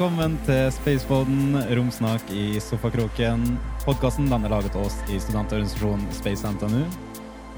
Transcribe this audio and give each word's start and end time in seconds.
Velkommen 0.00 0.38
til 0.46 0.70
Spaceboden, 0.72 1.58
romsnak 1.76 2.30
i 2.32 2.54
sofakroken. 2.64 3.42
Podkasten 3.82 4.30
er 4.32 4.48
laget 4.48 4.72
av 4.72 4.86
oss 4.86 4.94
i 5.12 5.18
studentorganisasjonen 5.20 6.06
Space 6.16 6.48
NTNU. 6.54 6.86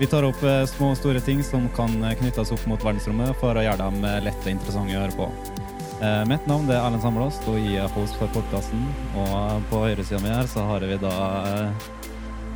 Vi 0.01 0.09
tar 0.11 0.27
opp 0.27 0.43
eh, 0.43 0.65
små 0.67 0.89
og 0.91 0.99
store 0.99 1.23
ting 1.23 1.45
som 1.47 1.71
kan 1.79 1.95
knyttes 2.19 2.51
opp 2.51 2.67
mot 2.67 2.83
verdensrommet, 2.83 3.31
for 3.39 3.55
å 3.55 3.63
gjøre 3.63 3.79
dem 3.85 4.11
eh, 4.11 4.19
lette 4.27 4.43
og 4.43 4.57
interessante 4.57 4.99
å 4.99 5.05
høre 5.05 5.19
på. 5.21 5.31
Eh, 6.03 6.19
mitt 6.35 6.51
navn 6.51 6.67
er 6.67 6.81
Erlend 6.81 7.07
Samlås, 7.07 7.39
og 7.47 7.63
jeg 7.63 7.79
er 7.87 7.95
host 7.95 8.19
for 8.19 8.35
podkasten. 8.35 8.91
Og 9.15 9.71
på 9.71 9.87
høyresida 9.87 10.19
mi 10.27 10.35
her 10.35 10.51
så 10.51 10.67
har 10.67 10.91
vi 10.91 10.99
da 10.99 11.17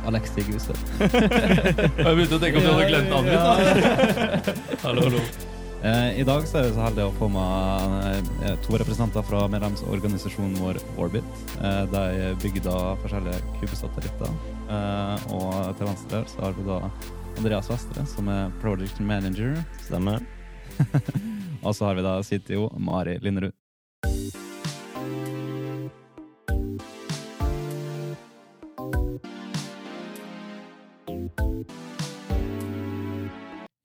Alex 0.03 0.35
Alexi 0.35 0.49
Guse. 0.51 0.75
Jeg 0.99 2.03
begynte 2.03 2.35
å 2.35 2.43
tenke 2.43 2.59
om 2.59 2.67
du 2.67 2.73
hadde 2.75 2.91
glemt 2.91 3.13
navnet 3.15 3.37
ditt, 3.39 4.51
da. 4.51 4.79
hallo, 4.89 5.07
hallo. 5.07 5.46
Eh, 5.87 6.19
I 6.19 6.23
dag 6.23 6.43
så 6.47 6.57
er 6.59 6.65
vi 6.65 6.73
så 6.75 6.81
heldige 6.83 7.07
å 7.07 7.13
få 7.15 7.27
med 7.31 8.25
eh, 8.43 8.55
to 8.65 8.75
representanter 8.75 9.23
fra 9.23 9.45
medlemsorganisasjonen 9.53 10.57
vår 10.59 10.79
Orbit. 10.99 11.27
Eh, 11.61 11.83
De 11.93 12.33
bygger 12.41 12.65
da 12.65 12.79
forskjellige 13.03 13.39
kubesatellitter. 13.61 14.33
Og 15.31 15.53
til 15.79 15.87
venstre 15.87 16.23
så 16.27 16.41
har 16.43 16.57
vi 16.57 16.65
da 16.67 16.81
Andreas 17.37 17.69
Vestre, 17.71 18.03
som 18.11 18.27
er 18.33 18.51
project 18.59 18.99
manager. 18.99 19.55
Stemmer. 19.85 20.25
Og 21.65 21.71
så 21.71 21.87
har 21.87 21.95
vi 21.95 22.03
da 22.03 22.17
CTO 22.19 22.67
Mari 22.75 23.15
Linderud. 23.23 23.55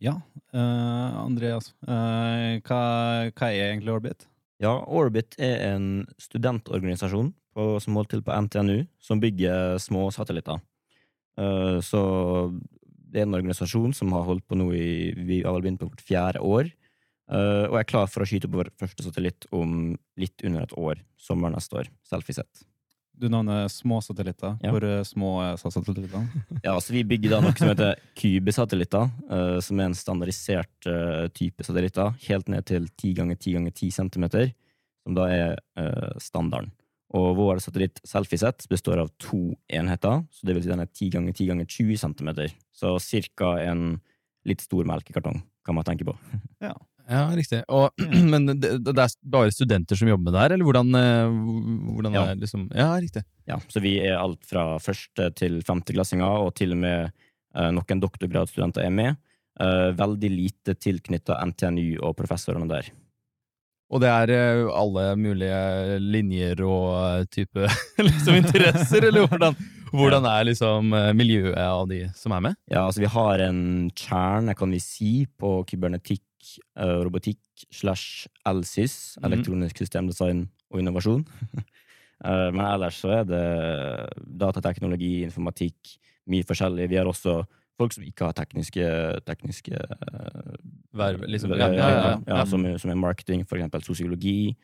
Ja, 0.02 0.16
eh, 0.54 1.20
Andreas. 1.22 1.72
uh, 1.88 2.58
hva, 2.66 2.82
hva 3.30 3.48
er 3.48 3.70
egentlig 3.70 3.94
Orbit? 3.94 4.26
Ja, 4.62 4.76
Orbit 4.86 5.36
er 5.42 5.72
en 5.72 5.86
studentorganisasjon 6.22 7.32
på, 7.52 7.66
som 7.82 7.98
holder 7.98 8.14
til 8.14 8.24
på 8.26 8.36
NTNU, 8.46 8.76
som 9.02 9.22
bygger 9.22 9.78
små 9.82 10.06
satellitter. 10.14 10.62
Uh, 11.40 11.80
så 11.84 12.02
det 13.12 13.22
er 13.22 13.26
en 13.26 13.38
organisasjon 13.40 13.96
som 13.96 14.12
har 14.16 14.24
holdt 14.28 14.46
på 14.48 14.56
nå 14.56 14.70
i 14.76 15.12
Vi 15.16 15.42
har 15.42 15.52
vel 15.56 15.66
begynt 15.66 15.82
på 15.82 15.90
vårt 15.90 16.04
fjerde 16.04 16.40
år. 16.40 16.70
og 17.32 17.76
er 17.78 17.84
klar 17.88 18.08
for 18.08 18.24
å 18.24 18.26
skyte 18.28 18.48
opp 18.48 18.56
vår 18.58 18.70
første 18.80 19.04
satellitt 19.04 19.46
om 19.52 19.94
litt 20.20 20.44
under 20.44 20.64
et 20.64 20.72
år. 20.76 21.00
Sommer 21.16 21.52
neste 21.52 21.76
år. 21.80 21.88
Selfiesett. 22.04 22.71
Du 23.22 23.28
nevner 23.30 23.68
små 23.70 24.00
satellitter. 24.02 24.56
Ja. 24.64 24.72
Hvor 24.74 24.82
eh, 24.82 25.04
små 25.06 25.28
er 25.44 25.60
satellittene? 25.60 26.42
Ja, 26.64 26.74
så 26.82 26.90
Vi 26.90 27.04
bygger 27.06 27.36
da 27.36 27.38
noe 27.44 27.54
som 27.54 27.70
heter 27.70 28.00
kubesatellitter, 28.18 29.10
uh, 29.30 29.58
som 29.62 29.78
er 29.78 29.90
en 29.90 29.94
standardisert 29.94 30.88
uh, 30.90 31.28
type 31.30 31.62
satellitter, 31.62 32.16
helt 32.26 32.50
ned 32.50 32.66
til 32.66 32.88
10 32.90 33.12
ganger 33.20 33.38
10 33.38 33.54
ganger 33.58 33.76
10 33.76 33.92
cm, 33.94 34.26
som 35.06 35.18
da 35.18 35.28
er 35.30 35.54
uh, 35.78 36.10
standarden. 36.18 36.72
Og 37.14 37.36
vår 37.38 37.62
satellitt 37.62 38.00
Selfiesett 38.08 38.66
består 38.72 39.04
av 39.04 39.12
to 39.22 39.52
enheter, 39.70 40.24
så 40.32 40.48
det 40.48 40.56
vil 40.56 40.66
si 40.66 40.72
den 40.72 40.82
er 40.82 40.90
10 40.90 41.14
ganger 41.14 41.36
10 41.36 41.50
ganger 41.52 41.70
20 41.78 42.02
cm. 42.02 42.32
Så 42.74 42.96
cirka 43.04 43.54
en 43.62 44.00
litt 44.48 44.64
stor 44.64 44.88
melkekartong, 44.88 45.44
kan 45.62 45.78
man 45.78 45.86
tenke 45.86 46.08
på. 46.08 46.16
Ja, 46.64 46.74
riktig. 47.36 47.60
Og, 47.72 47.90
men 48.32 48.46
det, 48.60 48.72
det 48.84 48.92
er 48.98 49.12
bare 49.34 49.52
studenter 49.54 49.98
som 49.98 50.08
jobber 50.10 50.36
her, 50.38 50.54
eller 50.56 50.66
hvordan, 50.68 50.94
eh, 50.98 51.34
hvordan 51.96 52.16
Ja. 52.16 52.22
er 52.24 52.34
det 52.38 52.46
liksom 52.46 52.64
Ja, 52.74 52.88
riktig. 53.02 53.24
Ja, 53.48 53.58
så 53.68 53.82
vi 53.84 53.96
er 54.00 54.16
alt 54.20 54.42
fra 54.46 54.78
første 54.82 55.28
til 55.38 55.60
femteklassinger, 55.66 56.46
og 56.46 56.54
til 56.58 56.72
og 56.76 56.82
med 56.84 57.12
uh, 57.56 57.70
noen 57.74 58.00
doktorgradsstudenter 58.02 58.86
er 58.86 58.90
med. 58.94 59.16
Uh, 59.60 59.90
veldig 59.98 60.30
lite 60.32 60.74
tilknytta 60.80 61.36
NTNU 61.50 61.98
og 62.02 62.16
professorene 62.16 62.68
der. 62.70 62.88
Og 63.92 64.00
det 64.00 64.08
er 64.08 64.30
eh, 64.32 64.62
alle 64.72 65.02
mulige 65.20 65.98
linjer 66.00 66.62
og 66.64 66.86
eh, 66.96 67.24
type 67.28 67.66
liksom 68.06 68.38
interesser, 68.38 69.04
eller 69.04 69.26
hvordan, 69.28 69.52
hvordan 69.92 70.24
er 70.30 70.46
liksom 70.48 70.94
eh, 70.96 71.10
miljøet 71.12 71.58
av 71.60 71.84
de 71.90 71.98
som 72.16 72.32
er 72.32 72.40
med? 72.46 72.56
Ja, 72.72 72.86
altså 72.86 73.02
vi 73.04 73.10
har 73.12 73.42
en 73.50 73.90
kjerne, 73.92 74.54
kan 74.56 74.72
vi 74.72 74.80
si, 74.80 75.10
på 75.36 75.58
kybernetikk, 75.68 76.24
eh, 76.24 76.31
robotikk 76.76 77.38
slash 77.72 78.26
LSYS, 78.46 79.16
Mhm. 79.18 79.24
elektronisk 79.32 79.78
systemdesign 79.78 80.48
og 80.70 80.80
innovasjon. 80.80 81.26
Eh, 82.24 82.52
Men 82.54 82.60
ellers 82.62 83.00
så 83.02 83.08
er 83.10 83.24
det 83.26 83.40
datateknologi, 84.38 85.24
informatikk, 85.26 85.96
mye 86.30 86.44
forskjellig. 86.46 86.88
Vi 86.92 86.94
har 87.00 87.08
også 87.10 87.40
folk 87.76 87.92
som 87.96 88.04
ikke 88.06 88.28
har 88.28 88.36
tekniske, 88.38 88.84
tekniske 89.26 89.74
eh, 89.74 90.52
Verv, 90.94 91.24
liksom. 91.26 91.50
ja, 91.58 91.66
ja, 91.72 91.88
ja, 91.90 92.12
ja. 92.28 92.44
Som, 92.46 92.62
som 92.78 92.90
er 92.92 92.94
marketing, 93.00 93.42
for 93.48 93.56
eksempel 93.58 93.82
sosiologi. 93.82 94.54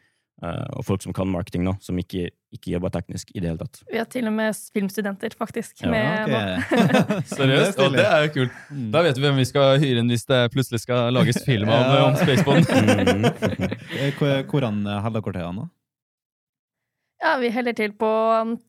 Eh, 0.42 0.66
og 0.78 0.84
folk 0.86 1.02
som 1.02 1.12
kan 1.16 1.28
marketing, 1.30 1.64
nå, 1.66 1.74
som 1.84 1.98
ikke, 1.98 2.28
ikke 2.54 2.72
jobber 2.74 2.90
teknisk 2.94 3.30
i 3.34 3.40
det 3.40 3.48
hele 3.50 3.58
tatt. 3.62 3.80
Vi 3.90 3.98
har 3.98 4.06
til 4.10 4.26
og 4.30 4.32
med 4.36 4.54
filmstudenter, 4.74 5.34
faktisk. 5.38 5.82
Ja, 5.82 5.90
med, 5.90 6.28
Ok. 6.28 6.68
Seriøst? 7.38 7.78
Og 7.84 7.92
det 7.96 8.04
er 8.06 8.26
jo 8.26 8.30
kult. 8.36 8.52
Mm. 8.70 8.90
Da 8.94 9.02
vet 9.06 9.16
vi 9.18 9.26
hvem 9.26 9.40
vi 9.42 9.48
skal 9.50 9.78
hyre 9.82 10.02
inn 10.04 10.08
hvis 10.14 10.26
det 10.30 10.40
plutselig 10.54 10.80
skal 10.84 11.12
lages 11.16 11.42
film 11.44 11.68
om, 11.68 11.74
Ja. 11.96 12.04
om 12.10 12.16
Spacebond. 12.16 12.68
Mhm. 12.68 13.74
Eh, 13.98 14.12
hvor- 14.14 14.44
Hvordan 14.46 14.84
holder 14.86 15.20
dere 15.20 15.32
til, 15.32 15.42
Anna? 15.48 15.62
Ja, 17.22 17.32
vi 17.42 17.48
heller 17.50 17.72
til 17.74 17.92
på 17.98 18.10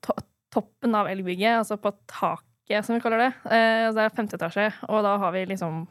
to 0.01 0.13
toppen 0.49 0.95
av 0.97 1.05
elgbygget, 1.11 1.59
altså 1.59 1.75
på 1.77 1.91
taket, 2.09 2.81
som 2.85 2.95
vi 2.95 3.01
kaller 3.03 3.19
det. 3.21 3.33
Eh, 3.53 3.91
det 3.93 4.01
er 4.07 4.15
femte 4.17 4.33
etasje, 4.39 4.71
og 4.89 5.03
da 5.05 5.11
har 5.21 5.31
vi 5.35 5.43
liksom 5.51 5.83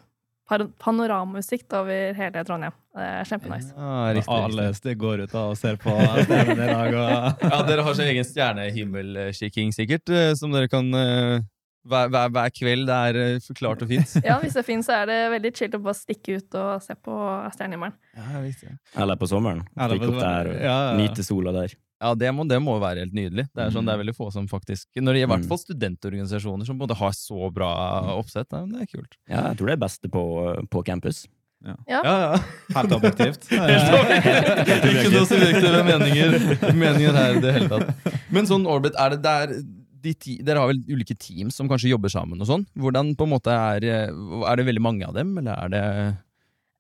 panoramautsikt 0.49 1.73
over 1.77 2.15
hele 2.17 2.45
Trondheim. 2.49 2.73
Det 2.99 3.05
er 3.05 3.29
kjempenice. 3.29 3.69
Ja, 3.77 3.99
riktig, 4.17 4.33
Alle 4.33 4.69
riktig. 4.73 4.95
går 4.99 5.21
ut 5.27 5.35
og 5.39 5.53
ser 5.61 5.77
på 5.83 5.93
stjernene 6.25 6.65
i 6.65 6.73
dag. 6.73 6.97
Og... 6.99 7.45
Ja, 7.53 7.61
dere 7.69 7.85
har 7.87 7.95
så 7.99 8.07
egen 8.09 8.25
stjernehimmelkikking, 8.27 9.73
sikkert, 9.77 10.09
eh, 10.11 10.33
som 10.39 10.53
dere 10.55 10.69
kan 10.73 10.89
eh, 10.99 11.45
hver, 11.89 12.09
hver, 12.13 12.33
hver 12.35 12.51
kveld. 12.57 12.87
Det 12.89 12.97
er 13.13 13.41
forklart 13.45 13.85
og 13.87 13.93
fint. 13.93 14.17
Ja, 14.29 14.39
hvis 14.43 14.57
det 14.57 14.63
er 14.65 14.69
fint, 14.71 14.87
så 14.89 14.97
er 15.03 15.11
det 15.13 15.19
veldig 15.37 15.53
chill 15.61 15.77
å 15.79 15.83
bare 15.85 15.99
stikke 16.01 16.39
ut 16.41 16.59
og 16.59 16.83
se 16.85 16.97
på 16.97 17.19
stjernehimmelen. 17.55 17.95
Ja, 18.19 18.41
riktig. 18.45 18.73
Eller 18.99 19.21
på 19.21 19.29
sommeren. 19.31 19.63
Stikke 19.77 20.11
opp 20.15 20.23
der 20.23 20.51
og 20.55 20.59
Ja, 20.65 20.79
ja. 20.91 20.97
nyte 20.99 21.27
sola 21.27 21.55
der. 21.61 21.77
Ja, 22.01 22.13
det 22.15 22.29
må, 22.33 22.45
det 22.47 22.61
må 22.63 22.77
være 22.79 23.03
helt 23.03 23.15
nydelig. 23.17 23.49
Det 23.55 23.65
er 23.65 23.71
sånn, 23.75 23.83
Mm. 23.83 23.87
det 23.89 23.95
er 23.95 24.03
veldig 24.05 24.17
få 24.17 24.29
som 24.33 24.47
faktisk 24.47 24.87
Når 24.97 25.13
det 25.13 25.23
er 25.23 25.27
i 25.27 25.31
hvert 25.33 25.43
Mm. 25.43 25.49
fall 25.49 25.59
studentorganisasjoner 25.59 26.65
som 26.67 26.79
både 26.79 26.95
har 26.97 27.11
så 27.11 27.51
bra 27.53 27.73
oppsett. 28.15 28.47
Ja, 28.53 28.65
det 28.67 28.83
er 28.83 28.87
kult. 28.87 29.17
Ja, 29.29 29.49
jeg 29.49 29.57
tror 29.59 29.67
det 29.67 29.75
er 29.75 29.83
beste 29.87 30.09
på, 30.09 30.23
på 30.71 30.85
campus. 30.87 31.27
Ja. 31.65 31.75
Ja, 31.89 32.03
ja. 32.05 32.39
Helt 32.77 32.93
objektivt. 32.95 33.49
Ikke 33.51 35.11
noe 35.11 35.27
subjektive 35.27 35.81
meninger, 35.89 36.37
meninger 36.79 37.17
her 37.19 37.35
i 37.39 37.43
det 37.43 37.55
hele 37.57 37.69
tatt. 37.73 38.15
Men 38.31 38.47
sånn 38.47 38.67
Orbit, 38.71 38.95
er 38.99 39.17
det 39.17 39.23
der 39.25 39.55
de 39.99 40.13
ti, 40.15 40.37
Dere 40.47 40.63
har 40.63 40.69
vel 40.71 40.79
ulike 40.95 41.17
teams 41.19 41.57
som 41.59 41.67
kanskje 41.69 41.91
jobber 41.91 42.13
sammen 42.15 42.39
og 42.41 42.47
sånn? 42.47 42.65
Hvordan 42.79 43.17
på 43.19 43.27
en 43.27 43.33
måte 43.35 43.51
er 43.51 43.83
Er 43.91 44.57
det 44.61 44.67
veldig 44.69 44.85
mange 44.85 45.09
av 45.09 45.15
dem, 45.19 45.37
eller 45.43 45.59
er 45.67 45.69
det 45.75 45.83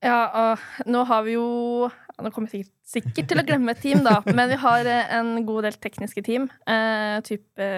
Ja, 0.06 0.18
og 0.54 0.86
nå 0.86 1.04
har 1.08 1.24
vi 1.26 1.32
jo 1.34 1.90
Nå 2.18 2.30
kommer 2.34 2.50
jeg 2.50 2.64
sikkert, 2.64 2.74
sikkert 2.90 3.28
til 3.30 3.40
å 3.40 3.44
glemme 3.46 3.74
et 3.74 3.82
team, 3.82 4.00
da, 4.02 4.16
men 4.26 4.48
vi 4.50 4.56
har 4.58 4.88
eh, 4.90 5.12
en 5.20 5.36
god 5.46 5.68
del 5.68 5.76
tekniske 5.78 6.24
team. 6.26 6.48
Uh, 6.66 7.20
type 7.26 7.68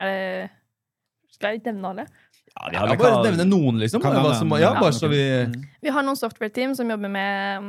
det, 0.00 0.46
Skal 1.36 1.56
jeg 1.56 1.66
nevne 1.66 1.90
alle? 1.92 2.06
Ja, 2.56 2.70
vi 2.70 2.78
ja, 2.78 2.86
Bare 2.86 2.96
kan, 3.00 3.18
nevne 3.26 3.44
noen, 3.48 3.80
liksom. 3.82 4.00
Som, 4.00 4.54
ja, 4.56 4.70
ja, 4.70 4.70
bare 4.80 4.94
så 4.96 5.10
vi 5.12 5.24
Mm. 5.46 5.66
Vi 5.84 5.92
har 5.92 6.06
noen 6.06 6.16
software-team 6.16 6.74
som 6.74 6.88
jobber 6.90 7.12
med 7.12 7.68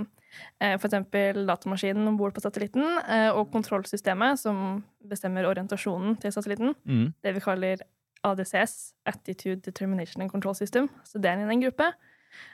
uh, 0.64 0.78
eksempel 0.78 1.44
datamaskinen 1.50 2.08
om 2.08 2.16
bord 2.18 2.34
på 2.34 2.42
satellitten, 2.46 2.86
uh, 3.04 3.36
og 3.36 3.52
kontrollsystemet 3.52 4.40
som 4.40 4.82
bestemmer 5.04 5.50
orientasjonen 5.50 6.16
til 6.22 6.32
satellitten. 6.32 6.76
mm. 6.86 7.14
Det 7.24 7.36
vi 7.36 7.44
kaller 7.44 7.84
ADCS, 8.24 8.94
Attitude 9.06 9.62
Determination 9.62 10.22
and 10.22 10.32
Control 10.32 10.56
System. 10.56 10.90
Så 11.04 11.20
det 11.20 11.30
er 11.30 11.44
en 11.44 11.62
gruppe. 11.62 11.92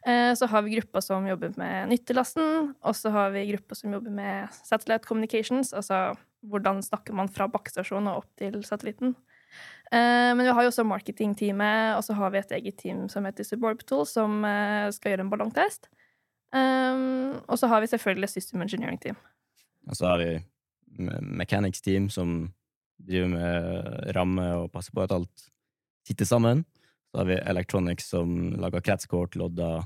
Eh, 0.05 0.33
Så 0.35 0.47
har 0.47 0.61
vi 0.61 0.75
gruppa 0.75 1.01
som 1.01 1.25
jobber 1.27 1.53
med 1.57 1.89
nyttelasten, 1.89 2.75
og 2.83 2.95
så 2.95 3.11
har 3.11 3.31
vi 3.31 3.45
gruppa 3.51 3.75
som 3.75 3.93
jobber 3.93 4.11
med 4.11 4.49
satellite 4.63 5.05
communications, 5.07 5.73
altså 5.73 6.15
hvordan 6.45 6.81
snakker 6.83 7.13
man 7.13 7.27
fra 7.29 7.47
bakkestasjonen 7.47 8.07
og 8.11 8.17
opp 8.23 8.29
til 8.37 8.61
satellitten. 8.63 9.15
Eh, 9.91 10.33
Men 10.35 10.43
vi 10.45 10.51
har 10.53 10.63
jo 10.63 10.69
også 10.71 10.83
marketingteamet, 10.85 11.95
og 11.97 12.03
så 12.03 12.13
har 12.13 12.29
vi 12.31 12.37
et 12.39 12.51
eget 12.51 12.77
team 12.77 13.07
som 13.09 13.25
heter 13.25 13.43
Suborbital, 13.43 14.05
som 14.05 14.43
eh, 14.45 14.89
skal 14.91 15.11
gjøre 15.13 15.21
en 15.27 15.29
ballongtest. 15.29 15.87
Og 16.53 17.57
så 17.57 17.67
har 17.67 17.81
vi 17.81 17.87
selvfølgelig 17.87 18.29
System 18.29 18.61
Engineering 18.61 18.99
Team. 19.01 19.15
Og 19.89 19.95
så 19.97 20.05
har 20.05 20.17
vi 20.21 20.45
me- 20.99 21.19
mechanics 21.21 21.81
team 21.81 22.09
som 22.09 22.53
driver 23.01 23.27
med 23.27 24.15
ramme 24.15 24.45
og 24.55 24.71
passer 24.71 24.93
på 24.93 25.01
at 25.01 25.11
alt 25.11 25.49
sitter 26.07 26.25
sammen. 26.25 26.63
Så 27.13 27.21
har 27.21 27.27
vi 27.29 27.35
electronics 27.45 28.07
som 28.09 28.55
lager 28.57 28.81
kretskort, 28.81 29.35
lodder 29.37 29.83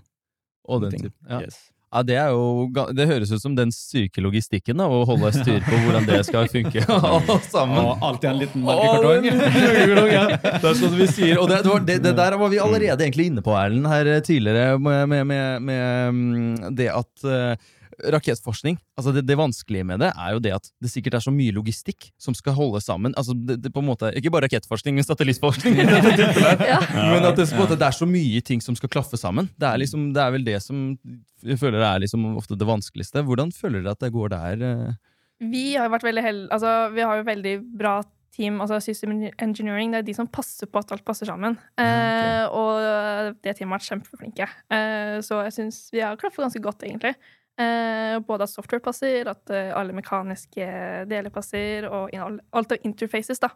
Og 0.68 0.86
den 0.86 0.94
ting. 0.94 1.10
typen. 1.10 1.28
Ja. 1.28 1.42
Yes. 1.44 1.58
Ja, 1.88 2.02
det, 2.04 2.16
er 2.20 2.34
jo, 2.36 2.68
det 2.96 3.06
høres 3.08 3.30
ut 3.32 3.40
som 3.40 3.54
den 3.56 3.70
syke 3.72 4.20
logistikken, 4.20 4.80
da, 4.80 4.90
å 4.92 5.06
holde 5.08 5.30
styr 5.32 5.62
på 5.64 5.78
hvordan 5.86 6.08
det 6.08 6.20
skal 6.28 6.50
funke. 6.52 6.84
Alt 7.12 7.48
sammen. 7.48 7.80
Og 7.80 8.04
alltid 8.04 8.30
en 8.32 8.42
liten 8.42 8.66
melkekartong. 8.68 9.28
ja. 10.12 10.26
Det 10.64 10.68
er 10.72 10.76
sånn 10.82 10.98
vi 11.00 11.08
sier. 11.08 11.38
Og 11.40 11.48
det, 11.52 11.62
det, 11.64 11.72
var, 11.72 11.86
det, 11.88 11.98
det 12.04 12.14
der 12.20 12.36
var 12.40 12.52
vi 12.52 12.60
allerede 12.64 13.08
egentlig 13.08 13.30
inne 13.32 13.44
på, 13.44 13.56
Erlend, 13.56 13.88
her 13.92 14.12
eh, 14.18 14.24
tidligere, 14.24 14.76
med, 14.80 15.08
med, 15.12 15.28
med, 15.32 15.68
med 15.68 16.20
mm, 16.20 16.76
det 16.80 16.90
at 16.92 17.28
eh, 17.28 17.68
rakettforskning 18.14 18.78
altså 19.00 19.14
det, 19.16 19.24
det 19.28 19.38
vanskelige 19.40 19.86
med 19.88 20.02
det 20.04 20.10
er 20.12 20.36
jo 20.36 20.42
det 20.44 20.54
at 20.58 20.70
det 20.84 20.92
sikkert 20.92 21.18
er 21.18 21.24
så 21.26 21.34
mye 21.34 21.54
logistikk 21.56 22.10
som 22.22 22.36
skal 22.38 22.56
holde 22.58 22.82
sammen. 22.84 23.16
altså 23.18 23.34
det, 23.34 23.60
det 23.64 23.72
på 23.74 23.82
en 23.82 23.90
måte, 23.90 24.12
Ikke 24.18 24.32
bare 24.34 24.48
rakettforskning, 24.48 24.98
men 24.98 25.08
satellittforskning. 25.08 25.78
Ja. 26.68 26.80
Men 27.12 27.26
at 27.26 27.38
det, 27.38 27.48
på 27.50 27.58
en 27.58 27.64
måte, 27.64 27.78
det 27.80 27.88
er 27.88 27.96
så 27.96 28.08
mye 28.10 28.42
ting 28.46 28.62
som 28.64 28.76
skal 28.78 28.90
klaffe 28.92 29.18
sammen. 29.20 29.50
Det 29.60 29.68
er, 29.68 29.80
liksom, 29.82 30.10
det 30.16 30.22
er 30.24 30.34
vel 30.34 30.46
det 30.46 30.58
som 30.64 30.98
jeg 31.46 31.60
føler 31.62 31.84
er 31.86 32.02
liksom 32.04 32.26
ofte 32.40 32.58
det 32.60 32.68
vanskeligste. 32.68 33.24
Hvordan 33.26 33.54
føler 33.56 33.84
dere 33.84 33.96
at 33.96 34.04
det 34.04 34.12
går 34.16 34.34
der? 34.34 34.64
eh? 34.68 34.94
Vi 35.48 35.66
har 35.76 35.88
jo 35.88 35.94
vært 35.94 36.08
veldig 36.08 36.24
held... 36.26 36.46
Altså, 36.54 36.76
vi 36.96 37.06
har 37.06 37.20
jo 37.20 37.28
veldig 37.28 37.56
bra 37.78 37.98
team, 38.38 38.60
altså 38.62 38.80
System 38.84 39.16
Engineering, 39.42 39.94
det 39.94 40.02
er 40.02 40.08
de 40.08 40.16
som 40.18 40.30
passer 40.30 40.70
på 40.70 40.82
at 40.82 40.92
alt 40.94 41.06
passer 41.06 41.30
sammen. 41.30 41.58
Eh, 41.82 42.44
og 42.54 43.34
det 43.42 43.56
teamet 43.58 43.78
har 43.78 43.80
vært 43.80 43.90
kjempeflinke. 43.90 44.50
Eh, 44.74 45.18
så 45.26 45.42
jeg 45.48 45.56
syns 45.58 45.82
vi 45.94 46.04
har 46.04 46.20
klaffet 46.20 46.46
ganske 46.46 46.62
godt, 46.64 46.86
egentlig. 46.86 47.16
Eh, 47.58 48.20
både 48.22 48.46
at 48.46 48.54
software 48.54 48.84
passer, 48.86 49.26
at 49.32 49.50
eh, 49.50 49.74
alle 49.74 49.96
mekaniske 49.98 50.66
deler 51.10 51.34
passer, 51.34 51.88
og 51.90 52.14
alt 52.14 52.76
av 52.76 52.86
interfaces, 52.86 53.42
da. 53.42 53.50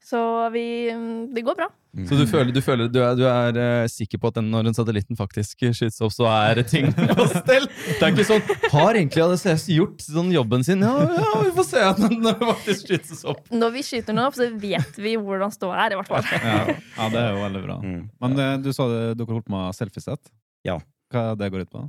Så 0.00 0.50
vi 0.50 0.88
Det 1.34 1.42
går 1.44 1.54
bra. 1.54 1.68
Så 2.08 2.14
du 2.16 2.22
føler, 2.26 2.52
du, 2.54 2.60
føler, 2.62 2.88
du 2.88 3.00
er, 3.02 3.16
du 3.18 3.24
er 3.28 3.56
eh, 3.60 3.88
sikker 3.90 4.20
på 4.22 4.30
at 4.30 4.38
den, 4.38 4.46
når 4.52 4.68
den 4.70 4.76
satellitten 4.76 5.18
faktisk 5.18 5.66
skytes 5.74 5.98
opp, 6.00 6.14
så 6.14 6.28
er 6.30 6.62
ting 6.64 6.88
på 6.94 7.26
stell? 7.34 7.66
Det 7.68 7.98
er 7.98 8.14
ikke 8.14 8.26
sånn 8.28 8.44
Har 8.72 8.94
egentlig 8.94 9.24
ADCS 9.24 9.66
gjort 9.74 10.04
sånn 10.06 10.30
jobben 10.32 10.64
sin? 10.64 10.86
Ja, 10.86 10.94
ja, 11.18 11.32
vi 11.44 11.52
får 11.58 11.66
se 11.68 11.82
at 11.84 12.00
den 12.00 12.20
når 12.22 12.38
den 12.38 12.52
faktisk 12.54 12.92
skytes 12.92 13.24
opp. 13.28 13.42
Når 13.52 13.74
vi 13.76 13.84
skyter 13.84 14.14
den 14.14 14.22
opp, 14.24 14.38
så 14.38 14.48
vet 14.62 15.02
vi 15.02 15.16
hvordan 15.20 15.52
ståa 15.52 15.82
er, 15.84 15.96
i 15.96 16.00
hvert 16.00 16.14
fall. 16.14 16.30
Ja, 16.38 16.62
ja, 16.70 17.10
det 17.10 17.24
er 17.26 17.34
jo 17.34 17.42
veldig 17.44 17.64
bra. 17.66 17.80
Mm. 17.84 18.00
Men 18.24 18.44
eh, 18.46 18.54
du 18.64 18.70
sa 18.76 18.88
det, 18.94 19.02
dere 19.20 19.36
holdt 19.36 19.52
med 19.52 19.76
selfiesett. 19.76 20.32
Ja. 20.64 20.78
Hva 21.10 21.32
det 21.34 21.50
går 21.50 21.66
ut 21.66 21.74
på? 21.74 21.88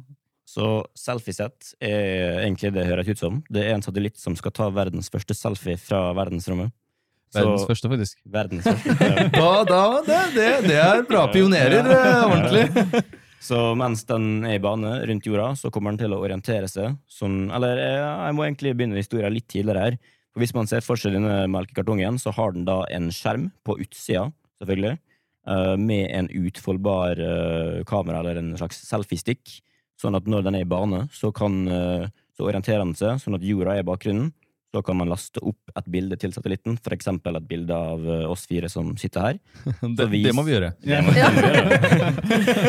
Så 0.52 0.68
selfiesett 0.98 1.74
er 1.80 2.42
egentlig 2.42 2.74
det 2.76 2.84
høres 2.90 3.08
ut 3.08 3.22
som. 3.22 3.40
Det 3.48 3.64
er 3.64 3.78
en 3.78 3.84
satellitt 3.86 4.20
som 4.20 4.36
skal 4.36 4.52
ta 4.56 4.68
verdens 4.74 5.08
første 5.14 5.36
selfie 5.38 5.78
fra 5.80 6.10
verdensrommet. 6.18 6.74
Verdens 7.32 7.64
første, 7.70 7.92
faktisk. 7.94 8.18
Verdens 8.28 8.66
første. 8.68 8.96
ja. 9.00 9.30
Da, 9.32 9.52
da, 9.70 9.84
det, 10.04 10.20
det, 10.36 10.50
det 10.68 10.78
er 10.84 11.06
bra 11.08 11.24
pionerer, 11.32 11.88
eh, 11.88 12.24
ordentlig. 12.26 13.04
Så 13.42 13.72
mens 13.80 14.04
den 14.06 14.44
er 14.46 14.60
i 14.60 14.62
bane 14.62 14.92
rundt 15.10 15.26
jorda, 15.26 15.48
så 15.58 15.72
kommer 15.74 15.96
den 15.96 16.04
til 16.04 16.14
å 16.14 16.20
orientere 16.22 16.68
seg 16.70 17.00
sånn 17.10 17.48
Eller 17.50 17.80
eh, 17.82 17.96
jeg 18.28 18.36
må 18.38 18.44
egentlig 18.46 18.76
begynne 18.76 19.00
historien 19.00 19.34
litt 19.34 19.48
tidligere 19.50 19.88
her. 19.88 19.98
For 20.32 20.44
Hvis 20.44 20.54
man 20.54 20.70
ser 20.70 20.84
for 20.86 21.00
seg 21.00 21.16
denne 21.16 21.48
melkekartongen, 21.50 22.20
så 22.22 22.36
har 22.36 22.54
den 22.54 22.68
da 22.68 22.84
en 22.94 23.10
skjerm 23.16 23.50
på 23.66 23.80
utsida, 23.82 24.28
selvfølgelig, 24.62 25.00
eh, 25.48 25.74
med 25.80 26.06
en 26.12 26.30
utfoldbar 26.44 27.24
kamera 27.88 28.22
eller 28.22 28.44
en 28.44 28.54
slags 28.60 28.84
selfiestick. 28.92 29.62
Sånn 30.02 30.18
at 30.18 30.28
når 30.30 30.48
den 30.48 30.58
er 30.58 30.66
i 30.66 30.70
bane, 30.70 31.04
så, 31.14 31.30
kan, 31.36 31.58
eh, 31.70 32.08
så 32.38 32.48
orienterer 32.48 32.82
den 32.82 32.96
seg 32.98 33.20
sånn 33.22 33.38
at 33.38 33.46
jorda 33.46 33.78
er 33.78 33.86
bakgrunnen. 33.86 34.32
Så 34.72 34.80
kan 34.88 34.96
man 34.96 35.10
laste 35.12 35.42
opp 35.44 35.74
et 35.76 35.88
bilde 35.92 36.16
til 36.16 36.32
satellitten, 36.32 36.78
f.eks. 36.80 37.10
et 37.12 37.48
bilde 37.50 37.76
av 37.76 38.06
eh, 38.08 38.24
oss 38.32 38.46
fire 38.50 38.70
som 38.72 38.94
sitter 38.98 39.28
her. 39.28 39.40
Det, 40.00 40.08
vis... 40.10 40.30
det 40.30 40.34
må 40.38 40.46
vi 40.48 40.56
gjøre. 40.56 40.72
Det 40.82 41.02
må 41.04 41.14
vi 41.14 41.22
gjøre. 41.22 41.82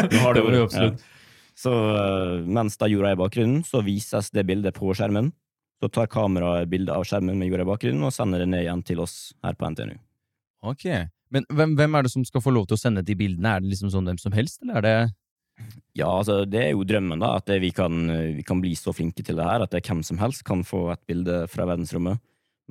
Det 0.11 0.23
må 0.23 0.33
vi 0.35 0.61
absolutt. 0.61 1.05
Ja. 1.07 1.09
Så 1.63 1.73
eh, 1.95 2.43
mens 2.59 2.77
da 2.81 2.91
jorda 2.91 3.13
er 3.13 3.17
i 3.17 3.23
bakgrunnen, 3.23 3.63
så 3.65 3.85
vises 3.87 4.33
det 4.35 4.45
bildet 4.49 4.77
på 4.77 4.93
skjermen. 4.97 5.31
Så 5.83 5.91
tar 5.95 6.11
kameraet 6.11 6.71
bilde 6.71 6.95
av 6.95 7.07
skjermen 7.07 7.39
med 7.39 7.49
jorda 7.51 7.65
i 7.65 7.71
bakgrunnen 7.71 8.07
og 8.07 8.15
sender 8.15 8.43
det 8.43 8.51
ned 8.51 8.67
igjen 8.67 8.85
til 8.87 9.03
oss 9.03 9.17
her 9.47 9.57
på 9.59 9.71
NTNU. 9.73 9.97
Ok. 10.69 10.87
Men 11.33 11.47
hvem, 11.49 11.75
hvem 11.79 11.97
er 11.97 12.05
det 12.05 12.13
som 12.13 12.25
skal 12.29 12.45
få 12.45 12.53
lov 12.53 12.69
til 12.69 12.77
å 12.77 12.83
sende 12.83 13.03
de 13.07 13.17
bildene? 13.19 13.57
Er 13.57 13.65
det 13.65 13.73
liksom 13.73 13.91
sånn 13.95 14.11
hvem 14.11 14.21
som 14.21 14.35
helst, 14.37 14.61
eller 14.63 14.83
er 14.83 14.87
det 14.87 14.97
Ja, 15.95 16.09
altså 16.09 16.43
det 16.49 16.61
er 16.63 16.71
jo 16.73 16.87
drømmen, 16.89 17.21
da, 17.21 17.35
at 17.37 17.51
vi, 17.61 17.71
kan, 17.77 18.07
vi 18.39 18.43
kan 18.47 18.63
bli 18.63 18.73
så 18.79 18.95
flinke 18.97 19.25
til 19.25 19.37
det 19.37 19.45
her 19.45 19.65
at 19.65 19.75
det 19.75 19.83
hvem 19.85 20.01
som 20.07 20.19
helst 20.23 20.45
kan 20.49 20.65
få 20.65 20.87
et 20.95 21.03
bilde 21.07 21.43
fra 21.53 21.67
verdensrommet. 21.69 22.21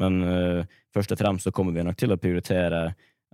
Men 0.01 0.21
uh, 0.25 0.63
først 0.95 1.13
og 1.13 1.19
fremst 1.19 1.45
så 1.45 1.53
kommer 1.53 1.75
vi 1.75 1.83
nok 1.85 1.99
til 1.99 2.13
å 2.15 2.17
prioritere 2.17 2.79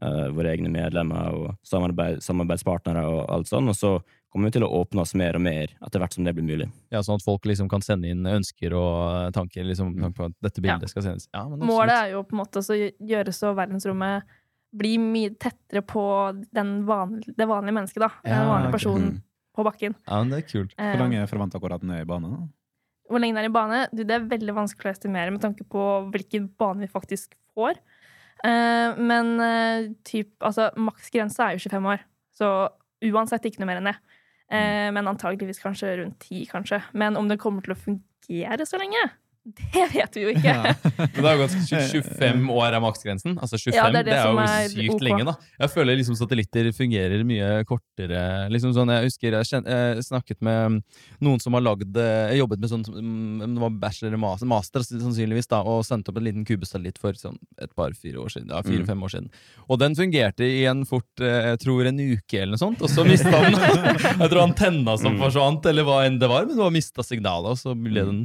uh, 0.04 0.28
våre 0.36 0.52
egne 0.52 0.72
medlemmer 0.74 1.32
og 1.38 1.54
samarbeid, 1.66 2.20
samarbeidspartnere 2.26 3.06
og 3.08 3.22
alt 3.32 3.48
sånn, 3.48 3.70
og 3.72 3.78
så 3.78 3.94
kommer 4.34 4.50
vi 4.50 4.58
til 4.58 4.66
å 4.68 4.72
åpne 4.82 5.06
oss 5.06 5.14
mer 5.18 5.38
og 5.40 5.44
mer 5.46 5.72
etter 5.72 6.02
hvert 6.04 6.18
som 6.18 6.28
det 6.28 6.34
blir 6.36 6.46
mulig. 6.46 6.68
ja, 6.92 7.00
sånn 7.06 7.22
at 7.22 7.26
folk 7.26 7.46
liksom 7.48 7.70
kan 7.72 7.82
sende 7.86 8.10
inn 8.12 8.26
ønsker 8.28 8.76
og 8.76 8.98
eh, 9.08 9.30
tanker 9.34 9.64
liksom, 9.64 9.94
på 10.14 10.28
at 10.28 10.36
dette 10.44 10.60
bildet 10.62 10.84
Ja. 10.84 10.92
skal 10.92 11.06
sendes? 11.06 11.30
Ja, 11.32 11.46
men 11.48 11.64
Målet 11.66 11.96
er 11.96 12.12
jo 12.12 12.26
på 12.28 12.36
en 12.36 12.42
måte 12.44 12.60
å 12.60 12.78
gjøre 13.14 13.34
så 13.34 13.54
verdensrommet 13.56 14.28
blir 14.78 15.00
mye 15.00 15.32
tettere 15.40 15.82
på 15.88 16.04
den 16.54 16.82
vanlige, 16.86 17.34
det 17.40 17.48
vanlige 17.48 17.78
mennesket, 17.80 18.04
da. 18.04 18.12
Ja, 18.28 18.42
den 18.42 18.52
vanlige 18.52 18.76
personen 18.76 19.08
Mm. 19.08 19.24
På 19.58 19.66
bakken. 19.66 19.98
Ja, 20.06 20.22
men 20.22 20.32
det 20.34 20.44
er 20.44 20.48
kult. 20.52 20.76
Eh, 20.78 20.94
Hvor 20.94 21.04
lenge 21.06 21.28
forventer 21.32 21.64
dere 21.64 21.80
at 21.80 21.86
den 21.86 21.96
er 21.96 22.06
i 22.06 22.10
bane? 22.10 22.32
da? 22.34 22.46
Hvor 23.08 23.24
lenge 23.24 23.38
den 23.38 23.46
er 23.46 23.50
i 23.50 23.56
bane? 23.56 23.84
Du, 23.94 24.04
det 24.04 24.16
er 24.18 24.28
veldig 24.30 24.56
vanskelig 24.58 24.92
å 24.92 24.96
estimere 24.96 25.34
med 25.34 25.44
tanke 25.44 25.66
på 25.68 25.86
hvilken 26.14 26.50
bane 26.60 26.84
vi 26.86 26.92
faktisk 26.92 27.34
får. 27.58 27.80
Eh, 28.46 28.98
men 29.00 29.34
eh, 29.42 29.88
typ, 30.06 30.36
altså, 30.46 30.70
maksgrensa 30.78 31.48
er 31.48 31.58
jo 31.58 31.66
25 31.66 31.90
år, 31.94 32.04
så 32.38 32.52
uansett 33.08 33.48
ikke 33.48 33.64
noe 33.64 33.70
mer 33.72 33.82
enn 33.82 33.90
det. 33.92 33.98
Eh, 34.54 34.90
men 34.96 35.10
antageligvis 35.10 35.62
kanskje 35.64 35.96
rundt 36.02 36.20
10, 36.28 36.46
kanskje. 36.52 36.82
Men 36.98 37.18
om 37.20 37.30
det 37.32 37.40
kommer 37.42 37.66
til 37.66 37.74
å 37.76 37.80
fungere 37.80 38.68
så 38.68 38.80
lenge, 38.82 39.02
det 39.48 39.84
vet 39.94 40.16
vi 40.18 40.22
jo 40.26 40.32
ikke. 40.34 40.54
Ja. 40.54 40.74
Men 40.98 41.18
det 41.24 41.30
er 41.30 41.36
jo 41.38 41.42
ganske 41.46 41.80
25 41.94 42.50
år 42.52 42.76
er 42.76 42.82
maksgrensen. 42.84 43.36
Altså 43.40 43.58
25, 43.60 43.76
Ja, 43.78 43.86
det 43.92 44.00
er, 44.02 44.08
det, 44.08 44.12
det 44.12 44.18
er 44.20 44.30
jo 44.32 44.42
er 44.44 44.70
sykt 44.74 44.94
OK. 44.96 45.04
lenge, 45.08 45.26
da. 45.30 45.34
Jeg 45.64 45.72
føler 45.74 46.00
liksom 46.00 46.18
satellitter 46.20 46.70
fungerer 46.76 47.24
mye 47.28 47.50
kortere. 47.70 48.22
Liksom 48.54 48.74
sånn, 48.76 48.92
Jeg 48.96 49.08
husker 49.10 49.38
jeg, 49.38 49.50
kjen, 49.52 49.68
jeg 49.72 50.06
snakket 50.08 50.42
med 50.46 50.80
noen 51.24 51.44
som 51.44 51.56
har 51.58 51.64
lagd 51.66 51.96
Jeg 51.98 52.40
jobbet 52.42 52.62
med 52.64 52.72
sånn 52.72 52.86
mm, 52.88 53.44
Det 53.58 53.64
var 53.66 53.76
bachelor 53.84 54.18
master, 54.22 54.50
master 54.52 54.86
sannsynligvis, 54.88 55.50
da, 55.52 55.62
og 55.68 55.84
sendte 55.88 56.12
opp 56.14 56.20
en 56.22 56.28
liten 56.28 56.46
kubesatellitt 56.48 57.00
for 57.02 57.18
sånn 57.20 57.38
et 57.62 57.74
par-fire 57.78 58.22
år 58.24 58.34
siden. 58.36 58.52
Ja, 58.54 58.64
fire-fem 58.66 59.04
år 59.04 59.14
siden. 59.16 59.32
Og 59.68 59.80
den 59.82 59.96
fungerte 59.98 60.48
i 60.48 60.64
en 60.70 60.86
fort, 60.88 61.10
eh, 61.24 61.54
jeg 61.54 61.62
tror 61.66 61.88
en 61.90 62.00
uke 62.04 62.42
eller 62.44 62.56
noe 62.56 62.62
sånt, 62.62 62.82
og 62.86 62.92
så 62.92 63.06
mista 63.08 63.32
den 63.32 63.58
Jeg 64.24 64.30
tror 64.32 64.44
antenna 64.46 64.98
som 65.00 65.16
Mm. 65.18 65.22
forsvant, 65.24 65.66
eller 65.70 65.86
hva 65.88 66.02
enn 66.06 66.18
det 66.20 66.28
var, 66.30 66.46
men 66.46 66.58
det 66.58 66.62
var 66.66 66.74
mista 66.76 67.04
signalet, 67.06 67.54
og 67.56 67.58
så 67.58 67.72
ble 67.78 68.04
den 68.06 68.20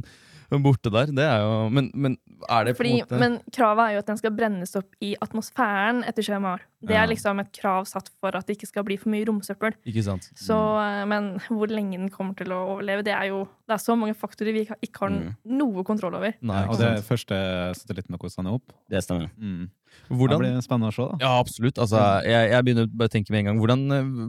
borte 0.61 0.91
der. 0.93 1.09
Det 1.15 1.25
er 1.25 1.41
jo 1.41 1.69
Men, 1.73 1.89
men 1.93 2.17
er 2.49 2.67
det 2.67 2.75
på 2.75 2.83
Fordi, 2.83 2.99
en 2.99 3.07
måte 3.07 3.19
men 3.21 3.39
kravet 3.55 3.83
er 3.87 3.95
jo 3.95 4.03
at 4.03 4.11
den 4.11 4.19
skal 4.21 4.35
brennes 4.37 4.75
opp 4.75 4.93
i 5.01 5.15
atmosfæren 5.21 6.03
etter 6.05 6.23
25 6.23 6.53
år. 6.53 6.61
Det 6.83 6.95
er 6.99 7.07
liksom 7.07 7.39
et 7.39 7.51
krav 7.55 7.85
satt 7.87 8.09
for 8.19 8.35
at 8.35 8.45
det 8.47 8.57
ikke 8.57 8.67
skal 8.69 8.83
bli 8.87 8.97
for 8.99 9.09
mye 9.13 9.25
romsøppel. 9.29 9.73
Ikke 9.87 10.03
sant? 10.03 10.29
Så, 10.35 10.57
eh, 10.83 11.03
men 11.09 11.33
hvor 11.47 11.71
lenge 11.71 11.97
den 11.97 12.09
kommer 12.13 12.35
til 12.35 12.51
å 12.51 12.61
overleve, 12.75 13.03
det 13.07 13.13
er 13.15 13.29
jo 13.31 13.45
det 13.63 13.77
er 13.77 13.79
så 13.79 13.95
mange 13.95 14.13
faktorer 14.19 14.51
vi 14.53 14.65
ikke 14.83 14.99
har 15.05 15.09
Mm. 15.13 15.35
noe 15.45 15.83
kontroll 15.87 16.15
over. 16.19 16.33
Nei, 16.43 16.65
og 16.67 16.77
det 16.77 16.87
er 16.97 17.01
første 17.05 17.37
satellitten 17.79 18.11
deres 18.19 18.35
sender 18.35 18.57
opp? 18.57 18.73
Det 18.91 18.99
stemmer. 19.05 19.29
Mm. 19.39 19.69
Hvordan, 20.09 20.39
Det 20.41 20.49
blir 20.49 20.61
spennende 20.65 20.89
å 20.89 20.93
se. 20.95 21.05
da. 21.05 21.17
ja, 21.21 21.31
absolutt. 21.39 21.77
Altså, 21.79 21.99
jeg, 22.25 22.49
jeg 22.51 22.65
begynner 22.65 22.87
bare 22.91 23.07
å 23.07 23.13
tenke 23.13 23.29
med 23.31 23.39
en 23.39 23.45
gang. 23.45 23.59
Hvordan, 23.61 23.83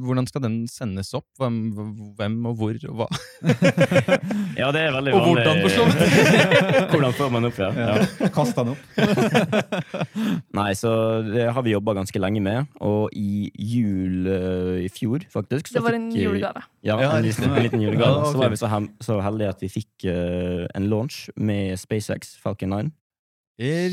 hvordan 0.04 0.26
skal 0.28 0.42
den 0.44 0.56
sendes 0.68 1.10
opp? 1.16 1.24
Hvem, 1.40 1.56
hvem 2.18 2.36
og 2.46 2.58
hvor 2.60 2.76
og 2.90 2.98
hva? 3.00 3.08
Ja, 4.60 4.68
det 4.70 4.84
er 4.84 4.92
veldig 4.94 5.14
Og 5.16 5.24
vanlig. 5.24 5.44
hvordan, 5.44 5.62
for 5.64 5.70
så 5.72 5.86
vidt. 5.88 6.90
hvordan 6.92 7.16
får 7.16 7.32
man 7.34 7.48
opp, 7.48 7.58
ja. 7.58 7.70
ja. 7.74 7.96
Ja. 8.04 8.28
Kast 8.36 8.60
den 8.60 8.74
opp. 8.74 8.82
Nei, 10.60 10.70
så 10.78 10.92
det 11.26 11.48
har 11.56 11.64
vi 11.66 11.72
jobba 11.74 11.96
ganske 11.98 12.20
lenge 12.22 12.43
med, 12.44 12.68
og 12.84 13.08
i 13.16 13.48
jul 13.56 14.28
eh, 14.30 14.82
i 14.84 14.90
fjor, 14.92 15.24
faktisk 15.32 15.70
så 15.72 15.78
Det 15.80 15.84
var 15.86 15.96
en 15.98 16.10
fikk- 16.12 16.24
julegave. 16.28 16.62
Ja, 16.84 16.98
Ja, 17.02 17.12
en, 17.18 17.24
liten, 17.24 17.48
en 17.50 17.62
liten 17.64 17.82
julegave. 17.84 18.26
Så 18.32 18.38
var 18.42 18.52
vi 18.52 18.60
så, 18.60 18.68
hem, 18.72 18.90
så 19.04 19.16
heldige 19.24 19.48
at 19.54 19.64
vi 19.64 19.70
fikk 19.72 20.06
uh, 20.10 20.66
en 20.76 20.88
launch 20.92 21.24
med 21.36 21.78
SpaceX 21.80 22.36
Falcon 22.42 22.74
9. 22.76 22.92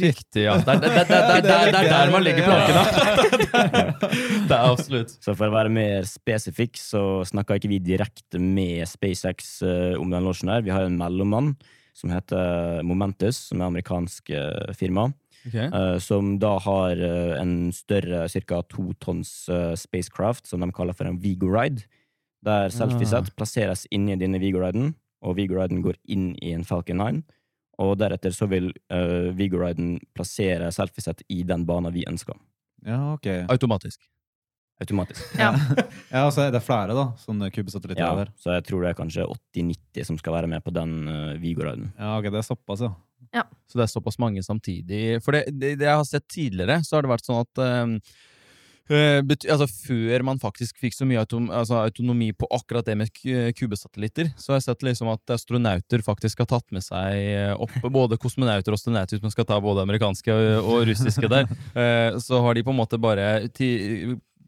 Riktig, 0.01 0.41
ja. 0.47 0.55
Det 0.57 0.73
er, 0.73 0.79
der, 0.81 1.03
der, 1.05 1.41
der, 1.41 1.41
der 1.45 1.75
er 1.77 1.89
der 1.91 2.11
man 2.11 2.23
legger 2.25 2.47
plankene. 2.47 2.81
Det 4.49 4.55
er 4.55 4.63
absolutt. 4.71 5.11
Så 5.21 5.35
for 5.37 5.51
å 5.51 5.53
være 5.53 5.69
mer 5.69 6.07
spesifikk, 6.09 6.79
så 6.81 7.21
snakka 7.29 7.59
ikke 7.59 7.69
vi 7.69 7.77
direkte 7.85 8.41
med 8.41 8.81
SpaceX 8.89 9.59
eh, 9.61 9.93
om 10.01 10.09
den 10.09 10.25
launchen 10.25 10.49
her. 10.49 10.63
Vi 10.65 10.73
har 10.73 10.87
en 10.87 10.97
mellommann 10.97 11.53
som 11.93 12.09
heter 12.09 12.81
Momentus, 12.87 13.37
som 13.51 13.61
er 13.61 13.69
amerikansk 13.69 14.31
eh, 14.33 14.71
firma. 15.45 15.69
uh, 15.73 15.97
som 15.99 16.35
da 16.39 16.55
har 16.59 17.01
uh, 17.01 17.39
en 17.41 17.71
større, 17.75 18.27
ca. 18.29 18.61
to 18.69 18.91
tonns 18.99 19.49
uh, 19.49 19.73
spacecraft, 19.75 20.47
som 20.47 20.61
de 20.61 20.71
kaller 20.71 20.93
for 20.97 21.09
en 21.09 21.19
Vigoride. 21.23 21.87
Der 22.45 22.69
selfieset 22.73 23.35
plasseres 23.37 23.85
inni 23.93 24.15
denne 24.17 24.39
Vigoriden, 24.41 24.95
og 25.21 25.35
Vigoriden 25.37 25.83
går 25.85 25.99
inn 26.09 26.31
i 26.41 26.53
en 26.55 26.63
Falcon 26.65 26.97
9. 26.97 27.21
Og 27.81 27.97
deretter 27.97 28.33
så 28.33 28.47
vil 28.49 28.71
uh, 28.93 29.29
Vigoriden 29.37 29.99
plassere 30.17 30.71
selfiesett 30.73 31.21
i 31.29 31.43
den 31.47 31.65
banen 31.69 31.93
vi 31.93 32.05
ønsker. 32.09 32.33
Ja, 32.85 33.13
ok. 33.13 33.27
Automatisk. 33.53 34.01
Automatisk. 34.81 35.21
Ja. 35.37 35.51
Ja, 36.09 36.23
så 36.33 36.47
er 36.47 36.51
det 36.55 36.63
flere, 36.65 36.95
da, 36.97 37.03
sånne 37.21 37.51
kubesatellitter 37.53 38.01
Ja, 38.01 38.15
der. 38.17 38.31
så 38.41 38.55
jeg 38.55 38.65
tror 38.65 38.81
det 38.81 38.89
er 38.89 38.97
kanskje 38.97 39.27
80-90 39.53 40.07
som 40.09 40.17
skal 40.17 40.33
være 40.39 40.49
med 40.49 40.63
på 40.65 40.73
den 40.73 40.95
uh, 41.05 41.35
Vigoriden. 41.41 41.91
Ja, 41.99 42.15
ok, 42.17 42.31
det 42.33 42.41
er 42.41 42.47
såpass, 42.47 42.81
ja. 42.87 42.89
Så 43.71 43.79
det 43.79 43.85
er 43.85 43.93
såpass 43.93 44.19
mange 44.19 44.43
samtidig. 44.43 45.21
For 45.23 45.37
det, 45.37 45.45
det, 45.55 45.77
det 45.79 45.87
jeg 45.87 46.01
har 46.01 46.07
sett 46.07 46.27
tidligere, 46.31 46.81
så 46.83 46.97
har 46.97 47.05
det 47.05 47.13
vært 47.13 47.29
sånn 47.29 47.43
at 47.45 47.63
eh, 47.63 48.17
Eh, 48.91 49.21
bety 49.23 49.47
altså 49.51 49.67
Før 49.69 50.23
man 50.27 50.39
faktisk 50.41 50.79
fikk 50.81 50.95
så 50.95 51.05
mye 51.07 51.21
autom 51.21 51.47
altså 51.53 51.77
autonomi 51.79 52.31
på 52.35 52.47
akkurat 52.51 52.87
det 52.87 52.97
med 52.99 53.11
kubesatellitter, 53.55 54.31
så 54.39 54.51
har 54.51 54.59
jeg 54.59 54.67
sett 54.67 54.85
liksom 54.87 55.11
at 55.13 55.35
astronauter 55.35 56.03
faktisk 56.03 56.41
har 56.43 56.49
tatt 56.51 56.67
med 56.75 56.83
seg 56.83 57.19
eh, 57.21 57.53
opp 57.53 57.77
både 57.99 58.19
kosmonauter 58.21 58.73
og 58.73 58.79
astronauter, 58.79 59.15
hvis 59.15 59.27
man 59.27 59.35
skal 59.35 59.47
ta 59.47 59.61
både 59.63 59.85
amerikanske 59.85 60.35
og, 60.35 60.67
og 60.73 60.89
russiske 60.89 61.31
der, 61.31 61.47
eh, 61.83 62.19
så 62.19 62.41
har 62.43 62.57
de 62.57 62.65
på 62.67 62.73
en 62.73 62.81
måte 62.81 62.99
bare 63.01 63.29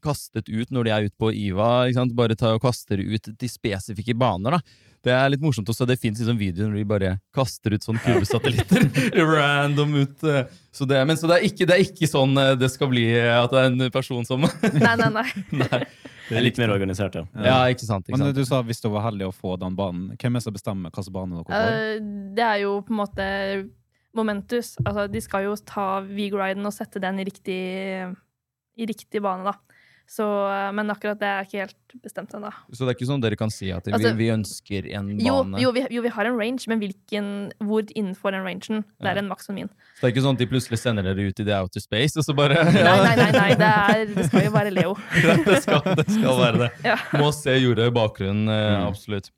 kastet 0.03 0.49
ut 0.51 0.73
når 0.73 0.89
de 0.89 0.91
er 0.91 1.05
ute 1.07 1.19
på 1.21 1.31
IVA, 1.31 1.69
bare 2.17 2.35
ta 2.35 2.55
og 2.57 2.65
kaster 2.65 2.99
ut 2.99 3.31
de 3.39 3.49
spesifikke 3.51 4.17
baner. 4.19 4.57
da. 4.57 4.91
Det 5.03 5.11
er 5.11 5.29
litt 5.33 5.41
morsomt 5.43 5.67
også, 5.67 5.83
det 5.89 5.97
fins 5.99 6.19
liksom 6.21 6.37
videoer 6.39 6.69
når 6.71 6.79
de 6.79 6.83
bare 6.87 7.09
kaster 7.35 7.73
ut 7.75 7.83
sånne 7.83 7.99
kubesatellitter 8.05 8.85
random 9.33 9.97
ut. 9.99 10.23
eh, 10.23 10.45
Så 10.71 10.87
det, 10.87 11.01
men 11.09 11.19
så 11.19 11.27
det 11.27 11.37
er, 11.41 11.47
ikke, 11.49 11.67
det 11.67 11.75
er 11.75 11.83
ikke 11.83 12.07
sånn 12.07 12.37
eh, 12.39 12.53
det 12.55 12.69
skal 12.71 12.87
bli 12.93 13.03
eh, 13.17 13.33
at 13.35 13.51
det 13.51 13.59
er 13.65 13.71
en 13.73 13.91
person 13.91 14.23
som 14.27 14.45
Nei, 14.47 14.95
nei, 15.01 15.09
nei. 15.11 15.25
Nei. 15.63 15.81
Det 16.29 16.37
er 16.39 16.45
litt 16.45 16.57
mer 16.61 16.71
organisert, 16.71 17.17
ja. 17.19 17.25
Ja, 17.35 17.57
ikke 17.67 17.83
sant. 17.83 18.07
Ikke 18.07 18.15
Men 18.21 18.31
du 18.33 18.45
sa 18.47 18.61
hvis 18.63 18.79
du 18.79 18.87
var 18.93 19.03
heldig 19.09 19.27
å 19.27 19.33
få 19.35 19.57
den 19.59 19.75
banen. 19.75 20.05
Hvem 20.15 20.31
er 20.31 20.39
det 20.39 20.45
som 20.47 20.55
bestemmer 20.55 20.93
hvilken 20.95 21.13
bane 21.17 21.35
dere 21.41 21.49
får? 21.51 21.75
Eh, 21.75 21.97
det 22.39 22.45
er 22.47 22.61
jo 22.63 22.77
på 22.87 22.95
en 22.95 23.01
måte 23.03 23.25
Momentus. 24.15 24.75
Altså, 24.85 25.07
de 25.11 25.19
skal 25.25 25.49
jo 25.49 25.57
ta 25.67 25.87
Vigoriden 26.07 26.63
og 26.69 26.73
sette 26.75 27.01
den 27.03 27.19
i 27.19 27.25
riktig, 27.27 27.59
i 28.79 28.87
riktig 28.87 29.19
bane, 29.25 29.51
da. 29.51 29.72
Så, 30.05 30.25
eh, 30.51 30.71
men 30.75 30.91
akkurat 30.91 31.17
det 31.17 31.25
er 31.29 31.45
ikke 31.47 31.61
helt 31.63 31.93
bestemt 32.03 32.33
ennå. 32.35 32.49
Så 32.75 32.83
det 32.85 32.91
er 32.91 32.95
ikke 32.97 33.07
sånn 33.07 33.21
dere 33.23 33.37
kan 33.39 33.49
si 33.49 33.71
at 33.71 33.85
vi, 33.87 33.93
Altså, 33.95 34.11
vi 34.19 34.27
ønsker 34.33 34.89
en 34.93 35.07
bane? 35.17 35.61
jo, 35.63 35.71
vi, 35.71 35.85
jo, 35.89 36.01
vi 36.03 36.09
har 36.11 36.25
en 36.29 36.35
range, 36.37 36.67
men 36.67 36.81
hvilken, 36.83 37.51
hvor 37.63 37.81
innenfor 37.95 38.31
den 38.35 38.43
rangen? 38.43 38.83
Det 38.99 39.07
Ja. 39.07 39.13
er 39.13 39.17
en 39.23 39.29
maks 39.31 39.49
og 39.49 39.55
min. 39.55 39.69
Så 39.95 40.01
det 40.03 40.09
er 40.09 40.13
ikke 40.13 40.25
sånn 40.27 40.35
at 40.35 40.43
de 40.43 40.47
plutselig 40.51 40.79
sender 40.83 41.03
dere 41.07 41.29
ut 41.31 41.39
i 41.39 41.43
the 41.47 41.55
outer 41.55 41.79
space, 41.79 42.17
og 42.19 42.23
så 42.27 42.35
bare 42.35 42.59
Nei, 42.61 42.83
nei, 42.83 43.15
nei, 43.15 43.31
nei 43.31 43.49
det, 43.55 43.71
er, 43.71 44.05
det 44.17 44.25
skal 44.27 44.43
jo 44.43 44.51
være 44.51 44.71
Leo. 44.75 44.93
Det, 45.47 45.61
skal, 45.63 45.81
det 45.95 46.07
skal 46.11 46.37
være 46.43 46.57
det. 46.67 46.71
Ja. 46.83 46.97
Må 47.17 47.31
se 47.33 47.55
jorda 47.57 47.87
i 47.87 47.95
bakgrunnen, 47.95 48.49
eh, 48.49 48.77
Mm. 48.83 48.87
absolutt. 48.91 49.31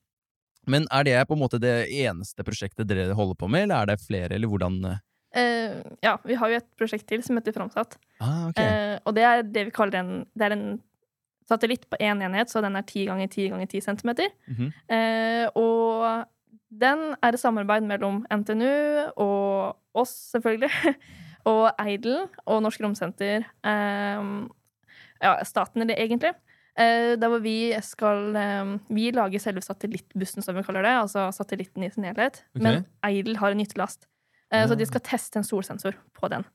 Men 0.68 0.88
er 0.92 1.04
det 1.04 1.28
på 1.30 1.34
en 1.38 1.40
måte 1.46 1.60
det 1.62 1.88
eneste 1.94 2.42
prosjektet 2.44 2.88
dere 2.90 3.14
holder 3.14 3.36
på 3.38 3.48
med, 3.48 3.70
eller 3.70 3.84
er 3.84 3.86
det 3.94 4.02
flere, 4.02 4.32
eller 4.34 4.48
hvordan? 4.50 4.82
Eh, 5.36 5.82
ja, 6.04 6.16
vi 6.24 6.38
har 6.40 6.52
jo 6.52 6.60
et 6.62 6.68
prosjekt 6.80 7.08
til 7.10 7.24
som 7.24 7.36
heter 7.36 7.56
Framsatt. 7.56 7.98
Ah, 8.24 8.48
okay. 8.48 8.68
uh, 8.96 8.98
og 9.04 9.16
det 9.18 9.26
er 9.28 9.42
det 9.44 9.66
vi 9.68 9.74
kaller 9.76 10.00
en 10.00 10.12
Det 10.32 10.48
er 10.48 10.56
en 10.56 10.68
satellitt 11.46 11.84
på 11.92 12.00
én 12.00 12.16
en 12.16 12.24
enhet, 12.30 12.50
så 12.50 12.62
den 12.64 12.78
er 12.80 12.86
10 12.88 13.06
ganger 13.10 13.28
10 13.28 13.50
ganger 13.52 13.68
10 13.68 13.82
centimeter. 13.82 14.30
Mm 14.48 14.56
-hmm. 14.56 14.72
uh, 14.96 15.48
og 15.56 16.26
den 16.72 17.16
er 17.22 17.34
et 17.34 17.40
samarbeid 17.40 17.84
mellom 17.84 18.26
NTNU 18.32 19.12
og 19.16 19.78
oss, 19.94 20.32
selvfølgelig, 20.32 20.72
og 21.52 21.72
Eidel 21.80 22.28
og 22.46 22.62
Norsk 22.62 22.82
Romsenter. 22.82 23.44
Ja, 25.24 25.44
staten, 25.44 25.82
eller 25.82 25.96
egentlig. 25.98 26.34
Eh, 26.80 27.16
der 27.22 27.28
hvor 27.28 27.40
vi 27.40 27.74
skal 27.82 28.36
Vi 28.90 29.12
lager 29.12 29.40
selve 29.40 29.62
satellittbussen, 29.62 30.42
som 30.42 30.56
vi 30.56 30.64
kaller 30.64 30.82
det. 30.82 31.02
Altså 31.02 31.32
satellitten 31.32 31.84
i 31.84 31.90
sin 31.90 32.04
helhet. 32.04 32.44
Okay. 32.56 32.64
Men 32.64 32.86
Eidel 33.04 33.38
har 33.38 33.52
en 33.52 33.58
nyttelast. 33.58 34.08
Eh, 34.54 34.68
Så 34.68 34.74
Ah. 34.74 34.76
de 34.76 34.86
skal 34.86 35.02
teste 35.02 35.38
en 35.38 35.44
solsensor 35.44 35.96
på 36.14 36.30
den. 36.30 36.46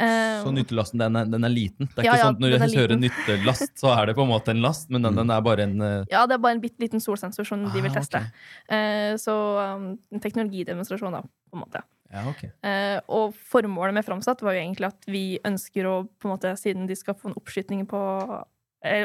Eh, 0.00 0.42
Så 0.44 0.52
nyttelasten, 0.54 0.98
den 0.98 1.16
er, 1.16 1.24
den 1.24 1.44
er 1.44 1.48
liten? 1.50 1.88
Det 1.94 1.98
er 1.98 2.04
Ja, 2.04 2.12
ikke 2.12 2.18
ja, 2.18 2.24
sånn 2.24 2.34
at 2.36 2.40
når 2.40 2.50
jeg 2.50 2.60
hører 2.78 2.94
liten. 2.96 3.00
nyttelast, 3.00 3.72
så 3.76 3.90
er 3.98 4.06
det 4.06 4.14
på 4.16 4.22
en 4.22 4.28
måte 4.30 4.48
en 4.54 4.62
last, 4.62 4.88
men 4.90 5.02
den, 5.02 5.14
den 5.16 5.30
er 5.30 5.40
bare 5.42 5.60
en 5.66 5.80
uh... 5.82 6.04
Ja, 6.10 6.24
det 6.26 6.34
er 6.34 6.38
bare 6.38 6.52
en 6.54 6.60
bitte 6.62 6.78
liten 6.78 7.00
solsensor 7.00 7.44
som 7.44 7.64
de 7.72 7.80
vil 7.82 7.90
Ah, 7.90 7.94
teste. 7.98 8.16
ok. 8.16 8.72
Eh, 8.72 9.14
så 9.18 9.74
um, 9.76 9.98
en 10.12 10.20
teknologidemonstrasjon, 10.20 11.12
da, 11.12 11.20
på 11.22 11.54
en 11.54 11.60
måte. 11.64 11.82
Ja, 12.12 12.22
ok. 12.30 12.44
Eh, 12.64 13.00
og 13.08 13.34
formålet 13.34 13.92
med 13.92 14.04
Framsatt 14.06 14.40
var 14.40 14.54
jo 14.54 14.60
egentlig 14.62 14.86
at 14.86 15.04
vi 15.06 15.38
ønsker 15.44 15.84
å, 15.84 16.08
på 16.18 16.24
en 16.30 16.36
måte, 16.38 16.54
siden 16.56 16.86
de 16.86 16.94
skal 16.96 17.14
få 17.14 17.28
en 17.28 17.34
oppskytning 17.34 17.84
på 17.86 18.44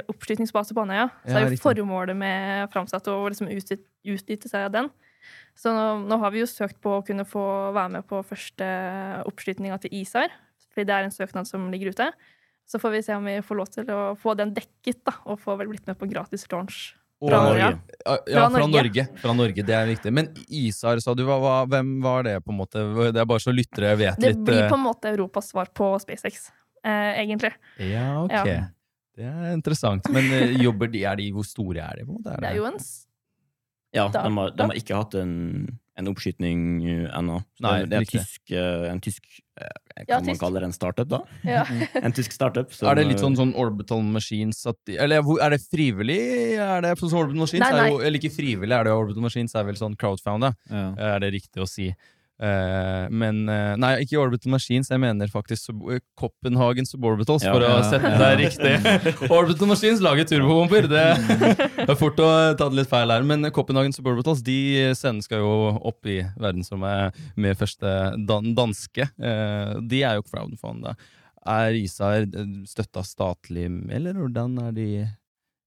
oppskytningsbase 0.08 0.74
på 0.76 0.82
Andøya, 0.86 1.10
så 1.26 1.30
Ja, 1.34 1.38
er 1.40 1.46
jo 1.50 1.50
riktig. 1.56 1.64
formålet 1.66 2.16
med 2.16 2.70
Framsatt 2.72 3.08
å 3.10 3.28
liksom 3.28 3.50
utnytte 3.50 4.48
seg 4.48 4.66
av 4.68 4.72
den. 4.72 4.90
Så 5.56 5.72
nå, 5.74 5.84
nå 6.10 6.18
har 6.22 6.34
vi 6.34 6.42
jo 6.42 6.50
søkt 6.50 6.80
på 6.82 6.98
å 6.98 7.04
kunne 7.06 7.26
få 7.30 7.44
være 7.76 8.00
med 8.00 8.08
på 8.10 8.24
første 8.26 8.66
oppskytinga 9.30 9.78
til 9.84 9.94
ISAR, 10.02 10.34
fordi 10.74 10.88
det 10.90 10.96
er 10.96 11.08
en 11.08 11.14
søknad 11.14 11.50
som 11.50 11.68
ligger 11.74 11.94
ute. 11.94 12.10
Så 12.66 12.80
får 12.82 12.96
vi 12.96 13.02
se 13.06 13.16
om 13.18 13.26
vi 13.28 13.38
får 13.44 13.60
lov 13.60 13.70
til 13.74 13.90
å 13.94 14.02
få 14.18 14.34
den 14.40 14.54
dekket, 14.56 15.04
da, 15.06 15.18
og 15.30 15.42
få 15.44 15.58
vel 15.60 15.70
blitt 15.70 15.86
med 15.90 16.00
på 16.00 16.10
gratis 16.10 16.48
launch. 16.52 16.94
Fra 17.24 17.40
Norge. 17.46 17.68
Norge. 17.70 17.78
Ja, 18.04 18.16
fra 18.50 18.50
Norge. 18.52 18.72
Norge. 18.74 19.04
Fra 19.22 19.34
Norge, 19.38 19.64
Det 19.64 19.76
er 19.78 19.88
viktig. 19.88 20.12
Men 20.12 20.28
ISAR, 20.50 21.00
sa 21.00 21.14
du. 21.16 21.24
Hva, 21.28 21.62
hvem 21.72 21.94
var 22.04 22.26
det, 22.28 22.38
på 22.44 22.52
en 22.52 22.60
måte? 22.60 22.84
Det 23.16 23.22
er 23.22 23.30
bare 23.30 23.44
så 23.44 23.54
lyttere 23.56 23.94
vet 24.00 24.20
Det 24.20 24.34
litt. 24.34 24.44
blir 24.44 24.64
eh, 24.66 24.70
på 24.72 24.76
en 24.76 24.84
måte 24.84 25.12
Europas 25.14 25.54
svar 25.54 25.70
på 25.72 25.94
SpaceX, 26.04 26.50
eh, 26.84 27.22
egentlig. 27.22 27.54
Ja, 27.80 28.24
ok. 28.26 28.36
Ja. 28.50 28.66
Det 29.16 29.30
er 29.30 29.54
interessant. 29.54 30.10
Men 30.12 30.28
eh, 30.34 30.56
jobber 30.66 30.90
de, 30.92 31.06
er 31.06 31.16
de, 31.22 31.30
hvor 31.32 31.46
store 31.48 31.86
er 31.86 32.02
de? 32.02 32.08
på 32.08 32.12
en 32.12 32.20
måte? 32.20 32.36
Det 32.42 32.50
er 32.50 32.60
jo 32.60 32.68
en 32.68 32.80
Ja, 33.94 34.08
Da- 34.10 34.24
de 34.28 34.34
har, 34.38 34.52
de 34.58 34.64
har 34.72 34.78
ikke 34.80 34.96
hatt 34.98 35.14
en, 35.20 35.34
en 35.98 36.08
oppskyting 36.10 36.62
uh, 36.82 37.18
ennå. 37.20 37.40
Nei, 37.62 37.74
det, 37.84 37.90
det 37.92 37.98
er 37.98 38.06
riktig. 38.08 38.22
tysk, 38.24 38.54
uh, 38.58 38.88
en 38.90 39.02
tysk 39.06 39.24
uh, 39.62 39.68
Kan 39.94 40.06
Ja, 40.10 40.18
man 40.18 40.26
tysk. 40.32 40.40
kalle 40.42 40.60
det 40.64 40.70
en 40.72 40.74
startup, 40.74 41.10
da? 41.12 41.20
ja. 41.46 41.62
En 42.02 42.12
tysk 42.18 42.32
startup. 42.34 42.74
som, 42.74 42.90
Er 42.90 42.96
det 42.98 43.06
litt 43.12 43.22
sånn, 43.22 43.38
sånn 43.38 43.54
Orbital 43.54 44.02
Machines 44.02 44.64
at 44.66 44.80
de, 44.90 44.98
Eller 44.98 45.22
er 45.22 45.54
det 45.54 45.62
frivillig? 45.70 46.18
Er 46.58 46.82
det 46.82 46.96
sånn 46.98 47.14
Orbital 47.14 47.44
Machines? 47.46 47.62
Nei, 47.68 47.84
Er 47.86 47.92
jo, 47.94 48.00
eller 48.02 48.18
ikke 48.18 48.34
frivillig, 48.34 48.74
er 48.74 48.90
det 48.90 48.96
Orbital 48.98 49.28
Machines 49.30 49.54
er 49.54 49.64
vel 49.70 49.78
sånn 49.78 49.94
crowdfounda? 50.02 50.56
Ja. 50.74 50.88
Er 51.14 51.20
det 51.22 51.34
riktig 51.38 51.62
å 51.62 51.70
si? 51.70 51.92
Eh, 52.42 53.06
men 53.14 53.44
uh, 53.46 53.76
Nei, 53.78 53.92
ikke 54.04 54.18
Orbital 54.20 54.52
Machines. 54.56 54.90
Jeg 54.92 55.02
mener 55.02 55.30
faktisk 55.32 55.70
sub 55.70 55.84
eh, 55.94 56.02
Copenhagen 56.20 56.88
Suborbitals, 56.90 57.46
Ja. 57.46 57.54
for 57.54 57.66
å 57.68 57.78
sette 57.86 58.10
ja. 58.10 58.20
det 58.20 58.32
riktig. 58.42 59.30
Orbital 59.38 59.70
Machines 59.70 60.02
lager 60.04 60.28
turbobomber. 60.30 60.90
Det, 60.92 61.06
det 61.78 61.88
er 61.94 62.00
fort 62.00 62.20
å 62.24 62.30
ta 62.60 62.68
det 62.68 62.82
litt 62.82 62.92
feil 62.92 63.14
her. 63.14 63.26
Men 63.28 63.48
Copenhagen 63.56 63.96
Suborbitals 63.96 64.44
de 64.46 64.58
sendes 64.98 65.30
skal 65.30 65.44
jo 65.44 65.54
opp 65.80 66.10
i 66.10 66.22
verdensrommet 66.42 67.20
med 67.40 67.60
første 67.60 67.96
dan 68.30 68.54
danske. 68.58 69.08
Uh, 69.22 69.80
de 69.86 70.04
er 70.04 70.20
jo 70.20 70.28
crowdfunda. 70.28 70.98
Er 71.54 71.76
ISAR 71.76 72.26
støtta 72.70 73.04
statlig, 73.06 73.68
eller 73.92 74.16
hvordan 74.16 74.56
er 74.70 74.76
de 74.78 74.86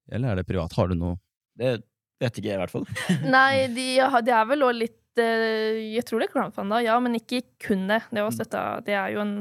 Eller 0.09 0.31
er 0.31 0.39
det 0.41 0.47
privat? 0.49 0.73
Har 0.73 0.89
du 0.89 0.95
noe 0.97 1.19
Det 1.53 1.75
vet 2.23 2.39
ikke 2.39 2.49
jeg, 2.49 2.57
i 2.57 2.61
hvert 2.63 2.73
fall. 2.73 2.87
Nei, 3.29 3.67
de, 3.75 3.91
de 4.25 4.33
er 4.33 4.47
vel 4.49 4.65
òg 4.65 4.79
litt 4.79 4.97
eh, 5.23 5.81
Jeg 5.97 6.05
tror 6.07 6.21
det 6.23 6.29
er 6.29 6.33
crowdfunda, 6.35 6.81
ja, 6.85 6.97
men 7.03 7.17
ikke 7.19 7.43
kun 7.63 7.87
det. 7.91 8.03
Det 8.13 8.23
var 8.25 8.35
støtta 8.35 8.63
Det 8.87 8.95
er 8.97 9.13
jo 9.15 9.21
en 9.25 9.35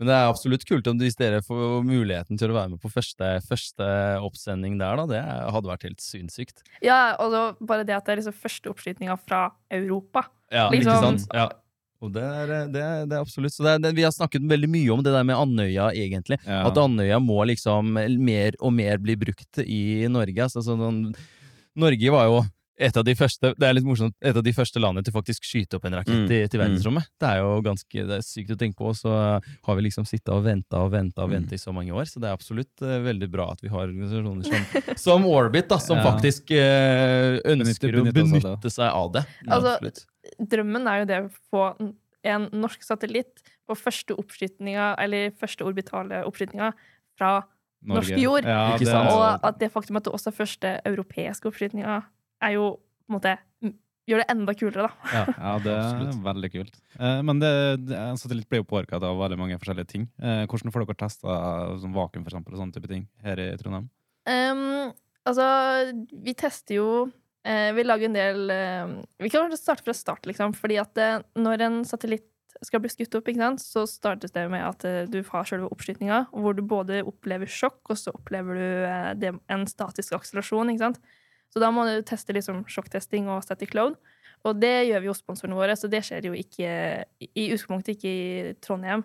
Men 0.00 0.08
det 0.10 0.14
er 0.16 0.28
absolutt 0.28 0.64
kult 0.66 0.86
om 0.90 0.98
hvis 0.98 1.16
dere 1.16 1.40
får 1.46 1.84
muligheten 1.86 2.38
til 2.40 2.50
å 2.50 2.56
være 2.56 2.72
med 2.74 2.80
på 2.82 2.90
første, 2.90 3.28
første 3.46 3.86
oppsending 4.26 4.78
der, 4.80 4.96
da. 4.98 5.04
Det 5.06 5.20
hadde 5.54 5.70
vært 5.70 5.86
helt 5.86 6.02
sinnssykt. 6.02 6.64
Ja, 6.82 7.14
og 7.22 7.30
da, 7.32 7.42
bare 7.62 7.86
det 7.86 7.94
at 7.94 8.06
det 8.08 8.16
er 8.16 8.22
liksom 8.22 8.34
første 8.42 8.72
oppskytinga 8.72 9.14
fra 9.22 9.44
Europa. 9.70 10.26
Ja, 10.50 10.66
Liksom- 10.70 10.90
ikke 10.90 11.04
sant? 11.06 11.28
Ja. 11.32 11.46
Og 12.04 12.10
det 12.12 12.20
er, 12.26 12.50
det 12.68 12.82
er, 12.82 13.06
det 13.08 13.14
er 13.16 13.22
absolutt. 13.22 13.54
Så 13.54 13.62
det 13.64 13.70
er, 13.70 13.78
det, 13.86 13.94
vi 13.96 14.02
har 14.04 14.12
snakket 14.12 14.44
veldig 14.50 14.68
mye 14.68 14.90
om 14.92 15.00
det 15.06 15.12
der 15.14 15.24
med 15.24 15.38
Andøya, 15.40 15.86
egentlig. 15.96 16.36
Ja. 16.44 16.66
At 16.68 16.76
Andøya 16.76 17.16
må 17.22 17.38
liksom 17.48 17.94
mer 17.94 18.58
og 18.60 18.74
mer 18.76 18.98
bli 19.00 19.14
brukt 19.16 19.62
i 19.64 20.04
Norge. 20.12 20.36
Altså, 20.44 20.60
sånn, 20.66 21.14
Norge 21.80 22.12
var 22.12 22.26
jo 22.28 22.42
et 22.76 22.96
av 22.98 23.04
de 23.06 23.14
første 23.14 23.52
det 23.54 23.66
er 23.68 23.74
litt 23.76 23.86
morsomt, 23.86 24.14
et 24.18 24.34
av 24.34 24.42
de 24.42 24.52
første 24.54 24.80
landene 24.82 25.06
til 25.06 25.14
faktisk 25.14 25.46
skyte 25.46 25.78
opp 25.78 25.84
en 25.86 25.94
rakett 25.94 26.14
Mm, 26.14 26.26
i, 26.26 26.38
til 26.50 26.58
mm. 26.58 26.62
verdensrommet. 26.64 27.06
Det 27.22 27.28
er 27.28 27.38
jo 27.38 27.50
ganske 27.62 28.04
det 28.08 28.16
er 28.18 28.24
sykt 28.26 28.50
å 28.50 28.58
tenke 28.58 28.78
på. 28.80 28.90
Så 28.98 29.12
har 29.14 29.76
vi 29.78 29.84
liksom 29.86 30.06
sittet 30.08 30.32
og 30.34 30.42
venta 30.46 30.80
og 30.82 30.90
venta 30.94 31.22
og 31.22 31.30
Mm. 31.30 31.34
venta 31.38 31.54
i 31.54 31.58
så 31.62 31.74
mange 31.74 31.94
år. 31.94 32.04
Så 32.10 32.20
det 32.22 32.28
er 32.30 32.34
absolutt 32.34 32.82
uh, 32.82 32.98
veldig 33.04 33.30
bra 33.30 33.52
at 33.52 33.62
vi 33.62 33.68
har 33.70 33.86
organisasjoner 33.86 34.44
som, 34.48 34.96
som 35.06 35.26
Orbit, 35.26 35.68
da, 35.70 35.78
som 35.78 35.98
Ja. 35.98 36.06
faktisk 36.10 36.50
uh, 36.50 37.38
ønsker 37.54 37.94
å 38.00 38.06
benytte 38.10 38.70
seg 38.70 38.90
av 38.90 39.12
det. 39.12 39.24
Altså, 39.46 39.76
absolutt. 39.78 40.04
Drømmen 40.40 40.88
er 40.90 40.98
jo 41.02 41.10
det 41.12 41.20
å 41.22 41.30
få 41.52 41.94
en 42.24 42.48
norsk 42.56 42.82
satellitt 42.82 43.42
på 43.68 43.76
første 43.76 44.16
oppskytinga, 44.18 44.94
eller 44.98 45.30
første 45.38 45.64
orbitale 45.64 46.24
oppskytinga 46.26 46.72
fra 47.18 47.44
norsk 47.84 48.16
jord. 48.18 48.44
Ja, 48.48 48.74
Ikke 48.74 48.88
sant? 48.88 49.12
Og 49.12 49.44
at 49.44 49.58
det 49.60 49.70
faktum 49.72 49.98
at 50.00 50.06
det 50.06 50.12
også 50.16 50.32
er 50.32 50.36
første 50.38 50.74
europeiske 50.88 51.48
oppskytinga, 51.50 52.02
er 52.42 52.56
jo 52.56 52.70
på 52.78 53.12
en 53.12 53.18
måte 53.18 53.36
Gjør 54.04 54.20
det 54.20 54.26
enda 54.34 54.52
kulere, 54.52 54.84
da. 54.84 55.20
Ja, 55.32 55.52
det 55.64 55.70
er 55.72 55.78
Absolutt. 55.80 56.18
veldig 56.26 56.48
kult. 56.52 56.74
Eh, 56.98 57.20
men 57.24 57.38
det, 57.40 57.52
det, 57.88 58.00
satellitt 58.20 58.50
blir 58.52 58.60
jo 58.60 58.66
påvirka 58.68 58.98
av 58.98 59.16
veldig 59.16 59.38
mange 59.40 59.56
forskjellige 59.56 59.88
ting. 59.94 60.02
Eh, 60.20 60.42
hvordan 60.44 60.74
får 60.74 60.84
dere 60.84 60.98
testa 61.00 61.36
sånn 61.80 61.94
vakuum 61.96 62.26
for 62.26 62.34
eksempel, 62.34 62.52
og 62.52 62.60
sånne 62.60 62.76
type 62.76 62.90
ting 62.90 63.06
her 63.24 63.40
i 63.40 63.46
Trondheim? 63.56 63.86
Um, 64.28 64.92
altså, 65.24 65.46
vi 66.20 66.36
tester 66.36 66.76
jo 66.78 66.88
eh, 67.48 67.70
Vi 67.76 67.84
lager 67.84 68.08
en 68.08 68.14
del 68.16 68.52
eh, 68.52 68.92
Vi 69.20 69.28
kan 69.28 69.46
kanskje 69.46 69.60
starte 69.62 69.88
fra 69.88 69.96
start, 69.96 70.28
liksom. 70.28 70.52
Fordi 70.56 70.78
at 70.84 71.00
eh, 71.00 71.24
når 71.40 71.64
en 71.64 71.80
satellitt 71.88 72.28
skal 72.62 72.82
bli 72.82 72.92
skutt 72.92 73.16
opp, 73.18 73.28
ikke 73.28 73.42
sant, 73.42 73.62
så 73.62 73.84
startes 73.88 74.32
det 74.34 74.44
med 74.52 74.64
at 74.64 74.84
eh, 74.88 75.02
du 75.10 75.20
har 75.30 75.48
selve 75.48 75.68
oppskytinga, 75.72 76.26
hvor 76.32 76.56
du 76.56 76.62
både 76.66 77.02
opplever 77.06 77.50
sjokk, 77.50 77.80
og 77.88 77.98
så 78.00 78.14
opplever 78.14 78.60
du 78.60 78.68
eh, 78.88 79.10
det, 79.20 79.34
en 79.52 79.66
statisk 79.70 80.16
akselerasjon. 80.18 80.72
ikke 80.72 80.86
sant? 80.86 81.00
Så 81.54 81.62
da 81.62 81.70
må 81.70 81.84
du 81.86 82.00
teste 82.02 82.34
liksom 82.34 82.64
sjokktesting 82.66 83.28
og 83.30 83.44
static 83.46 83.74
load. 83.78 83.94
Og 84.44 84.58
det 84.60 84.72
gjør 84.90 85.00
vi 85.04 85.08
hos 85.12 85.20
sponsorene 85.22 85.56
våre, 85.56 85.76
så 85.78 85.88
det 85.88 86.02
skjer 86.04 86.26
jo 86.28 86.34
ikke 86.36 86.66
i 87.22 87.28
i 87.38 87.44
utgangspunktet 87.54 87.94
ikke 87.94 88.10
i 88.10 88.56
Trondheim. 88.60 89.04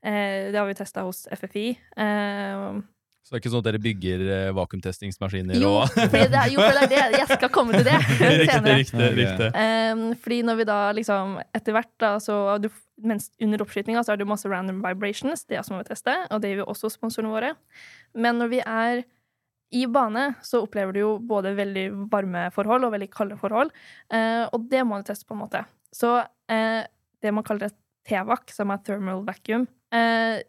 Eh, 0.00 0.48
det 0.54 0.56
har 0.56 0.68
vi 0.70 0.76
testa 0.78 1.02
hos 1.04 1.26
FFI. 1.34 1.66
Eh, 1.98 2.78
Så 3.26 3.34
det 3.34 3.36
er 3.36 3.42
ikke 3.42 3.50
sånn 3.52 3.60
at 3.60 3.66
dere 3.66 3.80
bygger 3.84 4.22
eh, 4.32 4.52
vakuumtestingsmaskiner 4.56 5.58
Jo, 5.60 5.74
og 5.82 5.90
fordi 5.92 6.22
det 6.32 6.38
er, 6.40 6.52
jo, 6.54 6.62
for 6.62 6.78
det 6.78 6.84
er 6.86 7.10
det. 7.12 7.18
Jeg 7.18 7.28
skal 7.34 7.50
komme 7.52 7.74
til 7.76 7.84
det 7.84 7.98
senere. 8.16 8.46
riktig. 8.46 8.78
riktig, 8.78 9.10
riktig. 9.18 9.50
Um, 9.58 10.04
fordi 10.22 10.38
når 10.48 10.60
vi 10.62 10.68
da 10.70 10.78
liksom 10.96 11.34
etter 11.58 11.76
hvert 11.76 11.92
da, 12.00 12.14
så 12.24 12.38
du, 12.62 12.70
mens 13.04 13.28
Under 13.44 13.66
oppskytinga 13.66 14.00
så 14.06 14.14
har 14.14 14.22
du 14.22 14.24
masse 14.30 14.48
random 14.48 14.80
vibrations, 14.86 15.44
det 15.44 15.58
er 15.60 15.66
som 15.66 15.76
må 15.76 15.82
vi 15.82 15.90
teste, 15.90 16.14
og 16.30 16.40
det 16.40 16.54
gjør 16.54 16.62
vi 16.62 16.68
også 16.72 16.94
sponsorene 16.96 17.34
våre. 17.34 17.52
Men 18.16 18.40
når 18.40 18.54
vi 18.54 18.62
er 18.64 19.04
i 19.74 19.84
bane, 19.90 20.30
så 20.44 20.62
opplever 20.64 20.96
du 20.96 21.00
jo 21.02 21.10
både 21.20 21.52
veldig 21.58 21.86
varme 22.12 22.46
forhold 22.54 22.86
og 22.86 22.94
veldig 22.94 23.10
kalde 23.12 23.36
forhold, 23.40 23.72
eh, 24.14 24.44
og 24.46 24.64
det 24.70 24.84
må 24.88 25.00
du 25.00 25.08
teste 25.10 25.28
på 25.28 25.36
en 25.36 25.42
måte. 25.42 25.64
Så 25.94 26.14
eh, 26.52 26.82
det 27.22 27.34
man 27.34 27.44
kaller 27.46 27.68
et 27.68 27.78
TVAC, 28.08 28.54
som 28.56 28.72
er 28.72 28.82
thermal 28.86 29.24
vacuum, 29.26 29.66
eh, 29.94 30.40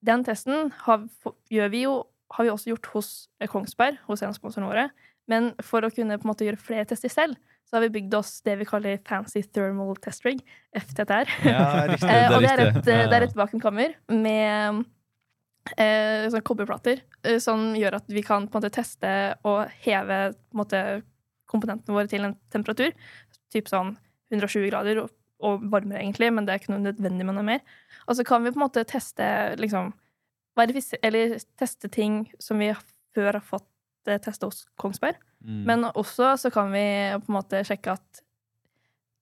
den 0.00 0.24
testen 0.24 0.70
har, 0.86 1.04
vi 1.50 1.84
jo, 1.84 1.96
har 2.32 2.46
vi 2.46 2.52
også 2.52 2.72
gjort 2.72 2.90
hos 2.94 3.10
Kongsberg, 3.50 3.98
hos 4.06 4.22
en 4.22 4.30
av 4.30 4.38
sponsorene 4.38 4.70
våre. 4.70 4.88
Men 5.30 5.52
for 5.62 5.84
å 5.84 5.90
kunne 5.92 6.16
på 6.18 6.26
en 6.26 6.32
måte 6.32 6.46
gjøre 6.46 6.62
flere 6.62 6.86
tester 6.88 7.12
selv, 7.12 7.36
så 7.68 7.76
har 7.76 7.84
vi 7.84 7.92
bygd 8.00 8.14
oss 8.18 8.40
det 8.46 8.56
vi 8.58 8.66
kaller 8.66 8.98
Fancy 9.06 9.44
Thermal 9.46 9.92
Test 10.02 10.24
Rig, 10.26 10.40
FTTR. 10.74 11.28
Ja, 11.46 11.66
riktig. 11.90 12.08
Eh, 12.10 12.32
og 12.34 12.42
det 12.42 12.50
er 12.50 12.62
et, 12.64 12.80
det 12.86 13.18
er 13.18 13.26
et 13.28 13.36
vakuumkammer 13.38 13.94
med 14.10 14.80
eh, 15.76 16.26
sånn 16.32 16.44
kobberplater, 16.46 17.02
eh, 17.24 17.38
som 17.42 17.72
gjør 17.78 18.00
at 18.00 18.10
vi 18.10 18.22
kan 18.26 18.48
på 18.48 18.56
en 18.56 18.62
måte 18.62 18.74
teste 18.74 19.12
og 19.46 19.70
heve 19.84 20.20
på 20.34 20.56
en 20.56 20.62
måte, 20.62 20.82
komponentene 21.50 21.96
våre 21.96 22.10
til 22.10 22.26
en 22.26 22.36
temperatur. 22.52 22.94
Typ 23.50 23.70
sånn 23.70 23.96
120 24.30 24.68
grader 24.70 25.00
og, 25.02 25.10
og 25.42 25.64
varmere, 25.72 26.04
egentlig, 26.04 26.30
men 26.34 26.46
det 26.46 26.54
er 26.54 26.62
ikke 26.62 26.74
noe 26.74 26.84
nødvendig 26.84 27.26
med 27.26 27.36
noe 27.36 27.46
mer. 27.48 27.64
Og 28.06 28.18
så 28.18 28.26
kan 28.26 28.44
vi 28.44 28.52
på 28.52 28.60
en 28.60 28.66
måte 28.66 28.86
teste 28.88 29.26
liksom 29.60 29.92
Eller 30.60 31.38
teste 31.56 31.88
ting 31.88 32.26
som 32.42 32.58
vi 32.60 32.68
før 33.14 33.38
har 33.38 33.44
fått 33.44 34.10
eh, 34.10 34.18
teste 34.20 34.46
hos 34.46 34.66
Kongsberg. 34.76 35.16
Mm. 35.40 35.62
Men 35.64 35.84
også 35.88 36.34
så 36.36 36.50
kan 36.52 36.68
vi 36.74 36.82
på 37.16 37.30
en 37.30 37.36
måte 37.38 37.62
sjekke 37.64 37.94
at 37.94 38.20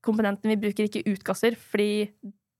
komponentene 0.02 0.54
vi 0.54 0.62
bruker, 0.64 0.88
ikke 0.88 1.06
utgasser, 1.12 1.54
fordi 1.54 2.08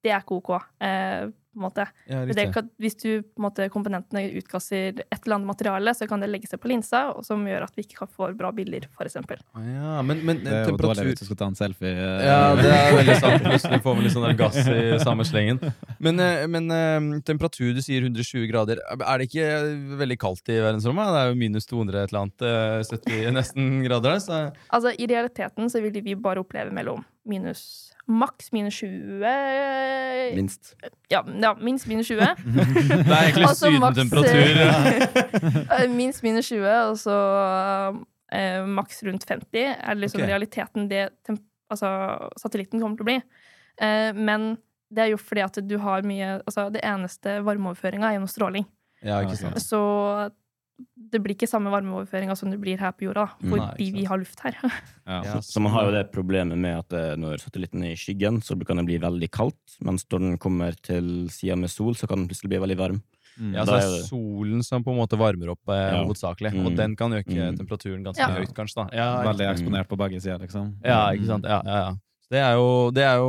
det 0.05 0.13
er 0.13 0.23
ikke 0.23 0.39
OK. 0.39 0.53
Eh, 0.85 1.31
på 1.59 1.63
en 1.63 1.67
måte. 1.69 1.87
Ja, 2.09 2.23
Det 2.25 2.47
kan, 2.55 2.71
hvis 2.81 2.97
du 3.03 3.09
på 3.27 3.43
en 3.43 3.47
måte, 3.49 3.67
komponentene 3.75 4.23
utgasser 4.39 5.03
et 5.03 5.19
eller 5.25 5.37
annet 5.41 5.51
materiale, 5.51 5.95
så 5.99 6.07
kan 6.09 6.23
det 6.23 6.31
legge 6.31 6.49
seg 6.51 6.61
på 6.63 6.71
linsa, 6.71 7.01
og 7.17 7.25
som 7.27 7.43
gjør 7.47 7.67
at 7.67 7.75
vi 7.77 7.83
ikke 7.85 7.99
kan 8.05 8.11
få 8.15 8.31
bra 8.39 8.53
bilder, 8.55 8.87
f.eks. 8.95 9.19
Å 9.19 9.65
Ja, 9.67 9.99
men, 10.07 10.23
men 10.25 10.43
det 10.45 10.53
er 10.55 10.65
jo 10.71 10.77
dårlig 10.77 10.79
temperatur 10.79 11.11
hvis 11.11 11.21
du 11.21 11.27
skal 11.29 11.41
ta 11.43 11.49
en 11.51 11.59
selfie. 11.59 11.93
eh, 11.93 12.25
Ja, 12.29 12.55
det 12.57 12.71
er 12.73 12.97
veldig 13.01 13.19
sant. 13.21 13.43
Plutselig 13.49 13.83
får 13.85 13.99
vi 13.99 14.07
litt 14.07 14.15
sånn 14.17 14.27
der 14.29 14.39
gass 14.39 14.59
i 14.63 14.99
samme 15.03 15.27
slengen. 15.29 15.61
Men, 15.99 16.21
eh, 16.23 16.47
men 16.47 16.71
eh, 16.71 17.21
temperatur, 17.27 17.75
du 17.77 17.83
sier 17.85 18.07
120 18.07 18.47
grader. 18.53 18.81
Er 18.99 19.19
det 19.19 19.29
ikke 19.33 19.51
veldig 20.01 20.19
kaldt 20.23 20.49
i 20.55 20.61
verdensrommet? 20.63 21.13
Det 21.15 21.23
er 21.25 21.33
jo 21.35 21.39
minus 21.43 21.67
200 21.69 22.03
et 22.07 22.13
eller 22.15 22.25
annet, 22.27 22.47
eh, 22.49 22.81
70 22.95 23.33
nesten 23.37 23.71
grader 23.85 24.15
der. 24.17 24.25
Så 24.25 24.41
Altså, 24.69 24.93
I 24.99 25.07
realiteten 25.11 25.69
så 25.73 25.81
vil 25.83 25.99
vi 26.05 26.15
bare 26.15 26.41
oppleve 26.45 26.73
mellom 26.75 27.03
minus 27.29 27.93
Maks 28.09 28.53
minus 28.57 28.79
20 28.81 30.35
Minst. 30.35 30.77
Ja, 31.13 31.25
ja 31.43 31.55
minst 31.61 31.87
minus 31.87 32.09
20. 32.09 32.17
det 32.25 33.03
er 33.05 33.27
egentlig 33.27 33.49
Og 33.49 33.57
sydentemperatur. 33.57 34.63
eh, 35.77 35.85
minst 35.93 36.25
minus 36.25 36.49
20, 36.49 36.65
og 36.89 36.97
så 37.01 37.19
eh, 38.33 38.65
maks 38.65 39.03
rundt 39.05 39.29
50 39.29 39.61
er 39.61 40.01
liksom 40.01 40.23
okay. 40.23 40.31
realiteten 40.33 40.89
det 40.89 41.05
altså, 41.69 41.91
satellitten 42.41 42.81
kommer 42.81 42.97
til 42.97 43.07
å 43.07 43.11
bli. 43.11 43.19
Eh, 43.85 44.11
men 44.17 44.55
det 44.89 45.05
er 45.05 45.13
jo 45.13 45.21
fordi 45.21 45.45
at 45.45 45.61
du 45.69 45.77
har 45.83 46.07
mye 46.09 46.39
Altså, 46.39 46.69
det 46.73 46.81
eneste 46.87 47.39
varmeoverføringa 47.45 48.09
er 48.09 48.17
gjennom 48.17 48.33
stråling. 48.33 48.69
Ja, 49.05 49.21
ikke 49.23 49.37
sant. 49.39 49.61
Så 49.63 49.81
det 51.11 51.21
blir 51.25 51.35
ikke 51.35 51.49
samme 51.49 51.71
varmeoverføringa 51.73 52.37
som 52.37 52.51
det 52.53 52.59
blir 52.61 52.77
her 52.79 52.93
på 52.93 53.07
jorda, 53.09 53.27
fordi 53.41 53.87
ikke 53.89 53.97
vi 53.97 54.05
har 54.05 54.19
luft 54.21 54.41
her. 54.45 54.57
Ja. 55.09 55.23
Ja. 55.25 55.39
Så 55.41 55.61
man 55.65 55.73
har 55.73 55.87
jo 55.89 55.93
det 55.95 56.11
problemet 56.13 56.59
med 56.61 56.79
at 56.83 56.93
eh, 56.93 57.15
når 57.17 57.39
satellitten 57.41 57.83
er 57.83 57.95
i 57.95 57.97
skyggen, 57.97 58.43
så 58.45 58.53
kan 58.69 58.77
det 58.77 58.85
bli 58.91 58.99
veldig 59.01 59.31
kaldt, 59.33 59.79
mens 59.81 60.05
når 60.13 60.19
den 60.27 60.35
kommer 60.39 60.77
til 60.85 61.31
sida 61.33 61.57
med 61.57 61.71
sol, 61.73 61.95
så 61.97 62.07
kan 62.07 62.19
den 62.21 62.29
plutselig 62.29 62.51
bli 62.53 62.61
veldig 62.61 62.77
varm. 62.77 62.99
Mm. 63.39 63.55
Ja, 63.55 63.65
så 63.65 63.73
det 63.79 63.85
er 63.87 64.03
solen 64.05 64.63
som 64.67 64.83
på 64.85 64.91
en 64.93 64.99
måte 64.99 65.17
varmer 65.17 65.55
opp 65.55 65.71
eh, 65.71 65.95
Ja. 65.95 66.03
hovedsakelig. 66.05 66.53
Mm. 66.59 66.67
Og 66.67 66.77
den 66.77 66.97
kan 66.99 67.13
øke 67.15 67.31
Mm. 67.33 67.57
temperaturen 67.57 68.05
ganske 68.05 68.19
Ja. 68.21 68.35
høyt, 68.35 68.53
kanskje. 68.53 68.85
da 68.85 68.97
ja, 68.97 69.23
Veldig 69.25 69.47
Mm. 69.47 69.55
eksponert 69.55 69.89
på 69.89 69.97
begge 69.97 70.21
sider, 70.21 70.39
liksom. 70.45 70.75
Ja, 70.85 71.09
ikke 71.15 71.27
sant. 71.27 71.45
Ja, 71.49 71.63
ja, 71.65 71.79
ja. 71.89 71.95
Det 72.29 72.37
er, 72.45 72.59
jo, 72.61 72.91
det 72.93 73.05
er 73.09 73.17
jo 73.23 73.29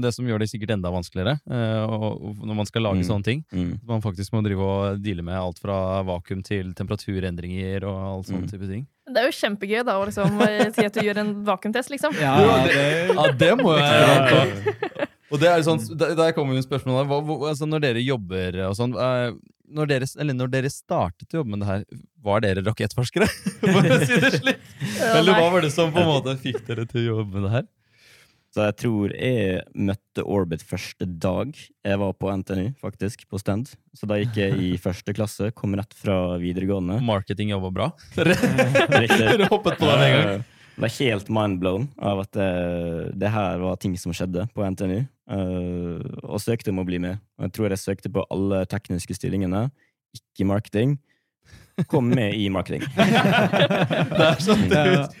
det 0.00 0.10
som 0.16 0.24
gjør 0.24 0.40
det 0.40 0.46
sikkert 0.48 0.70
enda 0.72 0.88
vanskeligere 0.88 1.34
uh, 1.52 1.84
og, 1.84 2.14
og 2.30 2.46
når 2.48 2.56
man 2.62 2.68
skal 2.70 2.86
lage 2.86 3.02
Mm. 3.02 3.08
sånne 3.10 3.26
ting. 3.26 3.42
Mm. 3.52 3.74
Man 3.90 4.00
faktisk 4.00 4.32
må 4.32 4.40
drive 4.46 4.64
og 4.64 5.02
deale 5.04 5.20
med 5.26 5.36
alt 5.36 5.58
fra 5.60 6.00
vakuum 6.08 6.40
til 6.46 6.70
temperaturendringer 6.78 7.84
og 7.84 7.98
all 8.14 8.24
sånne 8.24 8.46
Mm. 8.46 8.48
type 8.54 8.70
ting. 8.70 8.86
Det 9.08 9.20
er 9.20 9.28
jo 9.28 9.36
kjempegøy 9.36 9.84
da 9.84 9.98
å 10.00 10.06
liksom, 10.08 10.40
eh, 10.48 10.70
si 10.76 10.86
at 10.88 10.96
du 10.96 11.00
gjør 11.04 11.20
en 11.26 11.34
vakuumtest, 11.44 11.92
liksom. 11.92 12.16
Ja, 12.20 12.34
det 12.64 12.80
Ja, 13.12 13.28
det 13.44 13.52
må 13.60 13.76
jeg 13.76 13.84
ja. 13.84 15.06
Og 15.28 15.36
det 15.42 15.48
er 15.52 15.60
sånn, 15.60 15.82
der 16.00 16.14
der 16.16 16.32
kommer 16.32 16.56
jo 16.56 16.64
spørsmålet 16.64 17.04
hva, 17.10 17.20
hva, 17.20 17.36
altså 17.52 17.66
Når 17.68 17.82
dere 17.84 18.00
jobber 18.00 18.62
og 18.70 18.76
sånn 18.80 18.96
uh, 18.96 19.36
når 19.68 19.88
dere, 19.90 20.06
eller 20.24 20.32
når 20.32 20.48
dere 20.48 20.70
startet 20.72 21.34
å 21.34 21.42
jobbe 21.42 21.52
med 21.52 21.60
det 21.60 21.66
her, 21.68 21.82
var 22.24 22.40
dere 22.40 22.62
rakettforskere? 22.64 23.26
For 23.60 23.84
å 23.84 23.98
si 24.08 24.16
det 24.24 24.30
slik. 24.40 24.62
Eller 25.04 25.36
hva 25.36 25.50
var 25.52 25.60
det 25.66 25.72
som 25.74 25.92
på 25.92 26.00
en 26.00 26.08
måte 26.08 26.32
fikk 26.40 26.62
dere 26.64 26.86
til 26.88 27.02
å 27.02 27.18
jobbe 27.18 27.34
med 27.36 27.44
det 27.44 27.50
her? 27.58 27.66
Så 28.54 28.64
jeg 28.64 28.76
tror 28.80 29.12
jeg 29.12 29.58
møtte 29.76 30.22
Orbit 30.24 30.62
første 30.64 31.04
dag 31.20 31.50
jeg 31.52 31.98
var 32.00 32.14
på 32.16 32.30
NTNU, 32.32 32.70
faktisk, 32.80 33.26
på 33.28 33.36
stand. 33.42 33.68
Så 33.94 34.08
da 34.08 34.16
gikk 34.22 34.38
jeg 34.40 34.56
i 34.64 34.70
første 34.86 35.12
klasse, 35.16 35.50
kom 35.56 35.76
rett 35.78 35.92
fra 35.96 36.38
videregående. 36.40 36.96
Marketing 37.04 37.52
jobba 37.52 37.70
bra? 37.76 37.88
Dere, 38.16 39.48
hoppet 39.52 39.76
på 39.78 39.90
den 39.90 40.06
en 40.06 40.14
gang. 40.16 40.46
Jeg 40.78 40.84
ble 40.84 40.90
helt 40.94 41.28
mindblown 41.34 41.84
av 42.06 42.20
at 42.22 42.32
det, 42.38 42.48
det 43.18 43.30
her 43.34 43.58
var 43.64 43.76
ting 43.82 43.96
som 43.98 44.12
skjedde 44.14 44.44
på 44.54 44.62
NTNU, 44.62 44.98
eh, 45.34 46.08
og 46.22 46.38
søkte 46.40 46.70
om 46.72 46.78
å 46.80 46.86
bli 46.86 47.00
med. 47.02 47.18
Og 47.38 47.48
jeg 47.48 47.54
tror 47.56 47.74
jeg 47.74 47.82
søkte 47.82 48.12
på 48.14 48.22
alle 48.32 48.62
tekniske 48.70 49.16
stillingene, 49.18 49.66
ikke 50.14 50.46
marketing. 50.48 50.96
Kom 51.90 52.08
med 52.14 52.32
i 52.38 52.46
marketing. 52.50 52.86
Det 52.96 54.24
er 54.24 54.40
sånn 54.42 54.64
det 54.70 54.84
ut. 54.94 55.18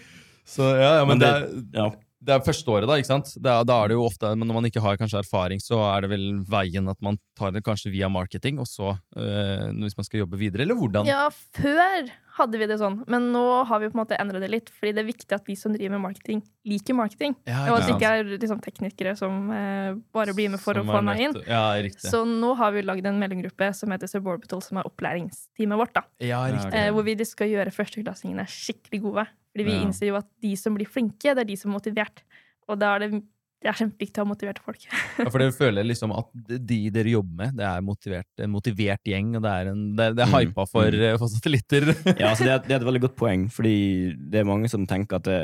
Så 0.48 0.64
ja, 0.78 0.94
ja, 1.00 1.04
men 1.04 1.18
Men 1.18 1.26
det, 1.26 1.32
det- 1.34 1.64
er, 1.74 1.82
Ja. 1.84 1.88
Det 2.28 2.36
er 2.36 2.44
første 2.44 2.72
året, 2.74 2.88
da. 2.90 2.98
ikke 3.00 3.08
sant? 3.08 3.32
Det 3.40 3.48
er, 3.48 3.64
da 3.68 3.80
er 3.80 3.90
det 3.90 3.96
jo 3.96 4.04
ofte, 4.04 4.34
men 4.36 4.50
Når 4.50 4.58
man 4.58 4.68
ikke 4.68 4.84
har 4.84 5.00
kanskje 5.00 5.22
erfaring, 5.22 5.62
så 5.64 5.80
er 5.88 6.04
det 6.04 6.12
vel 6.12 6.26
veien 6.48 6.92
at 6.92 7.00
man 7.04 7.16
tar 7.38 7.54
det 7.54 7.64
kanskje 7.66 7.92
via 7.94 8.10
marketing, 8.12 8.60
og 8.60 8.68
så 8.68 8.94
øh, 9.16 9.68
hvis 9.80 9.96
man 9.96 10.06
skal 10.06 10.24
jobbe 10.24 10.40
videre, 10.40 10.66
eller 10.66 10.76
hvordan? 10.78 11.08
Ja, 11.08 11.28
før 11.32 12.10
hadde 12.38 12.60
vi 12.60 12.68
det 12.70 12.76
sånn, 12.78 13.00
men 13.10 13.30
nå 13.34 13.42
har 13.66 13.80
vi 13.82 13.88
på 13.90 13.96
en 13.96 14.02
måte 14.02 14.18
endret 14.20 14.44
det 14.44 14.50
litt, 14.52 14.68
fordi 14.70 14.92
det 14.94 15.02
er 15.02 15.08
viktig 15.08 15.34
at 15.34 15.48
vi 15.48 15.56
som 15.58 15.74
driver 15.74 15.96
med 15.96 16.04
marketing, 16.04 16.42
liker 16.68 16.94
marketing. 16.94 17.34
Ja, 17.48 17.64
Og 17.72 17.80
at 17.80 17.88
det 17.88 17.96
ikke 17.96 18.12
er 18.20 18.30
liksom, 18.36 18.60
teknikere 18.62 19.16
som 19.18 19.50
eh, 19.54 19.96
bare 20.14 20.36
blir 20.36 20.52
med 20.52 20.62
for 20.62 20.78
Som 20.78 20.92
å 20.92 20.98
få 20.98 21.02
meg 21.08 21.24
inn. 21.26 21.34
Ja. 21.48 21.64
Så 21.98 22.22
nå 22.28 22.52
har 22.60 22.76
vi 22.76 22.84
lagd 22.86 23.08
en 23.10 23.18
mellomgruppe 23.18 23.72
som 23.74 23.94
heter 23.94 24.10
Suborbital, 24.10 24.62
som 24.62 24.78
er 24.78 24.86
opplæringsteamet 24.90 25.82
vårt. 25.82 25.96
da. 25.98 26.06
ja. 26.22 26.44
Eh, 26.68 26.92
hvor 26.94 27.06
vi 27.08 27.18
skal 27.26 27.50
gjøre 27.50 27.74
førsteklassingene 27.74 28.46
skikkelig 28.48 29.02
gode. 29.08 29.28
Fordi 29.58 29.66
vi 29.66 29.74
Ja. 29.74 29.82
innser 29.88 30.06
jo 30.12 30.20
at 30.20 30.28
de 30.40 30.54
som 30.56 30.74
blir 30.78 30.86
flinke, 30.86 31.34
det 31.34 31.42
er 31.42 31.50
de 31.50 31.56
som 31.58 31.72
er 31.72 31.80
motivert. 31.80 32.22
Og 32.68 32.78
da 32.78 32.94
er 32.94 33.00
det, 33.00 33.22
det 33.58 33.66
er 33.72 33.74
kjempeviktig 33.74 34.20
å 34.20 34.22
ha 34.22 34.28
motiverte 34.30 34.62
folk. 34.62 34.84
Ja, 35.18 35.30
for 35.32 35.42
dere 35.42 35.50
føler 35.50 35.82
liksom 35.82 36.12
at 36.14 36.28
de 36.46 36.76
dere 36.94 37.10
jobber 37.10 37.34
med, 37.40 37.56
det 37.58 37.64
er 37.66 37.80
motivert, 37.82 38.28
en 38.38 38.52
motivert 38.54 39.02
gjeng, 39.02 39.32
og 39.34 39.42
det 39.42 39.50
er, 39.50 39.70
en, 39.72 39.80
det 39.98 40.04
er, 40.04 40.14
det 40.14 40.22
er 40.22 40.30
Mm, 40.30 40.36
hypa 40.52 40.66
for, 40.70 40.86
mm. 40.94 41.02
eh, 41.08 41.16
for 41.18 41.26
satellitter. 41.32 41.88
Ja, 42.20 42.28
altså 42.30 42.44
det, 42.46 42.52
er, 42.52 42.62
det 42.68 42.76
er 42.76 42.78
et 42.78 42.86
veldig 42.86 43.02
godt 43.08 43.16
poeng, 43.18 43.48
fordi 43.50 44.14
det 44.30 44.38
er 44.44 44.46
mange 44.46 44.70
som 44.70 44.86
tenker 44.86 45.18
at 45.18 45.26
det, 45.26 45.38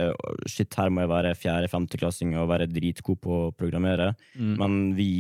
shit, 0.47 0.71
her 0.79 0.95
må 0.95 1.03
jeg 1.03 1.11
være 1.11 1.35
fjerde-femteklassing 1.43 2.37
og 2.39 2.53
være 2.53 2.71
dritgod 2.71 3.19
på 3.25 3.41
å 3.49 3.53
programmere. 3.59 4.13
Mm. 4.39 4.55
Men 4.63 4.79
vi 4.95 5.11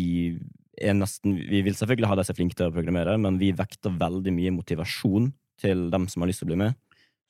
er 0.78 0.94
nesten 0.94 1.37
Vi 1.50 1.62
vil 1.62 1.74
selvfølgelig 1.74 2.09
ha 2.11 2.14
de 2.18 2.24
som 2.26 2.35
er 2.35 2.38
flinke 2.38 2.54
til 2.59 2.66
å 2.70 2.74
programmere, 2.74 3.18
men 3.18 3.38
vi 3.38 3.50
vekter 3.54 3.90
veldig 3.98 4.33
mye 4.35 4.54
motivasjon 4.54 5.33
til 5.62 5.88
dem 5.90 6.07
som 6.11 6.22
har 6.22 6.30
lyst 6.30 6.42
til 6.42 6.48
å 6.48 6.52
bli 6.54 6.62
med. 6.62 6.74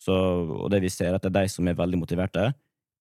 Så, 0.02 0.14
og 0.14 0.68
det 0.72 0.83
vi 0.85 0.92
ser, 0.92 1.12
er 1.12 1.18
at 1.18 1.24
det 1.24 1.33
er 1.33 1.46
de 1.46 1.52
som 1.52 1.68
er 1.68 1.78
veldig 1.78 2.00
motiverte, 2.00 2.50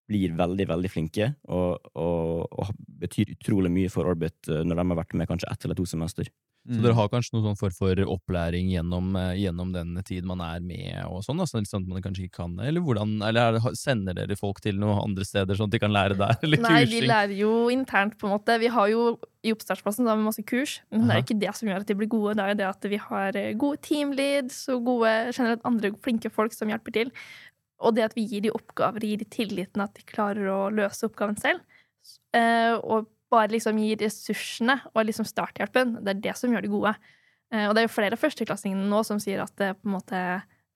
blir 0.10 0.34
veldig, 0.36 0.67
veldig 0.67 0.91
flinke, 0.91 1.29
og, 1.47 1.91
og, 1.95 2.47
og 2.51 2.71
betyr 3.03 3.34
utrolig 3.38 3.71
mye 3.71 3.91
for 3.91 4.10
Orbit 4.10 4.49
eh, 4.51 4.63
når 4.67 4.79
de 4.79 4.86
har 4.91 4.99
vært 4.99 5.15
med 5.19 5.29
kanskje 5.29 5.51
ett 5.51 5.65
eller 5.65 5.79
to 5.79 5.86
semester. 5.88 6.27
Så 6.63 6.80
dere 6.80 6.95
har 6.95 7.10
kanskje 7.12 7.34
noen 7.36 7.43
sånn 7.49 7.58
form 7.60 7.73
for 7.76 7.99
opplæring 8.13 8.69
gjennom, 8.71 9.10
eh, 9.19 9.34
gjennom 9.41 9.73
den 9.73 9.97
tid 10.08 10.23
man 10.23 10.39
er 10.39 10.62
med, 10.63 10.95
og 11.10 11.19
sånn, 11.26 11.41
altså, 11.43 11.60
sånn 11.67 11.84
at 11.84 11.89
man 11.91 12.04
kanskje 12.06 12.30
ikke 12.30 12.38
kan 12.39 12.54
Eller 12.63 12.80
hvordan, 12.80 13.17
eller 13.19 13.49
er 13.49 13.58
det, 13.58 13.73
sender 13.76 14.15
dere 14.15 14.38
folk 14.39 14.62
til 14.63 14.80
noen 14.80 15.02
andre 15.02 15.28
steder, 15.28 15.60
sånn 15.60 15.67
at 15.67 15.76
de 15.76 15.82
kan 15.84 15.91
lære 15.91 16.15
der? 16.15 16.38
Eller 16.47 16.63
Nei, 16.63 16.86
vi 16.86 17.02
kursing? 17.02 17.10
lærer 17.12 17.36
jo 17.36 17.52
internt, 17.73 18.15
på 18.17 18.30
en 18.30 18.36
måte. 18.38 18.56
Vi 18.63 18.71
har 18.71 18.88
jo 18.93 19.19
I 19.43 19.52
oppstartsplassen 19.52 20.08
da 20.08 20.15
har 20.15 20.23
masse 20.23 20.45
kurs, 20.47 20.78
men 20.89 21.10
det 21.10 21.17
er 21.17 21.23
ikke 21.26 21.39
det 21.41 21.56
som 21.60 21.67
gjør 21.67 21.84
at 21.84 21.89
de 21.89 21.97
blir 21.99 22.08
gode. 22.08 22.38
Det 22.39 22.45
er 22.45 22.54
jo 22.54 22.60
det 22.62 22.69
at 22.69 22.88
vi 22.93 22.99
har 23.10 23.36
eh, 23.36 23.54
gode 23.60 23.82
teamleads 23.84 24.62
og 24.71 24.86
gode 24.88 25.12
generelt 25.36 25.65
andre 25.67 25.91
flinke 25.99 26.32
folk 26.32 26.56
som 26.56 26.71
hjelper 26.71 26.95
til. 26.95 27.12
Og 27.84 27.97
det 27.97 28.06
at 28.08 28.15
vi 28.15 28.23
gir 28.23 28.45
de 28.45 28.54
oppgaver, 28.56 29.04
gir 29.04 29.19
de 29.19 29.28
tilliten 29.28 29.84
at 29.84 29.91
de 29.99 30.08
klarer 30.08 30.47
å 30.47 30.69
løse 30.71 31.04
oppgaven 31.10 31.36
selv. 31.43 31.60
Eh, 32.32 32.80
og 32.80 33.12
bare 33.34 33.52
liksom 33.54 33.82
gir 33.82 34.00
ressursene 34.02 34.78
og 34.93 35.04
liksom 35.10 35.28
starthjelpen. 35.28 36.00
Det 36.06 36.15
er 36.15 36.24
det 36.30 36.38
som 36.39 36.54
gjør 36.54 36.65
de 36.65 36.72
gode. 36.72 36.96
Eh, 37.54 37.67
og 37.67 37.76
det 37.76 37.84
er 37.84 37.89
jo 37.89 37.98
flere 37.98 38.19
førsteklassinger 38.19 38.89
nå 38.89 39.04
som 39.08 39.22
sier 39.22 39.43
at 39.43 39.54
det 39.60 39.74
på 39.80 39.89
en 39.89 39.98
måte 39.98 40.24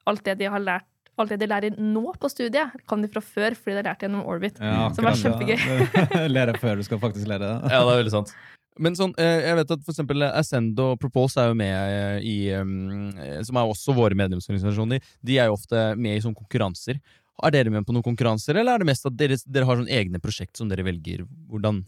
alt 0.07 0.23
det 0.25 0.37
de 0.41 0.51
har 0.51 0.63
lært 0.63 0.87
alt 1.17 1.33
det 1.33 1.39
de 1.41 1.47
lærer 1.49 1.77
nå 1.81 2.11
på 2.21 2.29
studiet, 2.29 2.75
kan 2.89 3.01
de 3.01 3.09
fra 3.09 3.23
før 3.25 3.55
fordi 3.57 3.73
de 3.73 3.79
har 3.79 3.87
lært 3.89 4.05
gjennom 4.05 4.27
Orbit. 4.29 4.59
Ja, 4.61 4.91
Som 4.93 5.07
er 5.09 5.17
kjempegøy. 5.17 5.57
Lære 6.35 6.53
før 6.61 6.77
du 6.77 6.85
skal 6.85 7.01
faktisk 7.01 7.25
lære 7.29 7.41
det. 7.41 7.71
Ja, 7.73 7.81
det 7.81 7.95
er 7.95 8.01
veldig 8.03 8.13
sant. 8.13 8.35
Men 8.77 8.93
sånn, 8.93 9.15
eh, 9.17 9.47
jeg 9.47 9.57
vet 9.57 9.71
at 9.73 9.81
for 9.81 9.95
eksempel 9.95 10.25
Ascendo 10.27 10.91
og 10.93 10.99
Propose 11.01 11.41
er 11.41 11.49
jo 11.49 11.57
med 11.57 11.73
eh, 11.73 12.19
i 12.21 12.35
um, 12.61 13.07
Som 13.47 13.57
er 13.57 13.71
også 13.71 13.95
våre 13.97 14.17
medlemsorganisasjoner. 14.19 15.01
De 15.25 15.39
er 15.41 15.49
jo 15.49 15.57
ofte 15.57 15.87
med 15.97 16.19
i 16.19 16.21
sånne 16.21 16.37
konkurranser. 16.37 17.01
Er 17.41 17.53
dere 17.53 17.73
med 17.73 17.85
på 17.85 17.93
noen 17.93 18.05
konkurranser, 18.05 18.57
eller 18.57 18.77
er 18.77 18.81
det 18.81 18.89
mest 18.89 19.05
at 19.09 19.17
dere, 19.17 19.37
dere 19.45 19.65
har 19.69 19.77
sånne 19.77 19.93
egne 19.93 20.21
prosjekt 20.21 20.57
som 20.57 20.69
dere 20.69 20.85
velger? 20.85 21.25
Hvordan? 21.49 21.81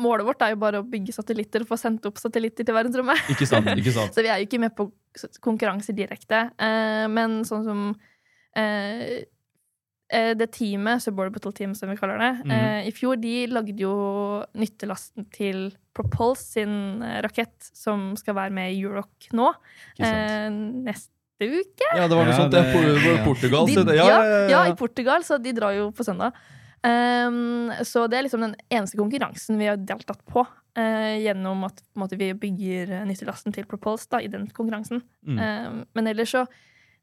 Målet 0.00 0.24
vårt 0.24 0.40
er 0.44 0.54
jo 0.54 0.60
bare 0.62 0.80
å 0.80 0.86
bygge 0.88 1.12
satellitter 1.12 1.64
og 1.64 1.68
få 1.68 1.76
sendt 1.76 2.06
opp 2.08 2.16
satellitter 2.20 2.64
til 2.64 2.76
verdensrommet. 2.76 3.18
Ikke 3.34 3.48
sant? 3.48 3.68
ikke 3.76 3.92
sant? 3.98 4.14
Så 4.14 4.24
vi 4.24 4.30
er 4.32 4.40
jo 4.40 4.48
ikke 4.48 4.62
med 4.62 4.72
på 4.76 4.88
konkurranser 5.44 5.96
direkte. 5.96 6.46
Eh, 6.56 7.04
men 7.12 7.42
sånn 7.44 7.66
som 7.66 7.82
eh, 8.56 9.24
eh, 10.08 10.32
det 10.38 10.48
teamet, 10.56 11.04
Suborbital 11.04 11.52
Team 11.56 11.74
som 11.76 11.92
vi 11.92 11.98
kaller 12.00 12.18
det, 12.18 12.32
mm 12.44 12.50
-hmm. 12.50 12.88
i 12.88 12.92
fjor 12.92 13.20
de 13.20 13.46
lagde 13.46 13.82
jo 13.82 14.44
nyttelasten 14.54 15.28
til 15.30 15.72
Propulse 15.94 16.52
sin 16.56 17.02
eh, 17.02 17.20
rakett, 17.22 17.70
som 17.74 18.16
skal 18.16 18.34
være 18.34 18.50
med 18.50 18.72
i 18.72 18.80
Euroc 18.80 19.28
nå. 19.32 19.52
Eh, 19.98 20.48
neste 20.50 21.10
uke. 21.42 21.88
Ja, 21.96 22.08
det 22.08 22.16
var 22.16 22.24
noe 22.24 22.32
Ja, 22.32 22.36
sånt. 22.36 22.52
Det, 22.52 22.62
det- 22.62 22.72
Por- 22.72 23.24
Portugal. 23.24 23.66
De, 23.66 23.96
ja, 23.96 24.06
ja, 24.06 24.24
ja, 24.24 24.24
ja, 24.24 24.48
ja. 24.48 24.66
i 24.72 24.76
Portugal, 24.76 25.22
så 25.24 25.38
de 25.38 25.52
drar 25.52 25.72
jo 25.72 25.90
på 25.90 26.04
søndag. 26.04 26.32
Um, 26.82 27.70
så 27.86 28.08
det 28.10 28.18
er 28.18 28.26
liksom 28.26 28.42
den 28.42 28.56
eneste 28.72 28.98
konkurransen 28.98 29.60
vi 29.60 29.70
har 29.70 29.78
deltatt 29.78 30.24
på. 30.26 30.44
Uh, 30.78 31.20
gjennom 31.20 31.66
at 31.68 31.82
måte, 31.98 32.16
vi 32.18 32.32
bygger 32.34 32.94
nyttelasten 33.06 33.54
til 33.54 33.68
Propulse 33.68 34.08
da, 34.10 34.22
i 34.22 34.30
den 34.32 34.48
konkurransen. 34.56 35.02
Mm. 35.26 35.38
Um, 35.38 35.80
men 35.94 36.10
ellers 36.10 36.34
så 36.34 36.46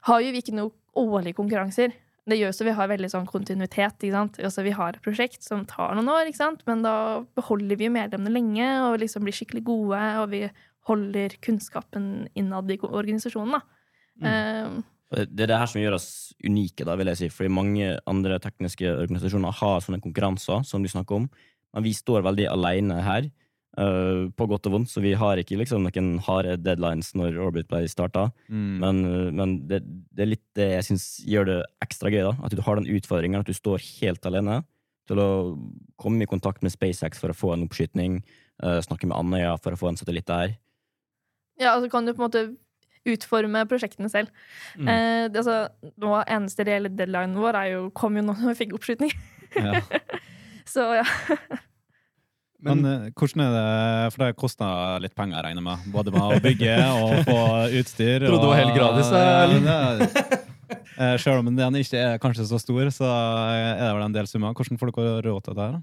har 0.10 0.22
jo 0.24 0.34
vi 0.34 0.44
ikke 0.44 0.58
noen 0.58 0.74
årlige 1.00 1.38
konkurranser. 1.38 1.96
Det 2.30 2.38
gjør 2.38 2.54
så 2.54 2.66
vi 2.68 2.76
har 2.78 2.90
veldig 2.92 3.10
sånn 3.12 3.30
kontinuitet. 3.30 4.04
Ikke 4.04 4.16
sant? 4.16 4.40
Altså, 4.44 4.66
vi 4.66 4.76
har 4.76 4.94
et 4.94 5.06
prosjekt 5.06 5.46
som 5.46 5.66
tar 5.70 5.96
noen 5.98 6.12
år, 6.12 6.30
ikke 6.30 6.42
sant? 6.42 6.66
men 6.70 6.84
da 6.86 6.96
beholder 7.38 7.80
vi 7.80 7.92
medlemmene 7.94 8.36
lenge 8.36 8.70
og 8.86 9.00
liksom 9.04 9.26
blir 9.26 9.36
skikkelig 9.38 9.64
gode, 9.70 10.02
og 10.22 10.30
vi 10.34 10.44
holder 10.90 11.36
kunnskapen 11.46 12.28
innad 12.38 12.72
i 12.74 12.80
organisasjonen. 12.84 13.60
Da. 13.60 13.62
Um, 14.20 14.82
Det 15.10 15.44
er 15.44 15.50
det 15.50 15.58
her 15.58 15.70
som 15.70 15.82
gjør 15.82 15.96
oss 15.98 16.10
unike, 16.46 16.86
da, 16.86 16.94
vil 17.00 17.10
jeg 17.10 17.20
si. 17.20 17.30
Fordi 17.34 17.50
mange 17.50 17.94
andre 18.10 18.38
tekniske 18.42 18.86
organisasjoner 18.92 19.56
har 19.62 19.82
sånne 19.82 20.02
konkurranser 20.04 20.62
som 20.68 20.86
du 20.86 20.90
snakker 20.92 21.24
om, 21.24 21.30
men 21.74 21.86
vi 21.86 21.94
står 21.98 22.26
veldig 22.26 22.46
alene 22.52 23.00
her, 23.06 23.30
uh, 23.78 24.30
på 24.36 24.48
godt 24.50 24.70
og 24.70 24.76
vondt, 24.76 24.92
så 24.92 25.04
vi 25.04 25.16
har 25.18 25.42
ikke 25.42 25.58
liksom 25.60 25.86
noen 25.86 26.12
harde 26.26 26.58
deadlines 26.62 27.12
når 27.18 27.40
Orbit 27.42 27.70
ble 27.72 27.84
starta. 27.92 28.30
Mm. 28.50 28.74
Men, 28.84 29.02
eh, 29.06 29.30
men 29.36 29.56
det, 29.70 29.82
det 29.86 30.26
er 30.26 30.32
litt 30.34 30.46
det 30.58 30.70
jeg 30.76 30.88
syns 30.92 31.08
gjør 31.26 31.50
det 31.50 31.60
ekstra 31.86 32.14
gøy, 32.14 32.24
da. 32.30 32.36
At 32.46 32.56
du 32.56 32.64
har 32.66 32.80
den 32.80 32.90
utfordringen 32.98 33.42
at 33.42 33.50
du 33.50 33.58
står 33.58 33.84
helt 34.00 34.26
alene 34.30 34.62
til 35.10 35.22
å 35.22 35.30
komme 35.98 36.26
i 36.26 36.30
kontakt 36.30 36.62
med 36.66 36.74
SpaceX 36.74 37.22
for 37.22 37.34
å 37.34 37.38
få 37.38 37.56
en 37.56 37.66
oppskytning, 37.66 38.22
uh, 38.64 38.80
snakke 38.86 39.10
med 39.10 39.18
Andøya 39.18 39.58
for 39.62 39.74
å 39.74 39.80
få 39.80 39.92
en 39.92 40.00
satellitt 40.00 40.30
der. 40.30 40.58
Ja, 41.60 41.74
altså 41.74 41.90
kan 41.92 42.06
du 42.06 42.14
på 42.14 42.22
en 42.22 42.28
måte 42.30 42.44
utforme 43.08 43.64
prosjektene 43.70 44.10
selv. 44.12 44.30
Mm. 44.76 44.88
Eh, 44.92 45.26
det, 45.32 45.40
altså, 45.44 45.58
nå 46.02 46.10
Eneste 46.26 46.62
reelle 46.68 46.90
deadline 46.92 47.38
vår 47.40 47.54
er 47.62 47.68
jo, 47.76 47.82
kom 47.96 48.18
jo 48.20 48.24
nå 48.26 48.34
når 48.36 48.48
vi 48.54 48.60
fikk 48.64 48.74
oppskyting. 48.80 49.12
Ja. 49.56 49.72
Så 50.70 50.82
ja. 51.00 51.06
Men 52.60 52.82
Men 52.84 53.14
hvordan 53.16 53.42
er 53.46 53.52
det, 53.56 53.68
for 54.14 54.20
det 54.26 54.36
kosta 54.38 54.68
litt 55.02 55.16
penger, 55.16 55.40
regner 55.46 55.62
jeg 55.64 55.68
med. 55.70 55.78
Både 55.94 56.10
med 56.12 56.22
å 56.22 56.40
bygge 56.44 56.74
og 56.92 57.24
få 57.30 57.40
utstyr. 57.80 58.20
Trodde 58.28 58.44
det 58.44 58.52
var 58.52 58.60
helt 58.60 58.76
gratis, 58.76 59.10
eller? 59.16 59.96
Sjøl 61.24 61.40
om 61.40 61.48
den 61.56 61.76
ikke 61.80 62.00
er 62.04 62.20
kanskje 62.22 62.44
så 62.50 62.58
stor, 62.62 62.84
så 62.94 63.08
er 63.08 63.80
det 63.80 63.94
vel 63.96 64.06
en 64.10 64.18
del 64.18 64.28
summer. 64.28 64.52
Hvordan 64.54 64.78
får 64.82 64.88
dere 64.92 65.24
råd 65.30 65.42
til 65.48 65.56
det? 65.58 65.68
her? 65.70 65.76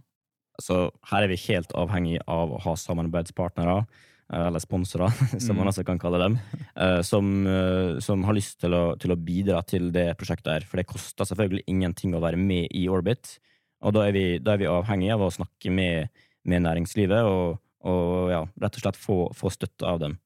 Så 0.63 0.77
her 1.11 1.21
er 1.25 1.29
vi 1.33 1.39
helt 1.49 1.73
avhengig 1.77 2.21
av 2.29 2.53
å 2.53 2.61
ha 2.65 2.73
samarbeidspartnere, 2.81 3.79
eh, 3.81 3.85
eller 4.33 4.59
sponsorer, 4.59 5.13
som 5.39 5.55
Mm. 5.55 5.59
man 5.61 5.69
også 5.71 5.85
kan 5.87 5.99
kalle 5.99 6.19
dem, 6.19 6.39
eh, 6.75 7.01
som, 7.03 7.47
eh, 7.47 7.99
som 8.01 8.25
har 8.25 8.35
lyst 8.35 8.59
til 8.61 8.75
å, 8.75 8.97
til 8.99 9.13
å 9.15 9.17
bidra 9.17 9.61
til 9.67 9.93
det 9.95 10.17
prosjektet 10.19 10.53
her. 10.53 10.67
For 10.67 10.77
det 10.81 10.87
koster 10.91 11.25
selvfølgelig 11.25 11.63
ingenting 11.71 12.15
å 12.15 12.23
være 12.25 12.37
med 12.41 12.69
i 12.75 12.89
Orbit. 12.89 13.39
Og 13.83 13.93
da 13.95 14.07
er 14.09 14.13
vi, 14.13 14.25
da 14.43 14.55
er 14.55 14.59
vi 14.59 14.71
avhengig 14.71 15.13
av 15.15 15.23
å 15.23 15.31
snakke 15.31 15.71
med, 15.71 16.09
med 16.45 16.63
næringslivet 16.65 17.23
og, 17.29 17.59
og 17.87 18.31
ja, 18.33 18.43
rett 18.63 18.79
og 18.79 18.83
slett 18.83 18.99
få, 18.99 19.19
få 19.37 19.53
støtte 19.55 19.87
av 19.87 20.01
dem. 20.03 20.19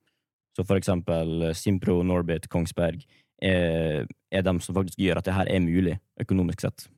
Så 0.57 0.65
for 0.65 0.81
eksempel 0.81 1.51
eh, 1.51 1.57
Simpro, 1.59 2.01
Norbit, 2.03 2.49
Kongsberg 2.49 3.05
er, 3.43 4.07
er 4.33 4.43
dem 4.47 4.61
som 4.61 4.77
faktisk 4.77 4.99
gjør 5.01 5.21
at 5.21 5.29
det 5.29 5.37
her 5.37 5.49
er 5.49 5.61
mulig, 5.65 5.99
økonomisk 6.21 6.65
sett. 6.65 6.89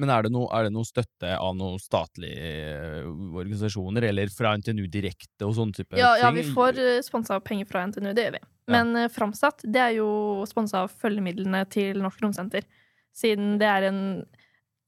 Men 0.00 0.12
er 0.14 0.24
det, 0.26 0.32
noe, 0.34 0.48
er 0.56 0.66
det 0.66 0.72
noe 0.74 0.88
støtte 0.88 1.34
av 1.36 1.54
noen 1.58 1.80
statlige 1.82 2.50
eh, 2.50 3.06
organisasjoner, 3.06 4.08
eller 4.10 4.32
fra 4.32 4.54
NTNU 4.58 4.86
direkte 4.92 5.46
og 5.46 5.54
sånne 5.58 5.76
type 5.76 6.00
Ja, 6.00 6.14
ja, 6.20 6.30
vi 6.34 6.46
får 6.48 6.80
uh, 6.80 6.96
sponsa 7.04 7.38
penger 7.44 7.68
fra 7.68 7.84
NTNU, 7.90 8.12
det 8.16 8.26
gjør 8.26 8.38
vi. 8.38 8.44
Men 8.70 8.94
ja. 8.96 9.08
Framsatt 9.12 9.64
det 9.66 9.82
er 9.82 9.96
jo 9.98 10.10
sponsa 10.48 10.84
av 10.86 10.94
følgemidlene 11.02 11.64
til 11.72 12.00
Norsk 12.00 12.22
Romsenter. 12.24 12.66
Siden 13.16 13.58
det 13.60 13.68
er 13.68 13.88
en 13.90 14.02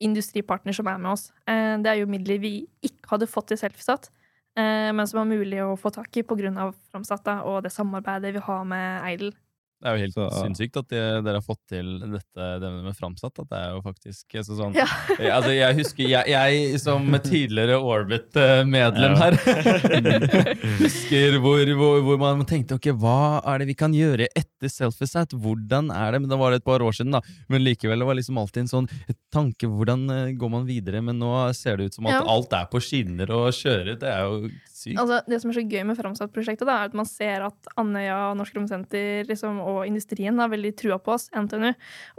industripartner 0.02 0.74
som 0.76 0.88
er 0.90 0.98
med 1.00 1.14
oss. 1.14 1.30
Eh, 1.48 1.76
det 1.82 1.92
er 1.92 2.00
jo 2.00 2.10
midler 2.10 2.40
vi 2.42 2.54
ikke 2.84 3.14
hadde 3.14 3.30
fått 3.30 3.52
til 3.52 3.60
Selfsat, 3.60 4.10
eh, 4.58 4.90
men 4.94 5.06
som 5.06 5.22
var 5.22 5.30
mulig 5.30 5.62
å 5.62 5.76
få 5.78 5.92
tak 5.94 6.16
i 6.16 6.26
pga. 6.26 6.70
Framsatt 6.90 7.28
og 7.42 7.62
det 7.64 7.72
samarbeidet 7.74 8.34
vi 8.36 8.44
har 8.46 8.64
med 8.64 9.02
Eidel. 9.06 9.34
Det 9.82 9.88
er 9.90 9.96
jo 9.96 10.02
helt 10.04 10.14
Så- 10.14 10.30
sinnssykt 10.44 10.76
at 10.78 10.88
dere 10.92 11.34
har 11.34 11.42
fått 11.42 11.58
til 11.68 11.98
dette 12.00 12.44
det 12.62 12.70
med 12.84 12.94
framsatt. 12.94 13.34
At 13.42 13.48
det 13.50 13.58
er 13.58 13.70
jo 13.74 13.80
faktisk 13.82 14.36
så 14.46 14.54
sånn 14.60 14.74
Ja. 14.78 14.86
Eh, 15.18 15.30
Altså, 15.32 15.50
jeg 15.56 15.74
husker 15.80 16.08
jeg, 16.08 16.24
jeg 16.30 16.78
som 16.80 17.10
tidligere 17.24 17.80
Orbit-medlem 17.82 19.16
her 19.18 19.32
husker 20.82 21.38
hvor, 21.42 21.66
hvor, 21.78 22.00
hvor 22.06 22.18
man 22.20 22.44
tenkte 22.48 22.76
ok, 22.78 22.90
hva 23.02 23.42
er 23.52 23.62
det 23.62 23.68
vi 23.72 23.76
kan 23.78 23.94
gjøre 23.96 24.28
etter 24.38 24.70
Selfiesat? 24.72 25.34
Hvordan 25.34 25.90
er 25.94 26.12
det? 26.14 26.20
Men 26.22 26.30
Da 26.32 26.38
var 26.40 26.52
det 26.54 26.62
et 26.62 26.68
par 26.68 26.80
år 26.84 26.94
siden, 26.96 27.12
da. 27.16 27.20
Men 27.50 27.64
likevel 27.66 27.98
det 28.02 28.06
var 28.08 28.18
liksom 28.18 28.38
alltid 28.40 28.64
en 28.64 28.72
sånn 28.72 28.88
tanke 29.32 29.66
hvordan 29.70 30.06
eh, 30.12 30.32
går 30.38 30.50
man 30.52 30.66
videre? 30.68 31.02
Men 31.04 31.18
nå 31.22 31.32
ser 31.56 31.76
det 31.80 31.90
ut 31.90 31.94
som 31.98 32.06
at 32.06 32.18
Ja. 32.20 32.22
alt 32.28 32.52
er 32.52 32.66
på 32.72 32.80
skinner 32.82 33.30
og 33.34 33.50
kjører. 33.56 33.98
Det 33.98 34.08
er 34.08 34.22
jo 34.28 34.50
sykt. 34.82 34.98
Altså, 35.00 35.20
det 35.28 35.38
som 35.42 35.52
er 35.52 35.58
så 35.58 35.64
gøy 35.64 35.84
med 35.88 35.98
Framsatt-prosjektet, 35.98 36.68
er 36.68 36.90
at 36.90 36.96
man 36.98 37.08
ser 37.08 37.46
at 37.48 37.72
Andøya, 37.80 38.18
Norsk 38.38 38.58
Romsenter 38.58 39.28
liksom, 39.28 39.60
og 39.62 39.84
industrien 39.88 40.38
har 40.42 40.52
veldig 40.52 40.74
trua 40.78 40.98
på 41.02 41.14
oss, 41.16 41.28
NTNU. 41.36 41.72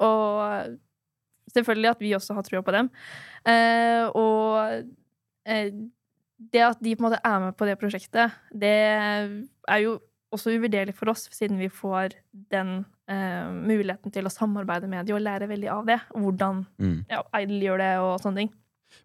Og 0.08 0.80
selvfølgelig 1.54 1.92
at 1.92 2.02
vi 2.04 2.16
også 2.18 2.38
har 2.38 2.48
trua 2.48 2.64
på 2.66 2.76
dem. 2.76 2.90
Eh, 3.50 4.06
og 4.16 4.88
eh, 5.46 5.70
det 6.54 6.64
at 6.66 6.82
de 6.84 6.96
på 6.96 7.04
en 7.04 7.10
måte 7.10 7.22
er 7.24 7.46
med 7.46 7.56
på 7.60 7.68
det 7.68 7.78
prosjektet, 7.82 8.34
det 8.52 8.74
er 8.74 9.84
jo 9.84 10.00
også 10.34 10.56
uvurderlig 10.56 10.96
for 10.98 11.12
oss, 11.14 11.28
siden 11.34 11.60
vi 11.62 11.70
får 11.70 12.16
den 12.54 12.80
eh, 13.12 13.52
muligheten 13.54 14.14
til 14.14 14.26
å 14.26 14.34
samarbeide 14.34 14.90
med 14.90 15.06
dem 15.08 15.20
og 15.20 15.24
lære 15.24 15.50
veldig 15.52 15.70
av 15.72 15.86
det. 15.90 16.00
Hvordan 16.16 16.66
Mm. 16.80 17.06
ja, 17.10 17.22
Eidel 17.38 17.62
gjør 17.68 17.84
det, 17.84 17.94
og 18.02 18.14
sånne 18.24 18.44
ting. 18.44 18.54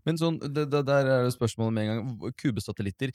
Men 0.09 0.20
sånn, 0.20 0.38
det, 0.42 0.66
det, 0.72 0.83
der 0.88 1.09
er 1.09 1.27
det 1.27 1.35
spørsmålet 1.35 1.74
med 1.77 1.85
en 1.85 1.90
gang. 2.03 2.35
Kubesatellitter, 2.38 3.12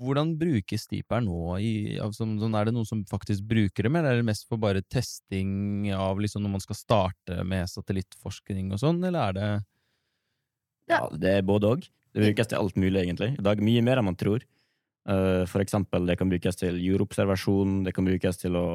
hvordan 0.00 0.34
brukes 0.40 0.86
de 0.92 1.02
per 1.06 1.24
nå? 1.24 1.38
I, 1.62 1.72
av 2.02 2.14
sånn, 2.16 2.36
er 2.48 2.68
det 2.68 2.74
noen 2.76 2.88
som 2.88 3.04
faktisk 3.08 3.46
bruker 3.48 3.88
dem, 3.88 3.98
eller 3.98 4.16
er 4.16 4.22
det 4.22 4.28
mest 4.28 4.48
for 4.48 4.60
bare 4.62 4.84
testing 4.92 5.88
av 5.94 6.20
liksom 6.22 6.44
når 6.44 6.56
man 6.56 6.64
skal 6.64 6.78
starte 6.78 7.40
med 7.46 7.70
satellittforskning 7.72 8.72
og 8.74 8.82
sånn, 8.82 9.02
eller 9.04 9.30
er 9.30 9.40
det 9.40 9.48
Ja. 10.86 11.00
Ja, 11.02 11.06
det 11.18 11.30
er 11.38 11.46
både 11.46 11.70
òg. 11.74 11.88
Det 12.14 12.22
brukes 12.22 12.48
til 12.48 12.60
alt 12.60 12.76
mulig, 12.78 13.00
egentlig. 13.02 13.32
I 13.34 13.42
dag 13.44 13.58
mye 13.60 13.82
mer 13.82 13.98
enn 14.00 14.06
man 14.06 14.18
tror. 14.18 14.44
Uh, 15.06 15.42
for 15.50 15.62
eksempel, 15.62 16.06
det 16.06 16.16
kan 16.18 16.30
brukes 16.30 16.58
til 16.58 16.78
jordobservasjon, 16.82 17.82
det 17.86 17.92
kan 17.94 18.06
brukes 18.06 18.38
til 18.40 18.56
å 18.58 18.66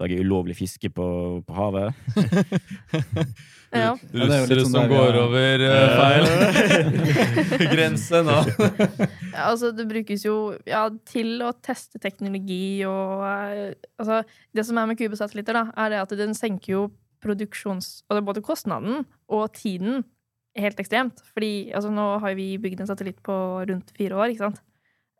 oppdage 0.00 0.20
ulovlig 0.24 0.56
fiske 0.56 0.90
på, 0.90 1.06
på 1.46 1.52
havet. 1.54 1.92
Ja. 3.70 3.92
Er 3.94 4.24
russere 4.26 4.64
sånn 4.64 4.72
som 4.72 4.82
der, 4.82 4.90
går 4.90 5.14
ja. 5.14 5.20
over 5.28 5.62
uh, 5.62 5.92
feil 5.94 7.68
grense 7.76 8.22
nå? 8.26 8.38
Ja, 8.58 9.44
altså, 9.44 9.70
det 9.70 9.84
brukes 9.86 10.24
jo 10.26 10.56
ja, 10.66 10.88
til 11.06 11.44
å 11.46 11.52
teste 11.62 12.00
teknologi 12.02 12.82
og 12.88 13.22
uh, 13.22 13.70
altså, 13.94 14.24
Det 14.50 14.64
som 14.66 14.80
er 14.82 14.88
med 14.90 14.98
kubesatellitter, 14.98 15.54
da, 15.54 15.62
er 15.84 15.94
det 15.94 16.00
at 16.02 16.16
den 16.18 16.34
senker 16.34 16.72
jo 16.72 16.82
produksjons... 17.22 18.00
Altså 18.10 18.24
både 18.26 18.42
kostnaden 18.42 19.04
og 19.30 19.54
tiden 19.54 20.02
helt 20.58 20.82
ekstremt. 20.82 21.22
Fordi 21.30 21.70
altså, 21.70 21.94
nå 21.94 22.08
har 22.24 22.34
vi 22.34 22.50
bygd 22.58 22.82
en 22.82 22.90
satellitt 22.90 23.22
på 23.22 23.38
rundt 23.70 23.94
fire 23.94 24.18
år, 24.18 24.34
ikke 24.34 24.48
sant? 24.48 24.64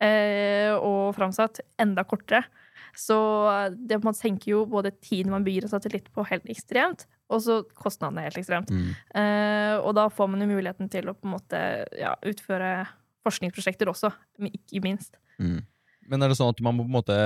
Eh, 0.03 0.75
og 0.75 1.15
framsatt 1.15 1.63
enda 1.79 2.03
kortere. 2.09 2.43
Så 2.99 3.17
det 3.77 4.01
måte 4.03 4.21
senker 4.21 4.55
jo 4.55 4.61
både 4.71 4.93
tiden 4.99 5.33
man 5.35 5.45
bygger 5.47 5.67
en 5.67 5.73
satellitt 5.73 6.09
på, 6.15 6.25
helt 6.29 6.47
ekstremt, 6.51 7.07
og 7.31 7.43
så 7.45 7.61
kostnadene 7.79 8.27
helt 8.27 8.41
ekstremt. 8.41 8.73
Eh, 9.15 9.77
og 9.79 9.95
da 9.99 10.09
får 10.13 10.31
man 10.33 10.43
jo 10.45 10.51
muligheten 10.51 10.91
til 10.93 11.11
å 11.11 11.17
på 11.17 11.29
en 11.29 11.37
måte 11.37 11.61
ja, 11.99 12.17
utføre 12.27 12.73
forskningsprosjekter 13.27 13.91
også, 13.93 14.13
ikke 14.51 14.83
minst. 14.85 15.21
Mm. 15.39 15.61
Men 16.11 16.25
er 16.25 16.33
det 16.33 16.39
sånn 16.41 16.51
at 16.51 16.63
man 16.65 16.75
må 16.75 16.85
på 16.87 16.91
en 16.91 16.97
måte 16.97 17.19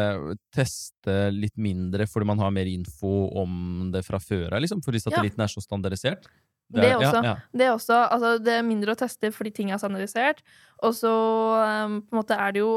teste 0.53 1.15
litt 1.33 1.55
mindre 1.57 2.05
fordi 2.11 2.29
man 2.29 2.43
har 2.43 2.53
mer 2.53 2.69
info 2.69 3.31
om 3.41 3.87
det 3.95 4.03
fra 4.05 4.21
før 4.21 4.51
av, 4.51 4.61
liksom? 4.65 4.83
Fordi 4.85 5.01
satellitten 5.01 5.45
er 5.45 5.53
så 5.53 5.63
standardisert? 5.65 6.29
Det, 6.75 6.85
er, 6.85 6.97
også. 6.99 7.21
Ja, 7.21 7.25
ja. 7.25 7.35
Det, 7.53 7.65
er 7.65 7.73
også 7.73 7.97
altså, 8.03 8.35
det 8.43 8.59
er 8.59 8.67
mindre 8.67 8.95
å 8.95 8.99
teste 8.99 9.31
fordi 9.33 9.53
ting 9.57 9.71
er 9.73 9.81
standardisert. 9.81 10.43
Og 10.85 10.95
så 10.97 11.13
um, 11.15 12.01
på 12.05 12.17
en 12.17 12.21
måte 12.21 12.39
er 12.41 12.55
det 12.57 12.65
jo 12.65 12.73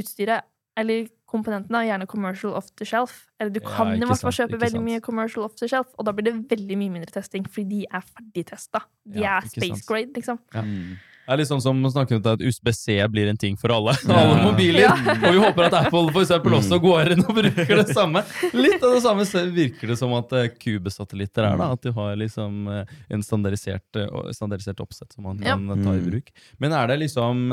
utstyret 0.00 0.48
eller 0.80 1.08
komponentene 1.30 1.82
er 1.82 1.92
gjerne 1.92 2.08
commercial 2.10 2.56
off 2.58 2.70
the 2.80 2.88
shelf. 2.88 3.26
Eller 3.40 3.54
du 3.54 3.60
kan 3.64 3.94
i 3.94 4.02
hvert 4.04 4.24
fall 4.24 4.34
kjøpe 4.36 4.58
veldig 4.58 4.80
sant. 4.80 4.88
mye 4.88 5.04
commercial 5.04 5.46
off 5.46 5.54
the 5.60 5.68
shelf, 5.70 5.92
og 5.96 6.08
da 6.08 6.14
blir 6.16 6.30
det 6.30 6.34
veldig 6.50 6.80
mye 6.80 6.96
mindre 6.98 7.14
testing, 7.14 7.46
fordi 7.48 7.84
de 7.84 7.86
er 7.86 8.02
ferdigtesta. 8.04 8.82
De 9.06 9.22
ja, 9.22 9.38
er 9.38 9.48
space 9.48 9.80
sant. 9.80 9.86
grade, 9.88 10.12
liksom. 10.18 10.42
Ja. 10.56 10.66
Mm. 10.66 10.98
Det 11.30 11.34
er 11.36 11.38
litt 11.44 11.50
sånn 11.52 11.60
som 11.62 11.78
snakker 11.86 12.18
om 12.18 12.24
at 12.26 12.40
USB-C 12.42 12.96
blir 13.12 13.28
en 13.30 13.36
ting 13.38 13.54
for 13.60 13.70
alle. 13.70 13.92
Ja. 14.02 14.16
alle 14.18 14.38
mobiler. 14.48 14.80
Ja. 14.82 14.94
Og 15.14 15.36
vi 15.36 15.42
håper 15.44 15.68
at 15.68 15.76
Apple 15.78 16.08
for 16.08 16.24
eksempel, 16.24 16.56
også 16.58 16.80
mm. 16.80 16.82
går 16.82 17.12
inn 17.14 17.22
og 17.22 17.36
bruker 17.36 17.70
det 17.78 17.84
samme. 18.00 18.24
Litt 18.50 18.82
av 18.82 18.96
det 18.96 19.02
samme 19.04 19.26
virker 19.54 19.92
det 19.92 19.98
som 20.00 20.16
at 20.18 20.34
kubesatellitter 20.58 21.46
eh, 21.46 21.52
er. 21.52 21.60
da, 21.60 21.68
At 21.76 21.86
de 21.86 21.92
har 21.94 22.18
liksom 22.18 22.66
eh, 22.74 22.96
en 23.14 23.22
standardisert, 23.22 24.00
eh, 24.00 24.32
standardisert 24.34 24.82
oppsett 24.82 25.14
som 25.14 25.28
man 25.28 25.38
kan 25.38 25.68
ta 25.70 25.94
i 25.94 26.02
mm. 26.02 26.08
bruk. 26.08 26.34
Men 26.58 26.74
er 26.74 26.90
det 26.90 26.98
liksom 27.04 27.46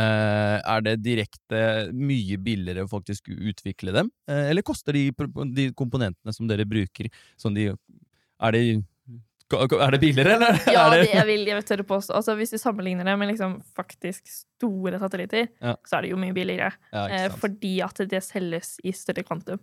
er 0.00 0.84
det 0.86 0.96
direkte 1.04 1.60
mye 1.94 2.38
billigere 2.42 2.84
å 2.84 2.90
faktisk 2.90 3.30
utvikle 3.34 3.94
dem, 3.94 4.10
uh, 4.30 4.46
eller 4.50 4.66
koster 4.66 4.96
de, 4.96 5.08
de, 5.54 5.68
komponentene 5.76 6.34
som 6.34 6.48
dere 6.50 6.66
bruker, 6.68 7.10
sånn 7.40 7.56
de, 7.56 7.68
er, 7.70 8.56
det, 8.56 8.62
er 9.54 9.94
det 9.94 10.00
billigere, 10.02 10.36
eller? 10.38 10.58
Ja, 10.76 10.86
det, 10.92 11.04
jeg 11.12 11.26
vil 11.28 11.44
jeg 11.48 11.66
tørre 11.68 11.86
påstå. 11.88 12.16
Altså, 12.18 12.34
hvis 12.38 12.54
du 12.54 12.58
sammenligner 12.60 13.06
det 13.06 13.16
med 13.20 13.30
liksom, 13.32 13.58
faktisk 13.76 14.26
store 14.32 14.98
satellitter, 15.02 15.46
ja. 15.60 15.76
så 15.86 15.98
er 15.98 16.06
det 16.06 16.14
jo 16.14 16.22
mye 16.22 16.36
billigere. 16.36 16.72
Ja, 16.94 17.04
uh, 17.12 17.38
fordi 17.42 17.76
at 17.86 18.02
det 18.10 18.24
selges 18.26 18.76
i 18.82 18.94
større 18.96 19.26
kvantum. 19.26 19.62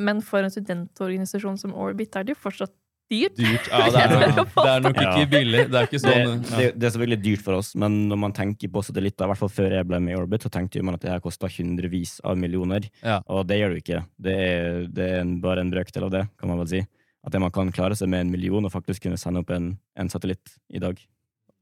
men 0.00 0.24
for 0.24 0.44
en 0.44 0.54
studentorganisasjon 0.54 1.60
som 1.60 1.76
Orbit 1.76 2.16
er 2.16 2.24
det 2.24 2.36
jo 2.36 2.42
fortsatt 2.46 2.74
dyrt. 3.12 3.36
dyrt. 3.38 3.68
Ja, 3.70 3.88
det 3.92 4.02
er, 4.02 4.14
det 4.64 4.70
er 4.70 4.84
nok 4.84 4.98
ikke 5.02 5.28
billig. 5.32 5.62
Det 5.70 5.80
er 5.80 5.88
ikke 5.88 6.00
sånn 6.02 6.18
det, 6.18 6.50
det, 6.50 6.66
det, 6.76 6.88
er 6.88 6.94
selvfølgelig 6.96 7.20
dyrt 7.24 7.44
for 7.46 7.58
oss, 7.60 7.72
men 7.80 8.00
når 8.10 8.20
man 8.26 8.36
tenker 8.36 8.72
på 8.72 8.82
satellitter, 8.86 9.26
i 9.26 9.32
hvert 9.32 9.42
fall 9.42 9.52
før 9.52 9.78
jeg 9.78 9.88
ble 9.90 10.02
med 10.04 10.14
i 10.14 10.18
Orbit, 10.18 10.46
så 10.46 10.52
tenkte 10.52 10.82
man 10.84 10.98
at 10.98 11.04
det 11.04 11.14
her 11.14 11.24
kosta 11.24 11.50
hundrevis 11.50 12.18
av 12.26 12.38
millioner. 12.40 12.90
Ja. 13.04 13.20
Og 13.32 13.46
det 13.50 13.60
gjør 13.60 13.72
det 13.72 13.80
jo 13.80 13.86
ikke. 13.86 14.04
Det 14.28 14.36
er, 14.48 14.84
det 14.94 15.08
er 15.08 15.24
en, 15.24 15.38
bare 15.44 15.64
en 15.64 15.72
brøkdel 15.74 16.08
av 16.08 16.14
det, 16.14 16.26
kan 16.40 16.52
man 16.52 16.62
vel 16.64 16.70
si. 16.76 16.84
At 17.24 17.36
man 17.40 17.52
kan 17.52 17.72
klare 17.72 17.96
seg 17.96 18.10
med 18.12 18.26
en 18.26 18.32
million 18.34 18.64
og 18.66 18.72
faktisk 18.72 19.06
kunne 19.06 19.20
sende 19.20 19.40
opp 19.40 19.52
en, 19.54 19.74
en 19.96 20.12
satellitt 20.12 20.58
i 20.68 20.82
dag. 20.82 20.98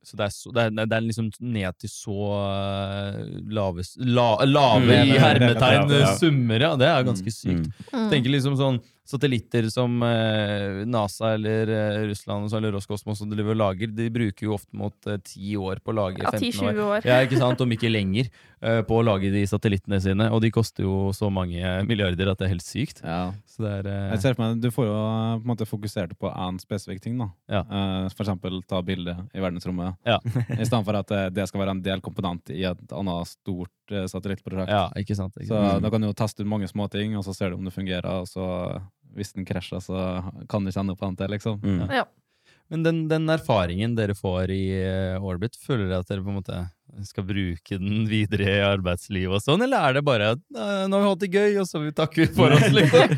Så 0.03 0.17
det 0.19 0.25
er, 0.27 0.33
så, 0.35 0.51
det, 0.51 0.63
er, 0.67 0.87
det 0.91 0.97
er, 0.97 1.05
liksom 1.07 1.29
ned 1.55 1.77
til 1.79 1.91
så 1.93 2.15
uh, 2.35 3.21
lave, 3.55 3.85
la, 4.03 4.27
lave 4.43 4.89
mm. 4.89 5.13
i 5.13 5.21
hermetegn 5.23 5.93
summer, 6.19 6.65
ja. 6.67 6.73
Det 6.81 6.89
er 6.89 7.07
ganske 7.07 7.31
mm. 7.31 7.37
sykt. 7.37 7.85
Mm. 7.93 8.09
Tenker 8.11 8.35
liksom 8.35 8.57
sånn 8.59 8.81
satellitter 9.05 9.67
som 9.71 10.03
eh, 10.03 10.85
NASA 10.87 11.35
eller 11.35 11.69
eh, 11.69 12.07
Russland 12.07 12.53
eller 12.55 12.73
Roskosmos 12.73 13.23
og 13.25 13.35
lager, 13.57 13.91
de 13.91 14.09
bruker 14.15 14.47
jo 14.47 14.55
ofte 14.55 14.77
mot 14.79 14.95
eh, 15.11 15.19
ti 15.27 15.57
år 15.59 15.83
på 15.83 15.91
å 15.91 15.97
lage. 15.99 16.23
Ja, 16.23 16.31
15 16.31 16.69
år. 16.71 16.81
år. 16.87 17.07
Ja, 17.09 17.19
ikke 17.27 17.41
sant? 17.41 17.61
Om 17.61 17.75
ikke 17.75 17.91
lenger. 17.91 18.31
Eh, 18.63 18.79
på 18.87 19.01
å 19.01 19.03
lage 19.03 19.33
de 19.35 19.43
satellittene 19.51 19.99
sine. 20.01 20.29
Og 20.31 20.39
de 20.45 20.53
koster 20.55 20.87
jo 20.87 21.11
så 21.17 21.33
mange 21.35 21.59
milliarder 21.89 22.31
at 22.31 22.39
det 22.39 22.47
er 22.47 22.55
helt 22.55 22.67
sykt. 22.67 23.03
Ja. 23.03 23.33
Er, 23.63 23.87
eh, 23.87 24.13
Jeg 24.15 24.23
ser 24.23 24.35
for 24.35 24.47
meg, 24.47 24.63
Du 24.63 24.71
får 24.73 24.87
jo 24.87 24.95
på 24.95 25.43
en 25.43 25.51
måte 25.51 25.67
fokusert 25.69 26.15
på 26.19 26.31
én 26.31 26.63
spesifikk 26.63 27.03
ting. 27.03 27.19
da. 27.19 27.29
Ja. 27.51 27.63
for 28.15 28.23
eksempel 28.25 28.63
ta 28.67 28.81
bilde 28.83 29.17
i 29.35 29.41
verdensrommet. 29.43 29.99
Ja. 30.07 30.19
I 30.63 30.65
stedet 30.65 30.85
for 30.87 30.95
at 30.97 31.11
det 31.35 31.49
skal 31.49 31.61
være 31.61 31.75
en 31.77 31.83
del 31.83 32.01
komponent 32.01 32.51
i 32.55 32.63
et 32.71 32.93
annet 32.95 33.29
stort 33.29 33.71
satellittprosjekt. 33.91 34.71
Ja, 34.71 34.89
ikke 34.97 35.17
sant. 35.19 35.35
Ikke 35.37 35.51
sant. 35.51 35.75
Så 35.75 35.83
Da 35.83 35.91
kan 35.91 36.01
du 36.01 36.07
jo 36.09 36.15
teste 36.17 36.43
ut 36.43 36.49
mange 36.49 36.71
småting, 36.71 37.17
og 37.19 37.27
så 37.27 37.35
ser 37.35 37.51
du 37.51 37.57
om 37.59 37.65
det 37.65 37.75
fungerer. 37.75 38.07
og 38.23 38.27
så 38.31 38.81
hvis 39.17 39.35
den 39.37 39.47
krasjer, 39.49 39.83
så 39.85 40.03
kan 40.51 40.65
du 40.65 40.73
kjenne 40.73 40.97
på 40.99 41.07
annet 41.07 41.23
til, 41.23 41.33
liksom. 41.35 41.63
Mm. 41.63 41.87
Ja. 41.93 42.07
Men 42.73 42.85
den, 42.87 43.01
den, 43.11 43.29
erfaringen 43.29 43.97
dere 43.99 44.15
får 44.17 44.53
i 44.55 44.63
uh, 44.81 45.25
Orbit, 45.29 45.59
føler 45.61 45.91
dere 45.91 46.01
at 46.01 46.09
dere 46.09 46.25
på 46.25 46.33
en 46.33 46.39
måte 46.39 46.61
skal 47.05 47.27
bruke 47.29 47.79
den 47.81 48.07
videre 48.09 48.49
i 48.49 48.65
arbeidslivet 48.65 49.37
og 49.37 49.45
sånn, 49.45 49.65
eller 49.67 49.89
er 49.89 49.99
det 49.99 50.05
bare 50.07 50.31
at 50.37 50.43
uh, 50.57 50.85
nå 50.89 50.97
har 50.97 51.05
vi 51.05 51.11
hatt 51.11 51.25
det 51.25 51.33
gøy, 51.37 51.59
og 51.61 51.69
så 51.69 51.83
takker 51.97 52.25
vi 52.25 52.29
for 52.33 52.57
oss, 52.57 52.69
liksom? 52.79 53.17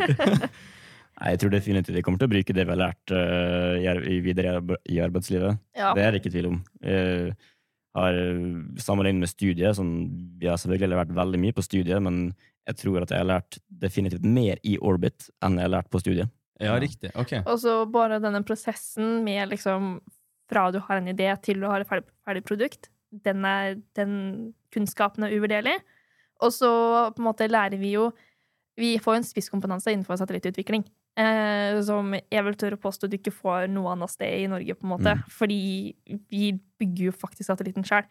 Nei, 1.14 1.30
Jeg 1.30 1.40
tror 1.40 1.54
definitivt 1.54 1.94
vi 2.00 2.02
kommer 2.02 2.18
til 2.18 2.26
å 2.26 2.34
bruke 2.34 2.56
det 2.56 2.66
vi 2.66 2.74
har 2.74 2.82
lært 2.82 3.14
uh, 3.14 4.02
i, 4.10 4.18
videre 4.24 4.56
i 4.90 4.98
arbeidslivet. 5.04 5.62
Ja. 5.78 5.92
Det 5.94 6.02
er 6.02 6.10
det 6.10 6.22
ikke 6.22 6.34
tvil 6.34 6.50
om. 6.50 6.62
Jeg 6.82 7.36
har 7.94 8.18
Sammenlignet 8.82 9.22
med 9.22 9.30
studiet, 9.30 9.78
sånn, 9.78 9.94
vi 10.40 10.50
har 10.50 10.58
selvfølgelig 10.58 10.98
vært 11.04 11.14
veldig 11.14 11.42
mye 11.44 11.54
på 11.54 11.62
studiet, 11.62 12.02
men 12.02 12.24
jeg 12.64 12.80
tror 12.80 13.04
at 13.04 13.12
jeg 13.12 13.20
har 13.20 13.28
lært 13.28 13.58
definitivt 13.68 14.24
mer 14.24 14.60
i 14.64 14.76
Orbit 14.80 15.28
enn 15.44 15.58
jeg 15.60 15.68
har 15.68 15.74
lært 15.76 15.90
på 15.92 16.00
studiet. 16.02 16.32
Ja, 16.62 16.76
riktig. 16.80 17.10
Ok. 17.18 17.34
Og 17.42 17.58
så 17.60 17.80
bare 17.90 18.20
denne 18.22 18.44
prosessen 18.46 19.24
med 19.26 19.50
liksom 19.50 19.98
fra 20.50 20.68
du 20.72 20.78
har 20.86 21.00
en 21.00 21.10
idé 21.10 21.28
til 21.42 21.60
du 21.60 21.68
har 21.68 21.82
et 21.82 21.88
ferdig, 21.88 22.06
ferdig 22.26 22.44
produkt, 22.46 22.90
den, 23.24 23.44
er, 23.46 23.78
den 23.98 24.14
kunnskapen 24.74 25.26
er 25.26 25.34
uvurderlig. 25.34 25.76
Og 26.42 26.52
så 26.54 26.70
på 27.14 27.22
en 27.22 27.28
måte 27.28 27.50
lærer 27.50 27.78
vi 27.80 27.94
jo 27.94 28.12
Vi 28.74 28.96
får 28.98 29.20
en 29.20 29.26
spisskompetanse 29.26 29.92
innenfor 29.92 30.18
satellittutvikling. 30.18 30.82
Eh, 31.14 31.76
som 31.86 32.08
jeg 32.10 32.42
vil 32.42 32.56
tørre 32.58 32.74
å 32.74 32.82
påstå 32.82 33.06
du 33.06 33.14
ikke 33.20 33.30
får 33.30 33.68
noe 33.70 33.92
annet 33.92 34.10
sted 34.10 34.32
i 34.34 34.48
Norge, 34.50 34.74
på 34.74 34.82
en 34.82 34.90
måte. 34.96 35.12
Mm. 35.14 35.28
Fordi 35.30 35.58
vi 36.32 36.48
bygger 36.82 37.04
jo 37.04 37.12
faktisk 37.14 37.52
satellitten 37.52 37.86
sjøl. 37.86 38.08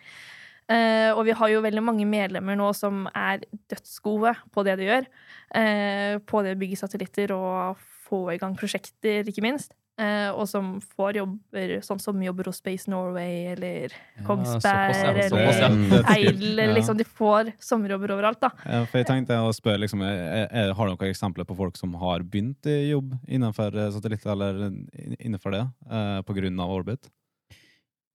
Uh, 0.72 1.12
og 1.18 1.26
vi 1.28 1.36
har 1.36 1.52
jo 1.52 1.64
veldig 1.64 1.84
mange 1.84 2.08
medlemmer 2.08 2.56
nå 2.56 2.70
som 2.78 3.04
er 3.12 3.44
dødsgode 3.72 4.32
på 4.54 4.64
det 4.64 4.78
de 4.80 4.90
gjør. 4.90 5.08
Uh, 5.52 6.20
på 6.24 6.44
det 6.46 6.56
å 6.56 6.60
bygge 6.62 6.80
satellitter 6.80 7.34
og 7.36 7.80
få 8.08 8.26
i 8.34 8.40
gang 8.40 8.56
prosjekter, 8.60 9.28
ikke 9.28 9.44
minst. 9.44 9.76
Uh, 10.00 10.32
og 10.34 10.48
som 10.50 10.80
får 10.96 11.20
jobber 11.20 11.74
sånn 11.86 12.00
som 12.02 12.22
jobber 12.24 12.48
hos 12.50 12.58
Space 12.64 12.90
Norway 12.90 13.52
eller 13.52 13.92
ja, 13.94 14.24
Kongsberg 14.26 14.96
såpass, 15.30 15.60
eller 15.60 15.92
ja. 15.94 16.00
Eidel. 16.16 16.64
Liksom, 16.74 16.98
de 16.98 17.06
får 17.06 17.52
sommerjobber 17.62 18.16
overalt, 18.16 18.40
da. 18.42 18.50
Ja, 18.64 18.80
for 18.88 19.04
jeg 19.04 19.10
tenkte 19.12 19.38
å 19.44 19.52
spørre, 19.54 19.84
liksom, 19.84 20.02
er, 20.08 20.48
er, 20.48 20.74
Har 20.74 20.90
du 20.90 20.96
noen 20.96 21.12
eksempler 21.12 21.46
på 21.46 21.60
folk 21.60 21.78
som 21.78 21.94
har 22.02 22.24
begynt 22.26 22.72
i 22.72 22.80
jobb 22.94 23.14
innenfor 23.28 23.76
satellitter, 23.94 24.34
eller 24.34 24.72
innenfor 25.20 25.60
det, 25.60 25.68
på 26.26 26.40
grunn 26.40 26.64
av 26.64 26.74
Orbit? 26.74 27.12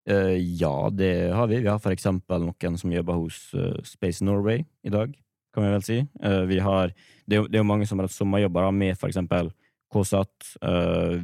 Uh, 0.08 0.36
ja, 0.36 0.88
det 0.90 1.32
har 1.36 1.46
vi. 1.46 1.60
Vi 1.60 1.68
har 1.68 1.80
for 1.84 1.92
eksempel 1.92 2.46
noen 2.46 2.76
som 2.80 2.92
jobber 2.92 3.18
hos 3.20 3.40
uh, 3.52 3.76
Space 3.84 4.24
Norway 4.24 4.62
i 4.86 4.92
dag, 4.92 5.12
kan 5.52 5.66
vi 5.66 5.72
vel 5.74 5.84
si. 5.84 5.98
Uh, 6.24 6.44
vi 6.48 6.60
har, 6.64 6.94
det 7.28 7.42
er 7.42 7.60
jo 7.60 7.66
mange 7.68 7.88
som 7.88 8.00
har 8.00 8.08
hatt 8.08 8.16
sommerjobber 8.16 8.70
med 8.72 8.96
for 8.96 9.12
eksempel 9.12 9.52
KSAT, 9.88 10.50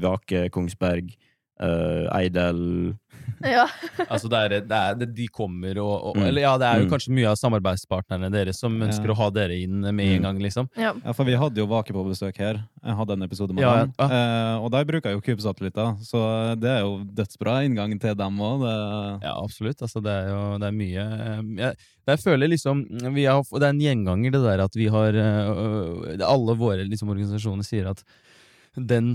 Vake, 0.00 0.46
Kongsberg, 0.48 1.10
Eidel 1.60 2.94
ja. 3.44 3.64
altså 4.08 4.28
det 4.30 4.38
er, 4.38 4.54
det 4.66 4.78
er, 4.78 5.06
de 5.16 5.26
kommer 5.32 5.78
og, 5.82 5.92
og 6.10 6.18
mm. 6.18 6.24
Eller 6.28 6.44
ja, 6.44 6.52
det 6.60 6.66
er 6.66 6.80
jo 6.80 6.86
mm. 6.86 6.90
kanskje 6.92 7.14
mye 7.16 7.30
av 7.30 7.38
samarbeidspartnerne 7.38 8.30
deres 8.32 8.60
som 8.62 8.74
ønsker 8.74 9.10
ja. 9.10 9.14
å 9.14 9.18
ha 9.18 9.28
dere 9.34 9.58
inn 9.64 9.82
med 9.84 10.04
en 10.04 10.20
mm. 10.20 10.24
gang, 10.26 10.40
liksom. 10.42 10.68
Ja. 10.78 10.92
ja. 10.96 11.14
for 11.16 11.28
vi 11.28 11.36
hadde 11.38 11.60
jo 11.62 11.68
Vake 11.70 11.94
på 11.94 12.04
besøk 12.06 12.38
her. 12.42 12.60
Jeg 12.84 12.96
hadde 12.98 13.16
en 13.16 13.26
episode 13.26 13.56
med 13.56 13.64
dem. 13.64 13.92
Eh, 14.04 14.54
og 14.60 14.70
der 14.74 14.86
bruker 14.88 15.14
jo 15.14 15.22
kubesatellitter, 15.24 15.94
så 16.06 16.22
det 16.60 16.70
er 16.70 16.84
jo 16.84 17.00
dødsbra 17.18 17.58
inngang 17.66 17.94
til 18.02 18.16
dem 18.18 18.40
òg. 18.44 18.66
Ja, 19.24 19.34
absolutt. 19.34 19.82
Altså, 19.82 20.02
det 20.04 20.14
er 20.14 20.30
jo 20.32 20.42
det 20.62 20.70
er 20.70 20.78
mye 20.78 21.04
eh, 21.04 21.44
jeg, 21.60 21.84
jeg 22.10 22.20
føler 22.20 22.50
liksom 22.52 22.84
har, 23.00 23.44
Det 23.48 23.66
er 23.66 23.70
en 23.72 23.84
gjenganger, 23.84 24.34
det 24.34 24.42
der 24.44 24.64
at 24.64 24.74
vi 24.76 24.90
har 24.92 25.16
øh, 25.16 26.16
Alle 26.24 26.56
våre 26.58 26.84
liksom, 26.84 27.10
organisasjoner 27.14 27.66
sier 27.66 27.90
at 27.94 28.04
den 28.74 29.14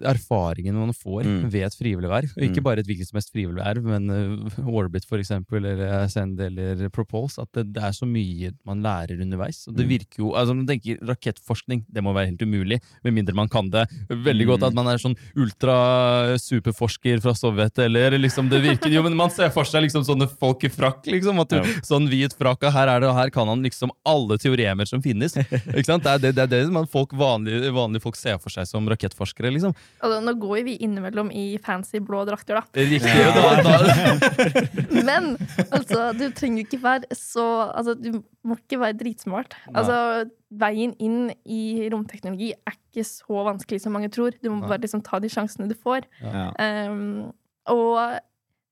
erfaringen 0.00 0.76
man 0.78 0.94
får 0.96 1.26
mm. 1.26 1.40
ved 1.52 1.66
et 1.66 1.76
frivillig 1.76 2.10
verv. 2.10 2.32
Og 2.36 2.44
ikke 2.46 2.62
mm. 2.62 2.66
bare 2.66 2.82
et 2.82 2.88
hvilket 2.88 3.10
som 3.10 3.18
helst 3.18 3.32
frivillig 3.34 3.60
verv, 3.60 3.86
men 3.86 4.08
uh, 4.08 4.70
Orbit 4.72 5.06
for 5.08 5.20
eksempel, 5.20 5.60
eller 5.60 5.82
Ascend 6.00 6.40
eller 6.40 6.86
Propulse. 6.94 7.42
At 7.42 7.52
det, 7.56 7.68
det, 7.76 7.82
er 7.84 7.96
så 7.96 8.08
mye 8.08 8.52
man 8.68 8.82
lærer 8.84 9.20
underveis. 9.22 9.62
Og 9.68 9.76
det 9.76 9.86
mm. 9.86 9.92
virker 9.92 10.24
jo, 10.24 10.32
altså 10.38 10.56
man 10.56 10.68
tenker 10.68 11.00
Rakettforskning 11.08 11.84
det 11.92 12.04
må 12.04 12.14
være 12.16 12.32
helt 12.32 12.44
umulig, 12.46 12.80
med 13.04 13.16
mindre 13.16 13.36
man 13.36 13.50
kan 13.52 13.68
det 13.72 13.84
veldig 14.08 14.48
godt. 14.52 14.66
At 14.70 14.76
man 14.76 14.88
er 14.90 15.02
sånn 15.02 15.16
ultra-superforsker 15.38 17.22
fra 17.24 17.36
Sovjet, 17.36 17.82
eller 17.84 18.16
liksom 18.20 18.50
det 18.52 18.62
virker 18.64 18.92
Jo, 18.92 19.04
men 19.06 19.16
man 19.18 19.32
ser 19.32 19.52
for 19.54 19.68
seg 19.68 19.86
liksom 19.86 20.06
sånne 20.08 20.28
folk 20.30 20.64
i 20.66 20.72
frakk, 20.72 21.06
liksom. 21.10 21.40
At 21.42 21.52
du, 21.52 21.58
ja. 21.60 21.78
Sånn 21.86 22.08
hvit 22.10 22.34
frakk, 22.38 22.64
her 22.72 22.88
er 22.88 23.02
det, 23.02 23.10
og 23.10 23.16
her 23.18 23.32
kan 23.34 23.48
han 23.50 23.62
liksom 23.64 23.92
alle 24.08 24.38
teoremer 24.40 24.88
som 24.88 25.02
finnes. 25.04 25.36
Ikke 25.36 25.88
sant? 25.88 26.04
Det 26.04 26.12
er 26.12 26.22
det, 26.22 26.34
det, 26.38 26.46
er 26.46 26.52
det 26.52 26.74
man 26.74 26.88
folk 26.90 27.14
vanlige, 27.18 27.72
vanlige 27.74 28.04
folk 28.04 28.18
ser 28.18 28.38
for 28.42 28.52
seg 28.54 28.68
som 28.68 28.88
rakettforskere, 28.90 29.52
liksom. 29.54 29.74
Altså, 30.02 30.18
nå 30.24 30.32
går 30.42 30.64
vi 30.66 30.74
innimellom 30.82 31.28
i 31.30 31.44
fancy 31.62 32.00
blå 32.02 32.24
drakter, 32.26 32.58
da. 32.58 32.64
Riktig, 32.74 33.12
ja. 33.14 33.30
da, 33.36 33.50
da. 33.66 35.02
Men 35.06 35.28
altså, 35.68 36.08
du 36.18 36.24
trenger 36.34 36.64
ikke 36.64 36.80
være 36.82 37.18
så 37.18 37.44
Altså, 37.70 37.94
du 37.94 38.22
må 38.46 38.56
ikke 38.58 38.80
være 38.82 38.98
dritsmart. 38.98 39.54
Altså, 39.70 40.26
veien 40.58 40.96
inn 41.02 41.30
i 41.46 41.86
romteknologi 41.92 42.50
er 42.56 42.74
ikke 42.74 43.06
så 43.06 43.44
vanskelig 43.46 43.84
som 43.84 43.94
mange 43.94 44.10
tror. 44.12 44.34
Du 44.42 44.50
må 44.50 44.66
bare 44.66 44.82
liksom 44.82 45.04
ta 45.06 45.22
de 45.22 45.30
sjansene 45.32 45.70
du 45.70 45.76
får. 45.78 46.08
Ja. 46.24 46.48
Um, 46.90 47.30
og 47.70 48.18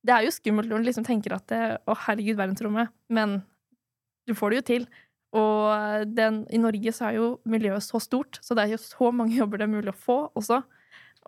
det 0.03 0.16
er 0.16 0.27
jo 0.27 0.35
skummelt 0.35 0.70
når 0.70 0.83
du 0.83 0.90
liksom 0.90 1.07
tenker 1.07 1.37
at 1.37 1.46
det, 1.53 1.62
Å, 1.87 1.96
herregud, 2.09 2.40
verdensrommet. 2.40 2.90
Men 3.12 3.38
du 4.29 4.35
får 4.35 4.51
det 4.51 4.61
jo 4.61 4.66
til. 4.73 4.90
Og 5.37 6.11
den, 6.11 6.42
i 6.51 6.59
Norge 6.59 6.92
så 6.94 7.11
er 7.11 7.20
jo 7.20 7.31
miljøet 7.46 7.85
så 7.87 8.01
stort, 8.03 8.40
så 8.42 8.57
det 8.59 8.64
er 8.64 8.75
jo 8.75 8.83
så 8.83 9.12
mange 9.14 9.37
jobber 9.37 9.61
det 9.61 9.68
er 9.68 9.75
mulig 9.77 9.92
å 9.92 10.01
få 10.09 10.18
også. 10.35 10.59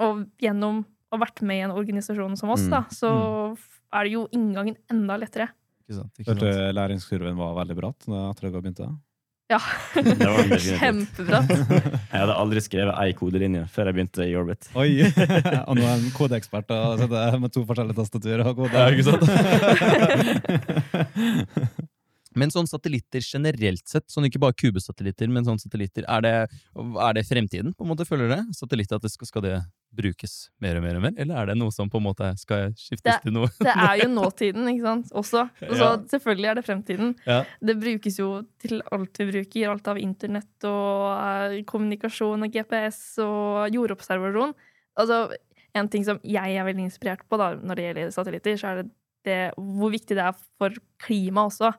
Og 0.01 0.25
gjennom 0.41 0.85
å 1.13 1.19
ha 1.19 1.21
vært 1.27 1.43
med 1.45 1.57
i 1.59 1.65
en 1.67 1.71
organisasjon 1.77 2.37
som 2.39 2.51
oss, 2.55 2.63
Mm. 2.65 2.71
da, 2.71 2.83
så 2.89 3.11
er 3.93 4.05
det 4.05 4.13
jo 4.15 4.29
inngangen 4.33 4.77
enda 4.91 5.19
lettere. 5.21 5.49
Ikke 5.85 5.99
sant, 6.01 6.13
ikke 6.19 6.25
sant. 6.31 6.41
Hørte 6.41 6.73
læringskurven 6.79 7.37
var 7.37 7.55
veldig 7.65 7.77
bratt 7.77 8.07
da 8.09 8.33
dere 8.41 8.61
begynte? 8.63 8.89
Ja. 9.53 9.59
Det 9.93 10.17
var. 10.17 10.49
Kjempebra. 10.81 11.43
Jeg 12.13 12.21
hadde 12.23 12.37
aldri 12.41 12.61
skrevet 12.65 12.97
ei 13.03 13.13
kodelinje 13.13 13.67
før 13.69 13.91
jeg 13.91 13.95
begynte 13.99 14.25
i 14.25 14.33
Orbit. 14.39 14.71
Oi! 14.79 15.03
Og 15.69 15.77
nå 15.77 15.83
er 15.85 15.93
en 15.99 16.09
kodeekspert 16.17 16.71
og 16.73 17.03
sitter 17.03 17.37
med 17.43 17.53
to 17.53 17.61
forskjellige 17.69 17.99
tastaturer 18.01 18.47
og 18.49 18.57
koder. 18.63 18.79
Ja, 18.81 18.89
ikke 18.89 19.05
sant? 19.13 19.23
Men 22.37 22.51
sånn 22.51 22.67
satellitter 22.67 23.21
generelt 23.25 23.87
sett, 23.89 24.07
sånn 24.11 24.25
ikke 24.29 24.41
bare 24.43 24.55
kubesatellitter, 24.57 25.29
men 25.29 25.45
sånn 25.45 25.59
satellitter, 25.61 26.05
er 26.09 26.21
det, 26.25 26.33
er 26.77 27.13
det 27.19 27.25
fremtiden, 27.29 27.75
på 27.77 27.85
en 27.85 27.91
måte, 27.93 28.07
føler 28.09 28.29
dere? 28.31 28.45
Satellitter, 28.57 28.97
at 28.97 29.03
det 29.07 29.11
skal, 29.13 29.27
skal 29.29 29.43
det 29.47 29.55
brukes 29.93 30.49
mer 30.65 30.79
og 30.79 30.83
mer 30.87 30.97
og 30.97 31.03
mer, 31.05 31.13
eller 31.21 31.37
er 31.43 31.47
det 31.53 31.57
noe 31.61 31.71
som 31.75 31.91
på 31.93 32.01
en 32.01 32.07
måte 32.07 32.31
skal 32.41 32.71
skiftes 32.81 33.03
Det- 33.05 33.19
til 33.27 33.33
noe? 33.37 33.51
Det 33.61 33.75
er 33.75 33.97
jo 34.05 34.09
nåtiden, 34.21 34.69
ikke 34.73 34.87
sant, 34.87 35.13
også. 35.13 35.45
Og 35.69 35.75
så 35.77 35.85
Ja. 35.85 35.97
selvfølgelig 36.15 36.49
er 36.51 36.55
det 36.55 36.65
fremtiden. 36.65 37.15
Ja. 37.27 37.45
Det 37.61 37.77
brukes 37.81 38.19
jo 38.19 38.31
til 38.59 38.81
alt 38.93 39.19
vi 39.19 39.29
bruker. 39.31 39.69
Alt 39.71 39.89
av 39.89 39.99
internett 40.01 40.65
og 40.65 41.53
eh, 41.53 41.63
kommunikasjon 41.69 42.43
og 42.49 42.51
GPS 42.53 43.19
og 43.25 43.69
jordobservasjon. 43.77 44.55
Altså, 44.99 45.27
en 45.75 45.89
ting 45.89 46.05
som 46.05 46.19
jeg 46.25 46.57
er 46.57 46.65
veldig 46.65 46.85
inspirert 46.89 47.23
på 47.29 47.37
da, 47.41 47.55
når 47.57 47.77
det 47.79 47.85
gjelder 47.87 48.11
satellitter, 48.13 48.57
så 48.61 48.67
er 48.73 48.83
det, 48.83 48.91
det 49.25 49.55
hvor 49.57 49.93
viktig 49.93 50.17
det 50.19 50.25
er 50.25 50.37
for 50.59 50.75
klimaet 51.03 51.53
også. 51.53 51.73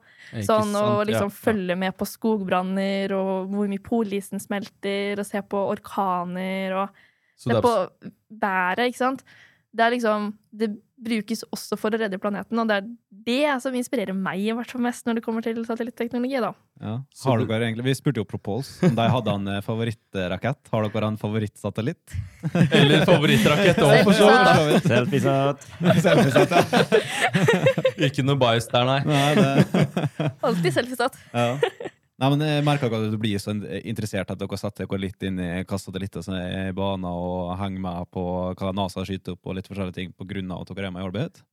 Sånn 0.48 0.74
å 0.80 1.04
liksom 1.08 1.30
Ja. 1.32 1.38
følge 1.52 1.78
med 1.78 1.96
på 1.98 2.06
skogbranner 2.08 3.12
og 3.18 3.50
hvor 3.52 3.68
mye 3.68 3.84
polisen 3.84 4.40
smelter, 4.40 5.20
og 5.20 5.26
se 5.26 5.42
på 5.42 5.64
orkaner 5.74 6.74
og 6.84 6.90
Se 7.36 7.50
på 7.50 7.90
været, 8.40 8.88
ikke 8.88 8.98
sant. 9.02 9.24
Det 9.74 9.82
er 9.86 9.96
liksom 9.96 10.34
Det 10.54 10.68
brukes 11.04 11.42
også 11.52 11.76
for 11.76 11.92
å 11.92 11.98
redde 12.00 12.16
planeten, 12.22 12.60
og 12.62 12.70
det 12.70 12.76
er 12.80 12.86
det 13.26 13.56
som 13.64 13.74
inspirerer 13.76 14.16
meg 14.16 14.40
i 14.40 14.54
hvert 14.56 14.70
fall 14.72 14.84
mest 14.86 15.04
når 15.04 15.18
det 15.18 15.24
kommer 15.26 15.44
til 15.44 15.58
satellitteknologi, 15.68 16.38
da. 16.40 16.52
Ja. 16.80 16.94
Har 17.26 17.42
dere 17.44 17.66
egentlig, 17.68 17.84
Vi 17.90 17.96
spurte 17.98 18.22
jo 18.22 18.28
Propols 18.30 18.70
om 18.88 18.96
de 18.96 19.08
hadde 19.12 19.34
en 19.34 19.50
eh, 19.52 19.60
favorittrakett. 19.66 20.62
Har 20.72 20.88
dere 20.88 21.10
en 21.12 21.18
favorittsatellitt? 21.20 22.16
Eller 22.80 23.04
favorittrakett 23.10 23.82
òg, 23.84 23.98
for 24.08 24.16
så 24.16 24.30
vidt. 24.70 24.88
Selfiesat. 24.94 25.68
Selfiesat, 26.06 26.56
ja. 26.56 26.64
Ikke 28.08 28.24
noe 28.24 28.40
bias 28.40 28.70
der, 28.72 28.88
nei. 28.88 29.02
Nei, 29.10 29.34
det, 29.42 30.30
Alltid 30.40 30.72
selfiesat. 30.80 31.20
ja. 31.34 31.50
Nei, 32.24 32.30
men 32.32 32.44
Jeg 32.48 32.64
ikke 32.64 32.88
at 32.88 33.12
du 33.12 33.18
blir 33.20 33.42
så 33.42 33.52
interessert 33.84 34.30
at 34.32 34.40
dere 34.40 34.60
setter 34.60 34.88
dere 34.88 35.02
litt 35.02 35.26
inn 35.28 35.42
i 35.44 35.50
kastet 35.68 36.22
som 36.24 36.38
er 36.38 36.70
i 36.70 36.76
bana, 36.76 37.12
og 37.12 37.58
henger 37.60 37.84
med 37.84 38.12
på 38.16 38.24
hva 38.56 38.72
NASA 38.72 39.04
skyter 39.04 39.36
opp 39.36 39.50
og 39.50 39.58
litt 39.58 39.68
forskjellige 39.68 39.98
ting 39.98 40.14
på 40.16 40.28
grunn 40.30 40.52
av 40.56 40.64
at 40.64 40.72
dere 40.72 40.88
er 40.88 40.96
med 40.96 41.04
i 41.04 41.10
orbit. 41.10 41.44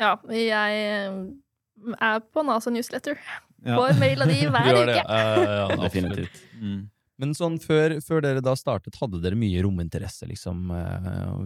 Ja, 0.00 0.16
jeg 0.32 0.50
eh, 0.52 1.94
er 2.00 2.20
på 2.20 2.44
NASA 2.44 2.72
Newsletter. 2.72 3.16
Ja. 3.64 3.78
Får 3.78 3.96
mail 4.00 4.22
av 4.22 4.32
de 4.32 4.42
hver 4.52 4.82
uke. 4.82 4.98
Ja, 5.00 5.22
ja, 5.40 5.56
ja. 5.62 5.78
Definitivt. 5.86 6.42
Mm. 6.60 6.84
Men 7.16 7.32
sånn 7.32 7.56
før, 7.62 7.94
før 8.04 8.20
dere 8.20 8.42
da 8.44 8.52
startet, 8.60 8.98
hadde 9.00 9.22
dere 9.24 9.38
mye 9.40 9.62
rominteresse 9.64 10.28
liksom, 10.28 10.68
eh, 10.76 11.38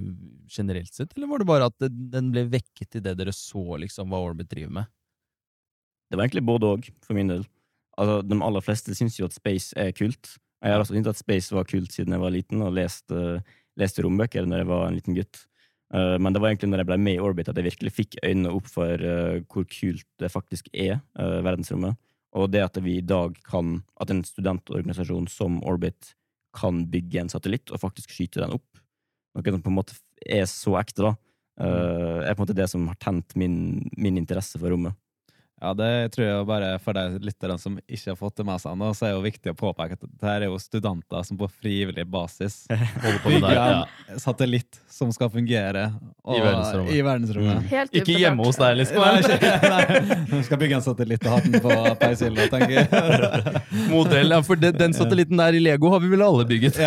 generelt 0.50 0.90
sett, 0.90 1.14
eller 1.14 1.30
var 1.30 1.42
det 1.42 1.50
bare 1.50 1.68
at 1.70 1.86
den 1.86 2.32
ble 2.34 2.48
vekket 2.50 2.98
i 2.98 3.04
det 3.04 3.14
dere 3.20 3.34
så 3.34 3.78
liksom 3.78 4.10
hva 4.10 4.22
Orbit 4.26 4.50
driver 4.50 4.80
med? 4.80 4.90
Det 6.10 6.18
var 6.18 6.26
egentlig 6.26 6.48
både 6.48 6.72
òg, 6.74 6.90
for 7.06 7.14
min 7.14 7.30
del. 7.30 7.46
Altså, 8.00 8.20
De 8.24 8.40
aller 8.40 8.64
fleste 8.64 8.96
syns 8.96 9.18
jo 9.20 9.28
at 9.28 9.36
space 9.36 9.76
er 9.78 9.92
kult. 9.96 10.34
Jeg 10.60 10.74
har 10.74 10.82
også 10.82 10.96
syntes 10.96 11.14
at 11.14 11.20
space 11.20 11.54
var 11.56 11.68
kult 11.68 11.92
siden 11.92 12.16
jeg 12.16 12.22
var 12.22 12.32
liten, 12.34 12.64
og 12.64 12.74
leste, 12.76 13.40
leste 13.80 14.04
rombøker 14.04 14.48
når 14.48 14.62
jeg 14.62 14.70
var 14.70 14.86
en 14.88 14.98
liten 14.98 15.16
gutt. 15.16 15.44
Eh, 15.94 16.16
men 16.22 16.32
det 16.32 16.42
var 16.42 16.52
egentlig 16.52 16.70
når 16.70 16.84
jeg 16.84 16.90
ble 16.90 16.98
med 17.02 17.16
i 17.16 17.22
Orbit 17.24 17.50
at 17.50 17.58
jeg 17.58 17.66
virkelig 17.66 17.92
fikk 17.96 18.18
øynene 18.22 18.52
opp 18.54 18.68
for 18.70 19.02
eh, 19.02 19.40
hvor 19.50 19.66
kult 19.70 20.06
det 20.22 20.30
faktisk 20.30 20.70
er, 20.72 21.00
eh, 21.18 21.38
verdensrommet. 21.46 21.98
Og 22.38 22.50
det 22.52 22.62
at 22.62 22.78
vi 22.84 22.98
i 23.00 23.06
dag 23.06 23.34
kan, 23.48 23.80
at 24.00 24.12
en 24.12 24.22
studentorganisasjon 24.26 25.26
som 25.32 25.58
Orbit 25.66 26.14
kan 26.54 26.84
bygge 26.90 27.24
en 27.24 27.32
satellitt 27.32 27.72
og 27.74 27.82
faktisk 27.82 28.12
skyte 28.14 28.42
den 28.42 28.54
opp, 28.54 28.84
noe 29.34 29.54
som 29.54 29.62
på 29.62 29.70
en 29.70 29.78
måte 29.78 29.98
er 30.26 30.46
så 30.50 30.76
ekte, 30.78 31.06
da, 31.06 31.12
er 31.60 32.34
på 32.34 32.40
en 32.40 32.42
måte 32.42 32.56
det 32.58 32.66
som 32.70 32.86
har 32.90 32.96
tent 33.02 33.36
min, 33.38 33.54
min 33.98 34.18
interesse 34.18 34.58
for 34.58 34.72
rommet. 34.72 34.96
Ja, 35.60 35.74
det 35.76 36.14
tror 36.14 36.24
jeg 36.24 36.44
bare 36.48 36.78
for 36.80 36.96
de 36.96 37.18
lytterne 37.20 37.58
som 37.60 37.74
ikke 37.84 38.14
har 38.14 38.16
fått 38.16 38.38
det 38.40 38.46
med 38.48 38.56
seg 38.62 38.78
nå, 38.80 38.86
så 38.96 39.04
er 39.04 39.10
det 39.10 39.16
jo 39.18 39.24
viktig 39.26 39.52
å 39.52 39.56
påpeke 39.60 39.92
at 39.98 40.02
det 40.08 40.24
her 40.24 40.40
er 40.46 40.48
jo 40.48 40.56
studenter 40.62 41.20
som 41.26 41.36
på 41.40 41.48
frivillig 41.52 42.06
basis 42.08 42.66
bygger 43.26 43.56
ja. 43.58 43.64
en 44.08 44.20
satellitt 44.22 44.80
som 44.88 45.12
skal 45.12 45.28
fungere 45.32 45.92
og, 46.24 46.38
I 46.38 46.40
verdensrommet. 46.40 46.94
I 46.94 47.02
verdensrommet. 47.04 47.56
Mm. 47.60 47.68
Helt 47.74 47.90
Ikke 48.00 48.16
hjemme 48.16 48.44
hos 48.48 48.56
deg, 48.60 48.76
liksom. 48.80 49.00
Nei, 49.04 49.20
ikke, 49.36 49.52
nei. 49.74 49.84
Skal 50.48 50.58
bygge 50.64 50.74
en 50.78 50.86
satellitt 50.86 51.22
og 51.28 51.32
ha 51.34 51.38
den 51.44 51.54
på 51.66 51.72
peishylla, 52.00 52.42
tenker 52.52 52.74
jeg. 52.78 52.86
Modell, 53.92 54.28
ja, 54.32 54.40
for 54.46 54.56
den 54.64 54.92
satellitten 54.96 55.36
der 55.40 55.52
i 55.56 55.60
Lego 55.60 55.86
har 55.92 56.00
vi 56.00 56.08
vel 56.14 56.22
alle 56.24 56.44
bygget. 56.48 56.74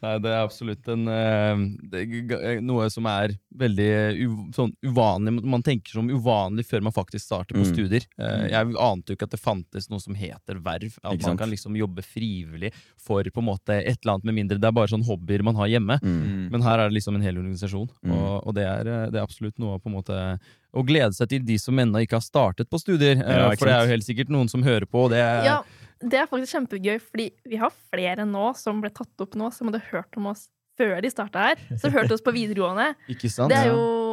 Nei, 0.00 0.12
det 0.22 0.30
er 0.30 0.44
absolutt 0.46 0.86
en, 0.92 1.08
eh, 1.10 1.62
det, 1.90 2.02
er 2.38 2.60
noe 2.62 2.84
som 2.88 3.06
er 3.10 3.32
veldig 3.58 3.88
u, 4.22 4.26
sånn 4.54 4.70
uvanlig. 4.86 5.32
Man 5.42 5.64
tenker 5.66 5.90
som 5.96 6.06
uvanlig 6.08 6.64
før 6.68 6.84
man 6.86 6.94
faktisk 6.94 7.24
starter 7.26 7.56
på 7.58 7.64
Mm. 7.64 7.72
studier. 7.74 8.06
Eh, 8.18 8.48
Jeg 8.48 8.74
ante 8.78 9.10
jo 9.10 9.16
ikke 9.16 9.24
at 9.26 9.30
det 9.34 9.40
fantes 9.42 9.90
noe 9.90 9.98
som 10.00 10.14
heter 10.14 10.60
verv. 10.62 10.94
At 11.02 11.14
Ikke 11.18 11.22
man 11.26 11.30
sant? 11.34 11.40
kan 11.40 11.50
liksom 11.50 11.74
jobbe 11.76 12.04
frivillig 12.06 12.72
for 12.96 13.24
på 13.24 13.38
en 13.42 13.48
måte 13.50 13.74
et 13.74 13.98
eller 14.04 14.14
annet, 14.14 14.24
med 14.24 14.34
mindre 14.38 14.60
det 14.60 14.68
er 14.68 14.72
bare 14.72 14.86
sånn 14.86 15.04
hobbyer 15.04 15.42
man 15.42 15.56
har 15.56 15.66
hjemme. 15.66 15.98
Mm. 16.00 16.50
Men 16.52 16.62
her 16.62 16.78
er 16.78 16.88
det 16.88 16.94
liksom 17.02 17.16
en 17.16 17.22
hel 17.22 17.34
organisasjon, 17.36 17.88
Mm. 18.04 18.12
og, 18.12 18.46
og 18.46 18.54
det, 18.54 18.64
er, 18.64 18.86
eh, 18.86 19.10
det 19.10 19.18
er 19.18 19.26
absolutt 19.26 19.58
noe 19.58 19.78
på 19.80 19.86
en 19.90 19.94
måte 19.98 20.38
å 20.74 20.84
glede 20.86 21.14
seg 21.14 21.28
til 21.30 21.40
de 21.42 21.56
som 21.58 21.74
ennå 21.74 21.98
ikke 22.06 22.20
har 22.20 22.20
startet 22.22 22.68
på 22.70 22.78
studier. 22.78 23.16
eh, 23.18 23.38
Ja, 23.38 23.50
for 23.56 23.66
det 23.66 23.74
er 23.74 23.82
jo 23.86 23.92
helt 23.96 24.04
sikkert 24.06 24.28
noen 24.30 24.48
som 24.48 24.62
hører 24.62 24.86
på, 24.86 25.06
og 25.06 25.10
det 25.10 25.18
er 25.18 25.42
Ja, 25.44 25.62
det 26.00 26.20
er 26.20 26.28
faktisk 26.30 26.54
kjempegøy, 26.54 26.98
fordi 27.02 27.28
vi 27.48 27.58
har 27.60 27.74
flere 27.90 28.26
nå 28.28 28.52
som 28.58 28.82
ble 28.82 28.90
tatt 28.94 29.24
opp 29.24 29.34
nå, 29.38 29.50
som 29.54 29.70
hadde 29.70 29.82
hørt 29.90 30.18
om 30.20 30.30
oss 30.32 30.46
før 30.78 31.00
de 31.02 31.10
starta 31.10 31.48
her. 31.50 31.62
Som 31.80 31.94
hørte 31.94 32.14
oss 32.14 32.24
på 32.24 32.34
videregående. 32.34 32.92
Ikke 33.12 33.30
sant? 33.32 33.50
Det 33.50 33.58
er 33.64 33.72
jo 33.72 34.07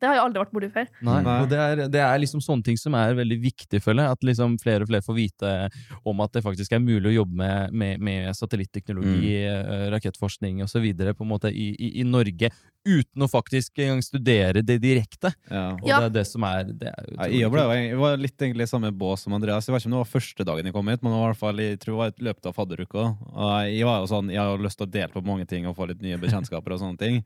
Det 0.00 0.08
har 0.08 0.18
jeg 0.18 0.24
aldri 0.24 0.42
vært 0.42 0.54
borti 0.56 0.70
før. 0.74 0.88
Nei, 1.08 1.16
Nei. 1.26 1.36
og 1.42 1.50
det 1.50 1.60
er, 1.62 1.82
det 1.92 2.02
er 2.04 2.22
liksom 2.22 2.42
sånne 2.44 2.66
ting 2.66 2.78
som 2.80 2.96
er 2.98 3.16
veldig 3.18 3.38
viktig, 3.42 3.80
føler 3.84 4.06
jeg. 4.06 4.18
At 4.18 4.28
liksom 4.30 4.56
flere 4.62 4.86
og 4.86 4.92
flere 4.92 5.06
får 5.06 5.18
vite 5.18 5.52
om 6.06 6.22
at 6.24 6.36
det 6.36 6.44
faktisk 6.46 6.76
er 6.76 6.84
mulig 6.84 7.12
å 7.12 7.16
jobbe 7.20 7.40
med, 7.40 7.76
med, 7.76 8.06
med 8.08 8.30
satellitteknologi, 8.36 9.34
mm. 9.46 9.90
rakettforskning 9.96 10.62
osv. 10.66 10.86
på 10.96 11.26
en 11.26 11.30
måte 11.30 11.52
i, 11.52 11.70
i, 11.74 11.92
i 12.02 12.06
Norge, 12.06 12.50
uten 12.86 13.24
å 13.24 13.28
faktisk 13.30 13.80
engang 13.82 14.02
studere 14.04 14.62
det 14.62 14.78
direkte. 14.82 15.32
Ja. 15.50 15.72
Og 15.74 15.88
Ja. 15.88 16.00
det 16.00 16.06
er 16.10 16.14
det 16.20 16.26
som 16.28 16.44
er 16.46 16.64
det 16.70 16.92
er 16.92 17.08
Ja, 17.16 17.26
jeg, 17.26 17.50
ble 17.50 17.64
jeg 17.74 17.98
var 17.98 18.20
litt 18.20 18.38
egentlig 18.38 18.68
i 18.68 18.70
samme 18.70 18.92
bås 18.92 19.24
som 19.26 19.34
Andreas. 19.34 19.66
Jeg 19.66 19.74
vet 19.74 19.82
ikke 19.82 19.90
om 19.90 19.96
det 19.96 20.04
var 20.04 20.12
første 20.12 20.46
dagen 20.46 20.70
jeg 20.70 20.76
kom 20.76 20.92
hit, 20.92 21.02
men 21.02 21.12
det 21.12 21.18
var 21.18 21.26
i 21.26 21.32
hvert 21.32 21.42
fall, 21.42 21.64
jeg 21.64 21.80
tror 21.82 21.92
det 21.92 22.02
var 22.02 22.14
i 22.14 22.28
løpet 22.28 22.46
av 22.46 22.54
fadderuka. 22.54 23.08
Og 23.32 23.50
jeg 23.72 23.88
var 23.88 23.98
jo 24.02 24.12
sånn, 24.12 24.30
jeg 24.30 24.42
har 24.42 24.62
lyst 24.62 24.78
til 24.78 24.86
å 24.86 24.94
dele 24.98 25.12
på 25.12 25.24
mange 25.26 25.46
ting 25.50 25.66
og 25.66 25.76
få 25.78 25.88
litt 25.90 26.02
nye 26.04 26.20
bekjentskaper 26.22 26.76
og 26.76 26.82
sånne 26.82 27.00
ting. 27.02 27.24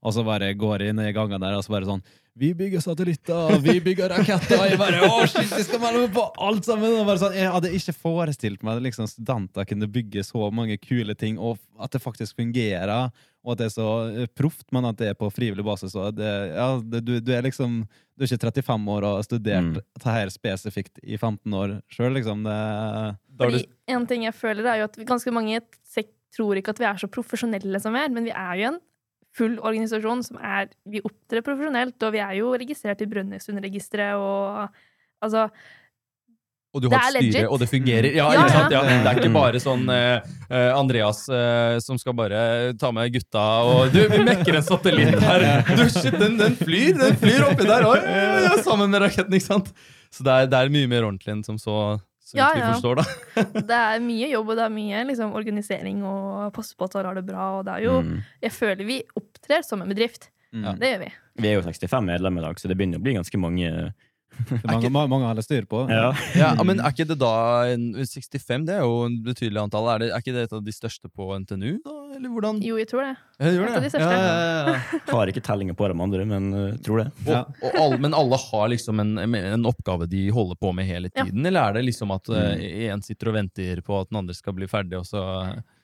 Og 0.00 0.14
så 0.16 0.24
bare 0.24 0.52
går 0.56 0.80
jeg 0.84 0.94
inn 0.94 1.00
i 1.04 1.12
gangen 1.12 1.42
der 1.42 1.56
og 1.58 1.64
så 1.64 1.74
bare 1.74 1.88
sånn 1.88 2.02
Vi 2.40 2.52
bygger 2.56 2.80
satellitter, 2.80 3.58
vi 3.60 3.76
bygger 3.84 4.14
raketter! 4.14 4.56
Og 4.56 4.70
jeg 4.70 4.78
bare 4.80 5.00
Å, 5.04 5.24
shit, 5.28 5.50
vi 5.52 5.64
skal 5.66 5.82
melde 5.82 6.04
meg 6.06 6.14
på 6.14 6.24
alt 6.40 6.68
sammen! 6.68 6.94
Og 7.02 7.08
bare 7.08 7.20
sånn, 7.20 7.36
jeg 7.36 7.50
hadde 7.52 7.72
ikke 7.76 7.96
forestilt 7.98 8.64
meg 8.64 8.78
at 8.78 8.86
liksom, 8.86 9.10
studenter 9.10 9.68
kunne 9.68 9.90
bygge 9.92 10.24
så 10.24 10.48
mange 10.54 10.78
kule 10.80 11.16
ting, 11.18 11.36
og 11.36 11.58
at 11.80 11.92
det 11.92 12.00
faktisk 12.00 12.38
fungerer, 12.40 13.10
og 13.40 13.52
at 13.54 13.60
det 13.60 13.66
er 13.68 13.74
så 13.74 13.88
eh, 14.08 14.30
proft, 14.36 14.66
men 14.72 14.88
at 14.88 14.98
det 15.00 15.10
er 15.10 15.18
på 15.20 15.28
frivillig 15.32 15.64
basis. 15.64 15.94
Og 15.96 16.16
det, 16.16 16.30
ja, 16.54 16.70
det, 16.80 17.02
du, 17.04 17.14
du 17.24 17.30
er 17.32 17.44
liksom 17.44 17.82
Du 18.16 18.24
er 18.24 18.28
ikke 18.36 18.50
35 18.62 18.90
år 18.94 19.06
og 19.08 19.18
har 19.18 19.28
studert 19.28 19.68
Mm. 19.70 19.76
dette 19.80 20.32
spesifikt 20.32 21.00
i 21.02 21.16
15 21.16 21.54
år 21.56 21.76
sjøl, 21.92 22.12
liksom. 22.16 22.44
Det, 22.44 22.56
Fordi 23.40 23.62
en 23.96 24.08
ting 24.08 24.24
jeg 24.28 24.36
føler, 24.36 24.64
er 24.68 24.82
jo 24.82 24.88
at 24.90 25.00
ganske 25.08 25.32
mange 25.34 25.60
tror 26.30 26.58
ikke 26.60 26.74
at 26.74 26.80
vi 26.80 26.86
er 26.88 27.00
så 27.00 27.08
profesjonelle 27.10 27.80
som 27.82 27.94
vi 27.96 28.02
er, 28.04 28.12
men 28.14 28.26
vi 28.28 28.32
er 28.34 28.60
jo 28.60 28.68
en 28.70 28.80
full 29.36 29.58
organisasjon 29.58 30.24
som 30.26 30.38
er 30.42 30.70
Vi 30.90 31.02
opptrer 31.06 31.44
profesjonelt, 31.46 31.98
og 32.02 32.14
vi 32.16 32.22
er 32.22 32.38
jo 32.40 32.54
registrert 32.58 33.02
i 33.04 33.10
Brønnøysundregisteret 33.10 34.18
og 34.18 34.80
Altså 35.20 35.50
Og 36.72 36.82
du 36.82 36.88
har 36.88 37.10
er 37.10 37.18
et 37.18 37.32
styre, 37.34 37.48
og 37.50 37.58
det 37.60 37.68
fungerer. 37.68 38.08
Ja, 38.14 38.30
Ja, 38.32 38.46
sant? 38.48 38.72
Ja. 38.72 38.82
ja. 38.86 38.98
Det 39.02 39.10
er 39.10 39.20
ikke 39.20 39.32
bare 39.34 39.60
sånn 39.62 39.88
eh, 39.90 40.20
Andreas 40.70 41.24
uh, 41.28 41.78
som 41.82 41.98
skal 41.98 42.14
bare 42.16 42.42
ta 42.80 42.92
med 42.94 43.10
gutta 43.14 43.46
og 43.66 43.94
Du, 43.94 44.00
vi 44.10 44.22
mekker 44.26 44.58
en 44.58 44.66
satellitt 44.66 45.18
her! 45.22 45.46
Du, 45.74 45.86
shit, 45.90 46.14
den, 46.14 46.38
den 46.40 46.54
flyr! 46.58 46.94
Den 46.98 47.18
flyr 47.20 47.48
oppi 47.48 47.66
der! 47.66 47.86
Ja, 48.46 48.54
sammen 48.62 48.90
med 48.90 49.02
raketten, 49.02 49.34
ikke 49.34 49.50
sant? 49.50 49.74
Så 50.10 50.26
det 50.26 50.36
er, 50.36 50.48
det 50.50 50.58
er 50.58 50.72
mye 50.74 50.90
mer 50.90 51.06
ordentlig 51.06 51.36
enn 51.36 51.44
som 51.46 51.58
så, 51.60 51.98
så 52.30 52.38
Ja, 52.38 52.48
ja. 52.56 52.68
forstår, 52.74 53.00
da. 53.02 53.06
Det 53.70 53.78
er 53.78 54.02
mye 54.04 54.28
jobb, 54.30 54.52
og 54.52 54.58
det 54.60 54.64
er 54.68 54.74
mye 54.74 55.00
liksom, 55.10 55.32
organisering 55.36 56.04
og 56.06 56.52
passe 56.56 56.76
på 56.78 56.86
at 56.86 56.94
alle 57.00 57.10
har 57.12 57.18
det 57.20 57.26
bra, 57.28 57.46
og 57.58 57.64
det 57.66 57.74
er 57.78 57.86
jo 57.88 57.96
Mm. 58.06 58.20
Jeg 58.46 58.52
føler 58.56 58.86
vi 58.86 59.00
opptrer 59.18 59.64
som 59.66 59.82
en 59.82 59.90
bedrift. 59.90 60.30
mm. 60.54 60.78
Det 60.80 60.92
gjør 60.94 61.02
vi. 61.04 61.10
Vi 61.40 61.48
er 61.48 61.58
jo 61.58 61.62
65 61.66 62.04
medlemmer 62.06 62.42
i 62.42 62.46
dag, 62.48 62.58
så 62.60 62.68
det 62.70 62.76
begynner 62.78 62.98
å 63.00 63.02
bli 63.04 63.14
ganske 63.18 63.38
mange, 63.40 63.70
Det 64.48 64.60
er 64.64 64.90
mange, 64.90 65.08
mange 65.10 65.28
har 65.28 65.40
styr 65.44 65.66
på. 65.68 65.82
Ja. 65.90 66.10
Ja, 66.38 66.50
men 66.66 66.80
er 66.80 66.94
ikke 66.94 67.06
det 67.08 67.18
da 67.20 67.32
en, 67.70 67.90
65? 67.98 68.66
Det 68.68 68.76
er 68.76 68.84
jo 68.84 69.04
en 69.06 69.18
betydelig 69.24 69.62
antall. 69.62 69.88
Er, 69.94 70.02
det, 70.02 70.10
er 70.14 70.24
ikke 70.24 70.34
det 70.36 70.44
et 70.48 70.54
av 70.56 70.62
de 70.66 70.74
største 70.74 71.10
på 71.12 71.28
NTNU? 71.44 71.72
da? 71.84 71.96
Eller 72.16 72.32
hvordan? 72.34 72.60
Jo, 72.64 72.78
jeg 72.80 72.88
tror 72.90 73.06
det. 73.06 73.14
Det 73.40 73.50
et 73.50 73.60
av 73.62 73.76
det. 73.76 73.82
de 73.86 73.92
største. 73.94 74.12
Ja, 74.12 74.20
ja, 74.20 74.76
ja. 74.76 75.00
Har 75.14 75.32
ikke 75.32 75.44
tellinga 75.44 75.76
på 75.78 75.88
de 75.90 75.96
andre, 76.06 76.26
men 76.28 76.48
uh, 76.54 76.78
tror 76.84 77.04
det. 77.04 77.08
Ja. 77.28 77.42
Og, 77.60 77.66
og 77.70 77.80
alle, 77.84 78.00
men 78.06 78.16
alle 78.16 78.40
har 78.50 78.70
liksom 78.74 79.02
en, 79.04 79.12
en 79.22 79.68
oppgave 79.70 80.08
de 80.10 80.26
holder 80.34 80.58
på 80.60 80.72
med 80.76 80.88
hele 80.88 81.10
Ja. 81.10 81.24
tiden? 81.24 81.46
Eller 81.46 81.70
er 81.70 81.78
det 81.78 81.86
liksom 81.88 82.12
at 82.14 82.28
én 82.30 83.00
uh, 83.00 83.04
sitter 83.04 83.32
og 83.32 83.38
venter 83.40 83.80
på 83.86 84.00
at 84.00 84.10
den 84.10 84.20
andre 84.22 84.36
skal 84.36 84.56
bli 84.56 84.68
ferdig, 84.70 85.00
og 85.00 85.08
så 85.08 85.22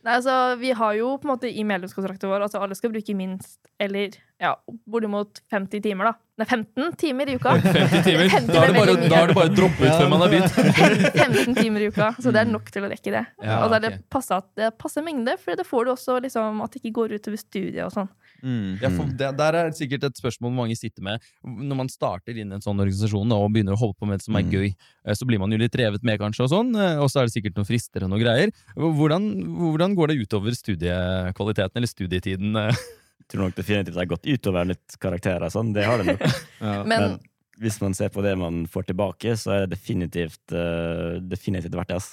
Nei, 0.07 0.20
altså, 0.20 0.54
vi 0.61 0.70
har 0.70 0.94
jo 0.94 1.16
på 1.18 1.26
en 1.26 1.32
måte 1.32 1.48
i 1.50 1.64
medlemskontrakten 1.66 2.30
vår 2.30 2.44
altså 2.46 2.61
alle 2.62 2.76
skal 2.78 2.92
bruke 2.94 3.14
minst 3.18 3.59
eller 3.82 4.14
ja, 4.41 4.53
bortimot 4.87 5.41
50 5.51 5.80
timer, 5.84 6.11
da. 6.11 6.14
Nei, 6.37 6.45
15 6.45 6.97
timer 7.01 7.30
i 7.32 7.37
uka. 7.39 7.55
50 7.64 8.03
timer? 8.05 8.28
50 8.28 8.53
Da 8.53 8.61
er 8.61 8.68
det 8.72 8.76
bare, 8.76 8.95
da 9.09 9.20
er 9.22 9.30
det 9.30 9.37
bare 9.39 9.49
å 9.49 9.55
droppe 9.57 9.87
ut 9.87 9.95
før 9.97 10.11
man 10.12 10.20
har 10.20 10.32
begynt. 10.34 10.53
15 11.24 11.57
timer 11.57 11.80
i 11.87 11.89
uka, 11.89 12.11
så 12.20 12.32
det 12.34 12.43
er 12.43 12.51
nok 12.51 12.68
til 12.74 12.84
å 12.84 12.91
rekke 12.93 13.14
det. 13.14 13.22
Ja, 13.41 13.62
og 13.64 13.72
da 13.72 13.78
er 13.80 13.87
det 13.87 13.93
passe, 14.12 14.37
passer 14.76 15.05
mengde, 15.07 15.39
for 15.41 15.57
det 15.57 15.64
får 15.64 15.89
du 15.89 15.93
også 15.95 16.18
liksom 16.26 16.61
at 16.66 16.76
det 16.76 16.82
ikke 16.84 16.93
går 17.01 17.16
utover 17.16 17.41
studiet 17.41 17.80
og 17.87 17.95
sånn. 17.97 18.11
Mm. 18.45 18.74
Ja, 18.82 18.91
for 18.93 19.09
det, 19.16 19.30
der 19.39 19.57
er 19.62 19.70
sikkert 19.74 20.05
et 20.11 20.18
spørsmål 20.20 20.53
mange 20.53 20.76
sitter 20.76 21.01
med. 21.07 21.24
Når 21.41 21.78
man 21.80 21.89
starter 21.89 22.37
inn 22.37 22.53
i 22.53 22.59
en 22.59 22.62
sånn 22.62 22.76
organisasjon 22.84 23.32
og 23.32 23.47
begynner 23.55 23.72
å 23.72 23.80
holde 23.80 23.97
på 23.97 24.05
med 24.11 24.20
det 24.20 24.26
som 24.28 24.37
er 24.37 24.45
Mm. 24.45 24.53
gøy, 24.53 24.66
eh, 25.09 25.14
så 25.16 25.24
blir 25.26 25.41
man 25.41 25.51
jo 25.51 25.57
litt 25.59 25.74
revet 25.80 26.05
med, 26.05 26.20
kanskje, 26.20 26.45
og 26.45 26.53
sånn, 26.53 26.76
eh, 26.76 27.01
og 27.01 27.09
så 27.09 27.22
er 27.22 27.30
det 27.30 27.32
sikkert 27.39 27.57
noen 27.57 27.66
frister 27.72 28.05
og 28.05 28.12
noen 28.12 28.20
greier. 28.22 28.53
Hvordan, 28.76 29.30
hvordan 29.57 29.97
går 29.97 30.12
det 30.12 30.20
utover 30.28 30.53
studiekvaliteten 30.53 31.80
eller 31.80 31.89
studietiden? 31.91 32.53
Tror 33.27 33.47
nok 33.47 33.57
definitivt 33.57 33.97
det 33.97 34.03
har 34.05 34.11
gått 34.11 34.29
utover 34.29 34.69
litt 34.69 34.99
karakterer. 35.03 35.51
Sånn. 35.51 35.73
Det 35.75 35.87
har 35.87 36.03
det 36.03 36.14
nok. 36.14 36.29
Ja. 36.57 36.83
Men, 36.89 37.03
Men 37.03 37.17
hvis 37.61 37.81
man 37.83 37.95
ser 37.97 38.12
på 38.12 38.23
det 38.25 38.35
man 38.39 38.64
får 38.71 38.91
tilbake, 38.91 39.35
så 39.41 39.53
er 39.53 39.64
det 39.64 39.77
definitivt, 39.77 40.43
uh, 40.53 41.19
definitivt 41.25 41.75
verdt 41.77 41.93
det. 41.93 41.99
ass. 42.01 42.11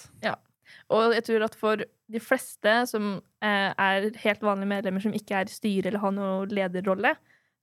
og 0.93 1.13
jeg 1.15 1.25
tror 1.27 1.45
at 1.47 1.55
for 1.59 1.83
de 2.13 2.21
fleste 2.21 2.73
som 2.89 3.15
eh, 3.41 3.69
er 3.71 4.09
helt 4.21 4.43
vanlige 4.45 4.69
medlemmer 4.69 5.01
som 5.01 5.15
ikke 5.15 5.39
er 5.39 5.49
i 5.49 5.53
styret 5.53 5.89
eller 5.89 6.03
har 6.03 6.13
noen 6.13 6.51
lederrolle, 6.53 7.15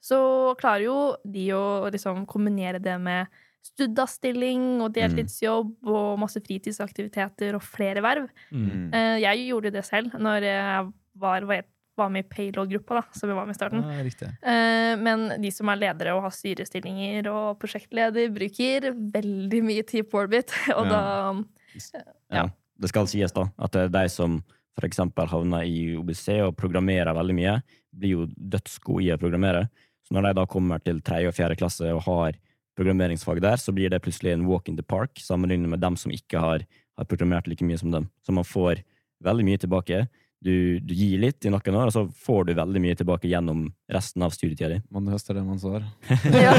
så 0.03 0.18
klarer 0.61 0.86
jo 0.86 0.99
de 1.28 1.45
å 1.55 1.64
liksom 1.93 2.24
kombinere 2.28 2.80
det 2.82 2.97
med 3.03 3.28
studastilling 3.64 4.80
og 4.80 4.95
deltidsjobb 4.97 5.91
og 5.93 6.20
masse 6.22 6.41
fritidsaktiviteter 6.43 7.59
og 7.59 7.64
flere 7.64 8.03
verv. 8.05 8.30
Mm. 8.51 8.88
Eh, 8.97 9.16
jeg 9.26 9.47
gjorde 9.51 9.74
det 9.76 9.84
selv 9.86 10.16
når 10.16 10.49
jeg 10.49 10.88
var, 11.20 11.47
var 11.49 11.68
var 12.01 12.11
med 12.12 12.24
i 12.24 12.28
payload-gruppa, 12.32 13.01
da, 13.01 13.03
som 13.16 13.30
vi 13.30 13.36
var 13.36 13.46
med 13.48 13.55
i 13.55 13.59
starten. 13.61 13.84
Ja. 13.84 14.30
Eh, 14.53 14.94
Men 15.01 15.26
de 15.42 15.51
som 15.55 15.68
er 15.72 15.80
ledere 15.80 16.14
og 16.16 16.24
har 16.26 16.34
styrestillinger 16.34 17.28
og 17.30 17.59
prosjektleder, 17.62 18.32
bruker 18.34 18.90
veldig 19.18 19.61
mye 19.68 19.84
tid 19.86 20.09
på 20.11 20.24
Orbit. 20.24 20.51
Og 20.78 20.86
Ja. 20.86 20.90
da 20.90 21.44
Ja. 22.30 22.48
Det 22.80 22.88
skal 22.88 23.07
sies 23.07 23.32
da, 23.36 23.44
at 23.61 23.72
det 23.76 23.80
er 23.84 23.92
de 23.92 24.09
som 24.09 24.40
eksempel 24.80 25.28
havner 25.28 25.66
i 25.68 25.94
OBC 26.01 26.38
og 26.40 26.55
programmerer 26.57 27.12
veldig 27.12 27.34
mye, 27.36 27.59
blir 27.92 28.14
jo 28.14 28.26
dødsgode 28.32 29.05
i 29.05 29.11
å 29.12 29.18
programmere. 29.20 29.66
Så 30.09 30.14
når 30.16 30.30
de 30.30 30.38
da 30.38 30.46
kommer 30.48 30.80
til 30.82 31.03
tredje 31.05 31.28
og 31.28 31.36
fjerde 31.36 31.59
klasse 31.61 31.90
og 31.92 32.01
har 32.07 32.38
programmeringsfag 32.78 33.42
der, 33.44 33.61
så 33.61 33.74
blir 33.76 33.90
det 33.92 34.01
plutselig 34.01 34.32
en 34.32 34.46
walk 34.48 34.70
in 34.70 34.78
the 34.78 34.82
park, 34.82 35.20
sammenlignet 35.20 35.68
med 35.68 35.82
dem 35.82 35.98
som 36.01 36.11
ikke 36.14 36.40
har, 36.40 36.64
har 36.96 37.05
programmert 37.11 37.46
like 37.51 37.66
mye 37.66 37.76
som 37.78 37.92
dem. 37.92 38.09
Så 38.24 38.32
man 38.32 38.46
får 38.48 38.80
veldig 39.24 39.44
mye 39.44 39.61
tilbake. 39.61 40.07
Du, 40.41 40.80
du 40.80 40.95
gir 40.97 41.20
litt 41.20 41.45
i 41.45 41.51
noen 41.53 41.76
år, 41.76 41.91
og 41.91 41.93
så 41.93 42.03
får 42.24 42.47
du 42.49 42.55
veldig 42.57 42.80
mye 42.80 42.97
tilbake 42.97 43.28
gjennom 43.28 43.66
resten 43.93 44.24
av 44.24 44.32
studietida 44.32 44.70
di. 44.72 44.78
Man 44.88 45.11
høster 45.12 45.36
det 45.36 45.43
man 45.45 45.61
sår. 45.61 45.84
ja. 46.32 46.55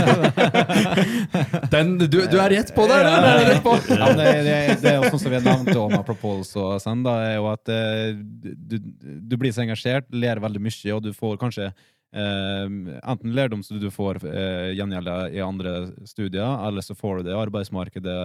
Den, 1.74 1.96
du, 2.04 2.20
du 2.30 2.38
er 2.38 2.54
rett 2.54 2.70
på 2.76 2.86
der! 2.92 3.10
Ja, 3.10 3.56
på. 3.66 3.74
Ja, 3.90 4.12
det, 4.18 4.28
det, 4.46 4.58
det 4.84 4.92
er 4.92 5.02
også 5.02 5.24
som 5.24 5.34
vi 5.34 5.40
nevnte 5.42 5.78
om 5.82 5.96
Apropos 5.98 6.54
og 6.62 6.76
sånn, 6.84 7.02
da, 7.08 7.16
er 7.26 7.40
jo 7.40 7.50
at 7.50 7.74
eh, 7.74 8.14
du, 8.14 8.78
du 9.02 9.36
blir 9.42 9.54
så 9.56 9.66
engasjert, 9.66 10.12
ler 10.14 10.44
veldig 10.44 10.62
mye, 10.62 10.94
og 10.94 11.02
du 11.08 11.10
får 11.18 11.42
kanskje 11.42 11.72
eh, 11.72 12.66
enten 13.02 13.36
lærdom 13.36 13.64
som 13.66 13.80
du 13.82 13.90
får 13.94 14.22
eh, 14.30 14.72
gjengjelda 14.78 15.18
i 15.34 15.42
andre 15.42 15.76
studier, 16.06 16.68
eller 16.68 16.86
så 16.86 16.94
får 16.98 17.20
du 17.20 17.30
det 17.30 17.36
i 17.36 17.42
arbeidsmarkedet. 17.42 18.22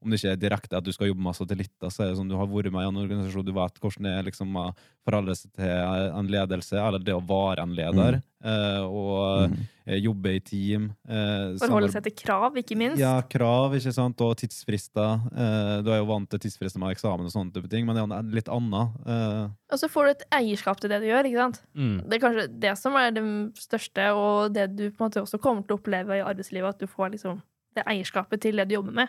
Om 0.00 0.10
det 0.12 0.20
ikke 0.20 0.30
er 0.30 0.36
direkte 0.38 0.76
at 0.78 0.84
du 0.86 0.92
skal 0.94 1.08
jobbe 1.08 1.24
med 1.26 1.34
satellitter, 1.34 1.90
så 1.90 2.04
er 2.04 2.10
det 2.12 2.18
sånn 2.20 2.28
du 2.30 2.36
har 2.38 2.46
vært 2.46 2.70
med 2.70 2.84
i 2.84 2.88
en 2.88 3.00
organisasjon, 3.02 3.44
du 3.44 3.50
vet 3.52 3.80
hvordan 3.82 4.04
det 4.06 4.12
er 4.14 4.26
liksom 4.28 4.52
å 4.54 4.66
forholde 5.04 5.34
seg 5.34 5.50
til 5.58 5.72
en 6.14 6.28
ledelse, 6.30 6.76
eller 6.78 7.02
det 7.02 7.14
å 7.16 7.22
være 7.26 7.64
en 7.64 7.74
leder, 7.74 8.22
eh, 8.44 8.82
og 8.86 9.48
Mm. 9.50 9.56
eh, 9.88 9.98
jobbe 10.04 10.34
i 10.36 10.40
team. 10.40 10.84
Eh, 11.08 11.56
Forholde 11.58 11.90
seg 11.90 12.04
til 12.04 12.12
krav, 12.12 12.54
ikke 12.60 12.76
minst. 12.78 12.98
ja, 13.02 13.20
krav, 13.22 13.74
ikke 13.74 13.92
sant, 13.92 14.20
og 14.20 14.36
tidsfrister. 14.36 15.18
Eh, 15.34 15.82
du 15.82 15.90
er 15.90 15.98
jo 15.98 16.06
vant 16.06 16.28
til 16.30 16.38
tidsfrister 16.38 16.78
med 16.78 16.94
eksamen 16.94 17.26
og 17.26 17.32
sånne 17.34 17.52
type 17.54 17.68
ting, 17.68 17.84
men 17.84 17.96
det 17.96 18.04
er 18.18 18.22
litt 18.38 18.48
annet. 18.48 18.90
Eh, 19.06 19.48
Og 19.72 19.78
så 19.80 19.88
får 19.90 20.04
du 20.04 20.10
et 20.10 20.24
eierskap 20.30 20.78
til 20.78 20.90
det 20.90 21.00
du 21.02 21.08
gjør. 21.08 21.24
ikke 21.26 21.42
sant? 21.42 21.62
Mm. 21.74 22.08
Det 22.08 22.14
er 22.22 22.24
kanskje 22.28 22.60
det 22.60 22.78
som 22.78 22.94
er 22.94 23.10
det 23.10 23.24
største, 23.58 24.14
og 24.14 24.52
det 24.54 24.76
du 24.76 24.90
på 24.90 25.02
en 25.02 25.10
måte 25.10 25.22
også 25.26 25.40
kommer 25.40 25.66
til 25.66 25.76
å 25.76 25.80
oppleve 25.80 26.20
i 26.20 26.22
arbeidslivet, 26.22 26.68
at 26.68 26.78
du 26.78 26.86
får 26.86 27.10
liksom 27.16 27.42
det 27.74 27.84
eierskapet 27.84 28.40
til 28.40 28.54
det 28.56 28.68
du 28.68 28.74
jobber 28.76 28.92
med. 28.92 29.08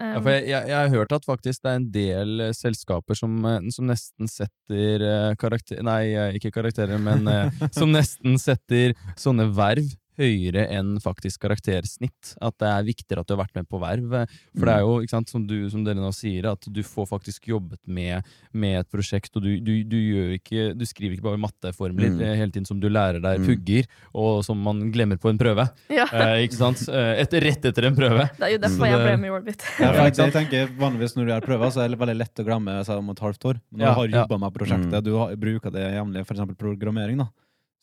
Um, 0.00 0.24
Ja, 0.24 0.32
jeg, 0.32 0.44
jeg, 0.48 0.68
jeg 0.70 0.78
har 0.78 0.92
hørt 0.94 1.12
at 1.12 1.26
faktisk 1.28 1.62
det 1.64 1.70
er 1.70 1.80
en 1.80 1.88
del 1.92 2.44
uh, 2.46 2.50
selskaper 2.56 3.18
som, 3.18 3.34
uh, 3.44 3.58
som 3.74 3.88
nesten 3.90 4.30
setter 4.32 5.04
uh, 5.04 5.32
karakter... 5.40 5.82
Nei, 5.84 6.02
ikke 6.38 6.54
karakterer, 6.54 6.96
men 7.02 7.28
som 7.76 7.92
nesten 7.92 8.40
setter 8.40 8.96
sånne 9.20 9.50
verv 9.52 9.92
høyere 10.20 10.66
enn 10.76 10.98
faktisk 11.02 11.40
karaktersnitt. 11.46 12.34
At 12.44 12.58
det 12.60 12.68
er 12.68 12.86
viktigere 12.86 13.24
at 13.24 13.28
du 13.30 13.34
har 13.34 13.42
vært 13.46 13.56
med 13.56 13.68
på 13.70 13.80
verv. 13.82 14.12
eh, 14.22 14.26
For 14.58 14.68
det 14.68 14.74
er 14.76 14.84
jo, 14.84 14.94
ikke 15.00 15.14
sant, 15.16 15.30
som, 15.32 15.46
du, 15.48 15.56
som 15.72 15.82
dere 15.86 15.96
nå 16.00 16.12
sier, 16.14 16.46
at 16.52 16.68
du 16.68 16.82
får 16.84 17.08
faktisk 17.10 17.48
jobbet 17.50 17.80
med, 17.88 18.22
med 18.52 18.80
et 18.82 18.90
prosjekt, 18.92 19.34
og 19.36 19.42
du, 19.46 19.50
du, 19.64 19.72
du, 19.88 19.96
gjør 19.96 20.34
ikke, 20.38 20.66
du 20.78 20.84
skriver 20.86 21.16
ikke 21.16 21.26
bare 21.30 21.40
matteformler 21.40 22.10
Mm. 22.10 22.20
eh, 22.26 22.34
hele 22.36 22.50
tiden 22.52 22.66
som 22.68 22.80
du 22.80 22.88
lærer 22.88 23.20
deg 23.20 23.40
Mm. 23.40 23.46
pugger, 23.46 23.86
og 24.14 24.44
som 24.44 24.58
man 24.60 24.90
glemmer 24.92 25.16
på 25.20 25.30
en 25.30 25.38
prøve. 25.38 25.68
ja, 25.90 26.06
Eh, 26.12 26.44
ikke 26.46 26.56
sant? 26.58 26.80
Et, 26.90 27.32
rett 27.40 27.64
etter 27.64 27.86
en 27.86 27.96
prøve. 27.96 28.28
Det 28.36 28.42
er 28.46 28.52
jo 28.52 28.58
derfor 28.58 28.76
derfor 28.80 28.86
jeg 28.86 28.98
det- 28.98 29.06
ble 29.06 29.16
med 29.20 29.28
i 29.28 29.34
Orbit. 29.34 29.62
Ja, 29.80 29.92
jeg, 30.04 30.14
jeg 30.16 30.32
tenker 30.32 30.66
Vanligvis 30.78 31.14
når 31.16 31.24
du 31.26 31.32
gjør 31.32 31.44
prøver, 31.46 31.70
så 31.72 31.84
er 31.84 31.88
det 31.88 31.98
veldig 31.98 32.16
lett 32.18 32.34
å 32.42 32.44
glemme 32.44 32.84
seg 32.84 32.98
om 32.98 33.10
et 33.10 33.18
halvt 33.24 33.44
år. 33.50 33.60
Men 33.72 33.80
når 33.80 33.86
du 33.86 33.98
har 34.00 34.08
jobba 34.22 34.38
med 34.38 34.52
prosjektet, 34.54 34.98
Mm. 35.00 35.04
du 35.04 35.12
har, 35.16 35.34
bruker 35.36 35.70
det 35.72 35.84
jevnlig, 35.94 36.20
f.eks. 36.26 36.40
programmering, 36.58 37.18
da. 37.18 37.28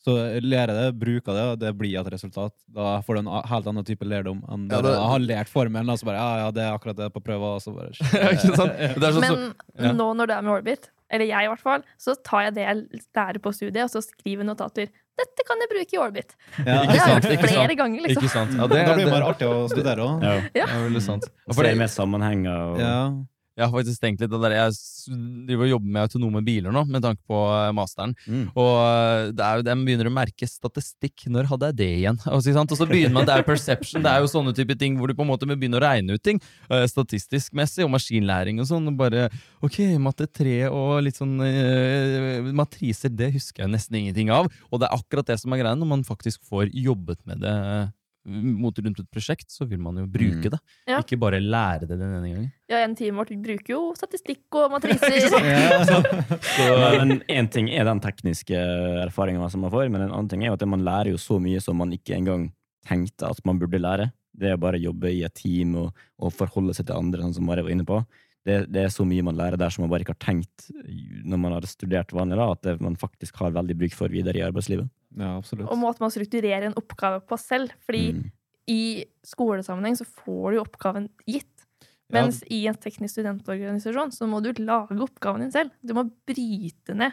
Så 0.04 0.14
lærer 0.40 0.70
jeg 0.72 0.76
det, 0.78 0.98
bruker 1.00 1.34
det, 1.34 1.44
og 1.52 1.56
det 1.58 1.72
blir 1.78 1.96
et 2.00 2.10
resultat. 2.14 2.52
Da 2.70 3.00
får 3.04 3.18
du 3.18 3.20
en 3.24 3.30
helt 3.50 3.66
annen 3.72 3.84
type 3.88 4.06
lærdom 4.06 4.44
enn 4.48 4.68
Ja, 4.70 4.78
det- 4.84 4.94
å 4.94 5.08
ha 5.10 5.18
lært 5.18 5.48
formelen, 5.50 5.90
og 5.90 5.98
så 5.98 6.06
bare 6.06 6.20
ja, 6.20 6.28
ja, 6.44 6.50
det 6.54 6.62
er 6.62 6.76
akkurat 6.76 6.96
det 6.96 7.08
på 7.12 7.20
prøva, 7.24 7.56
og 7.56 7.62
så 7.64 7.74
bare 7.74 7.90
Ja, 8.22 8.30
ikke 8.36 8.54
sant? 8.54 8.78
Det 8.78 9.02
er 9.08 9.12
sånn, 9.18 9.26
så, 9.26 9.36
Men 9.76 9.90
ja. 9.90 9.92
nå 9.98 10.06
når 10.20 10.30
du 10.30 10.32
er 10.36 10.42
med 10.46 10.52
Orbit, 10.54 10.90
eller 11.10 11.24
jeg 11.26 11.44
i 11.44 11.48
hvert 11.50 11.64
fall, 11.64 11.82
så 11.98 12.14
tar 12.22 12.42
jeg 12.48 12.54
det 12.58 12.64
jeg 12.68 13.02
lærer 13.16 13.38
på 13.42 13.52
studiet, 13.56 13.82
og 13.86 13.90
så 13.90 14.02
skriver 14.04 14.44
notater. 14.46 14.90
Dette 15.18 15.42
kan 15.48 15.58
jeg 15.64 15.70
bruke 15.72 15.96
i 15.96 15.98
Orbit. 15.98 16.34
Ja, 16.62 16.82
Ikke 16.84 16.92
Det 16.92 17.00
har 17.00 17.08
jeg 17.08 17.22
sant, 17.22 17.24
gjort 17.32 17.48
flere 17.48 17.74
ganger, 17.80 18.02
liksom. 18.06 18.22
Ikke 18.22 18.32
sant? 18.34 18.52
Ja, 18.54 18.66
det, 18.70 18.82
da 18.86 18.94
blir 18.94 19.08
det 19.08 19.14
bare 19.16 19.30
artig 19.32 19.48
å 19.50 19.64
studere 19.72 20.04
òg. 20.04 20.22
Ja. 20.22 20.36
det 20.52 20.62
er 20.68 20.84
veldig 20.84 21.02
sant. 21.02 21.26
Og 21.48 21.56
For 21.56 21.66
det 21.66 21.72
er 21.74 21.80
med 21.80 21.90
sammenhenger. 21.90 22.60
Og, 22.68 22.78
Ja. 22.84 23.00
Jeg 23.58 23.66
har 23.66 23.74
faktisk 23.74 24.02
tenkt 24.02 24.22
litt 24.22 24.30
det 24.30 24.38
der, 24.38 24.54
Jeg 24.54 25.16
driver 25.48 25.66
og 25.66 25.72
jobber 25.72 25.94
med 25.94 26.04
autonome 26.04 26.42
biler 26.46 26.74
nå, 26.74 26.84
med 26.86 27.02
tanke 27.02 27.20
på 27.26 27.40
eh, 27.50 27.70
masteren. 27.74 28.14
Mm. 28.28 28.44
Og 28.54 28.70
eh, 28.84 29.30
det 29.34 29.44
er 29.44 29.58
jo, 29.58 29.66
de 29.66 29.76
begynner 29.88 30.10
å 30.10 30.14
merke 30.14 30.48
statistikk. 30.48 31.26
Når 31.34 31.50
hadde 31.50 31.70
jeg 31.72 31.78
det 31.80 31.90
igjen? 31.96 32.20
Og 32.34 32.44
så, 32.44 32.54
sant? 32.54 32.74
og 32.74 32.78
så 32.78 32.86
begynner 32.88 33.16
man, 33.16 33.26
Det 33.28 33.34
er 33.34 33.46
perception, 33.46 34.04
det 34.04 34.12
er 34.12 34.22
jo 34.22 34.30
sånne 34.30 34.54
type 34.56 34.76
ting 34.78 34.96
hvor 34.98 35.10
du 35.10 35.16
på 35.18 35.26
en 35.26 35.32
måte 35.32 35.48
må 35.48 35.58
begynne 35.58 35.80
å 35.80 35.82
regne 35.82 36.14
ut 36.14 36.24
ting. 36.24 36.40
eh, 36.70 36.86
statistisk 36.90 37.56
messig, 37.58 37.82
og 37.86 37.92
maskinlæring 37.96 38.62
og 38.62 38.70
sånn. 38.70 38.86
og 38.92 38.98
bare, 39.00 39.26
ok, 39.64 39.80
Matte 40.02 40.28
3 40.30 40.56
og 40.70 41.02
litt 41.04 41.18
sånn 41.18 41.36
uh, 41.42 42.48
matriser, 42.56 43.10
det 43.14 43.32
husker 43.34 43.64
jeg 43.64 43.72
nesten 43.74 43.98
ingenting 44.00 44.30
av. 44.34 44.48
Og 44.70 44.80
det 44.80 44.88
er 44.88 44.98
akkurat 44.98 45.28
det 45.28 45.38
som 45.42 45.52
er 45.54 45.62
greia 45.62 45.78
når 45.78 45.90
man 45.96 46.06
faktisk 46.06 46.44
får 46.48 46.70
jobbet 46.74 47.24
med 47.28 47.42
det 47.42 47.56
mot 48.28 48.76
rundt 48.84 49.00
et 49.00 49.08
prosjekt, 49.14 49.48
så 49.50 49.64
vil 49.68 49.80
man 49.80 49.96
jo 49.96 50.06
bruke 50.06 50.44
Mm. 50.48 50.50
det. 50.52 50.58
Ja. 50.86 50.98
Ikke 51.00 51.18
bare 51.18 51.40
lære 51.40 51.86
det 51.88 51.96
den 51.98 52.02
ene 52.18 52.28
gangen. 52.34 52.50
Ja, 52.68 52.82
en 52.84 52.94
team 52.98 53.16
vårt 53.16 53.30
bruker 53.42 53.72
jo 53.72 53.80
statistikk 53.96 54.44
og 54.60 54.70
matriser. 54.76 55.08
Ja. 55.48 55.80
Så, 56.54 56.68
men 57.00 57.22
én 57.28 57.48
ting 57.50 57.70
er 57.72 57.84
den 57.88 58.00
tekniske 58.04 58.58
erfaringa 59.06 59.48
som 59.50 59.62
man 59.64 59.72
får, 59.72 59.88
men 59.90 60.02
en 60.04 60.12
annen 60.12 60.28
ting 60.30 60.42
er 60.44 60.52
jo 60.52 60.58
at 60.58 60.66
man 60.68 60.84
lærer 60.84 61.10
jo 61.14 61.18
så 61.20 61.40
mye 61.40 61.60
som 61.64 61.76
man 61.80 61.92
ikke 61.96 62.16
engang 62.18 62.50
tenkte 62.88 63.26
at 63.28 63.40
man 63.48 63.58
burde 63.60 63.80
lære. 63.80 64.10
Det 64.38 64.52
er 64.52 64.60
bare 64.60 64.78
å 64.78 64.84
jobbe 64.90 65.10
i 65.10 65.24
et 65.26 65.34
team 65.34 65.74
og, 65.80 65.94
og 66.22 66.32
forholde 66.36 66.74
seg 66.76 66.86
til 66.86 66.96
andre, 67.00 67.24
sånn 67.24 67.34
som 67.40 67.48
Mari 67.48 67.64
var 67.66 67.72
inne 67.74 67.86
på. 67.88 68.02
Det, 68.46 68.60
det 68.72 68.84
er 68.86 68.92
så 68.94 69.04
mye 69.04 69.24
man 69.26 69.36
lærer 69.36 69.58
der 69.60 69.72
som 69.74 69.82
man 69.82 69.90
bare 69.90 70.04
ikke 70.06 70.14
har 70.14 70.22
tenkt 70.22 70.68
når 71.28 71.40
man 71.42 71.52
har 71.56 71.66
studert 71.68 72.12
vanlig, 72.16 72.38
da, 72.38 72.46
at 72.54 72.62
det, 72.64 72.76
man 72.84 72.94
faktisk 72.96 73.36
har 73.42 73.50
veldig 73.56 73.74
bruk 73.80 73.96
for 73.98 74.08
videre 74.12 74.38
i 74.40 74.44
arbeidslivet. 74.46 74.86
Ja, 75.18 75.36
absolutt. 75.36 75.68
og 75.68 75.78
måten 75.80 76.04
man 76.04 76.12
strukturerer 76.14 76.68
en 76.68 76.76
oppgave 76.78 77.20
på 77.26 77.38
selv. 77.40 77.72
Fordi 77.86 78.12
Mm. 78.14 78.26
i 78.68 79.04
skolesammenheng 79.24 79.96
så 79.96 80.04
får 80.04 80.50
du 80.50 80.58
jo 80.58 80.64
oppgaven 80.64 81.08
gitt. 81.26 81.64
Ja. 82.08 82.22
Mens 82.22 82.42
i 82.48 82.66
en 82.66 82.76
teknisk 82.80 83.18
studentorganisasjon 83.18 84.12
så 84.12 84.28
må 84.28 84.40
du 84.44 84.52
lage 84.62 84.96
oppgaven 85.04 85.44
din 85.44 85.52
selv. 85.52 85.70
Du 85.84 85.92
må 85.96 86.06
bryte 86.28 86.94
ned 86.96 87.12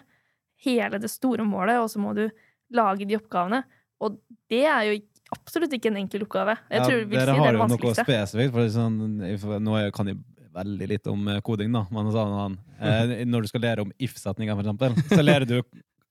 hele 0.64 1.00
det 1.00 1.10
store 1.12 1.44
målet, 1.44 1.80
og 1.82 1.90
så 1.92 2.00
må 2.00 2.14
du 2.16 2.30
lage 2.72 3.08
de 3.08 3.18
oppgavene. 3.18 3.64
Og 4.04 4.20
det 4.50 4.64
er 4.66 4.88
jo 4.88 5.02
absolutt 5.36 5.74
ikke 5.76 5.92
en 5.92 6.00
enkel 6.04 6.24
oppgave. 6.24 6.56
Jeg 6.72 6.86
tror 6.86 7.02
si 7.02 7.10
dere 7.12 7.26
det 7.26 7.36
har 7.40 7.52
det 7.52 7.60
jo 7.60 7.68
noe 7.74 7.96
spesifikt. 7.98 8.54
For 8.56 8.72
sånn, 8.72 8.98
nå 9.66 9.92
kan 9.96 10.12
jeg 10.12 10.22
veldig 10.56 10.88
litt 10.88 11.08
om 11.12 11.28
eh, 11.28 11.42
koding, 11.44 11.74
da. 11.76 11.84
Men 11.92 12.12
sånn, 12.16 12.58
når 13.28 13.42
du 13.42 13.52
skal 13.52 13.66
lære 13.68 13.84
om 13.84 13.92
if-setninger, 14.00 14.56
eksempel, 14.64 14.96
så 15.12 15.22
lærer 15.24 15.48
du 15.50 15.58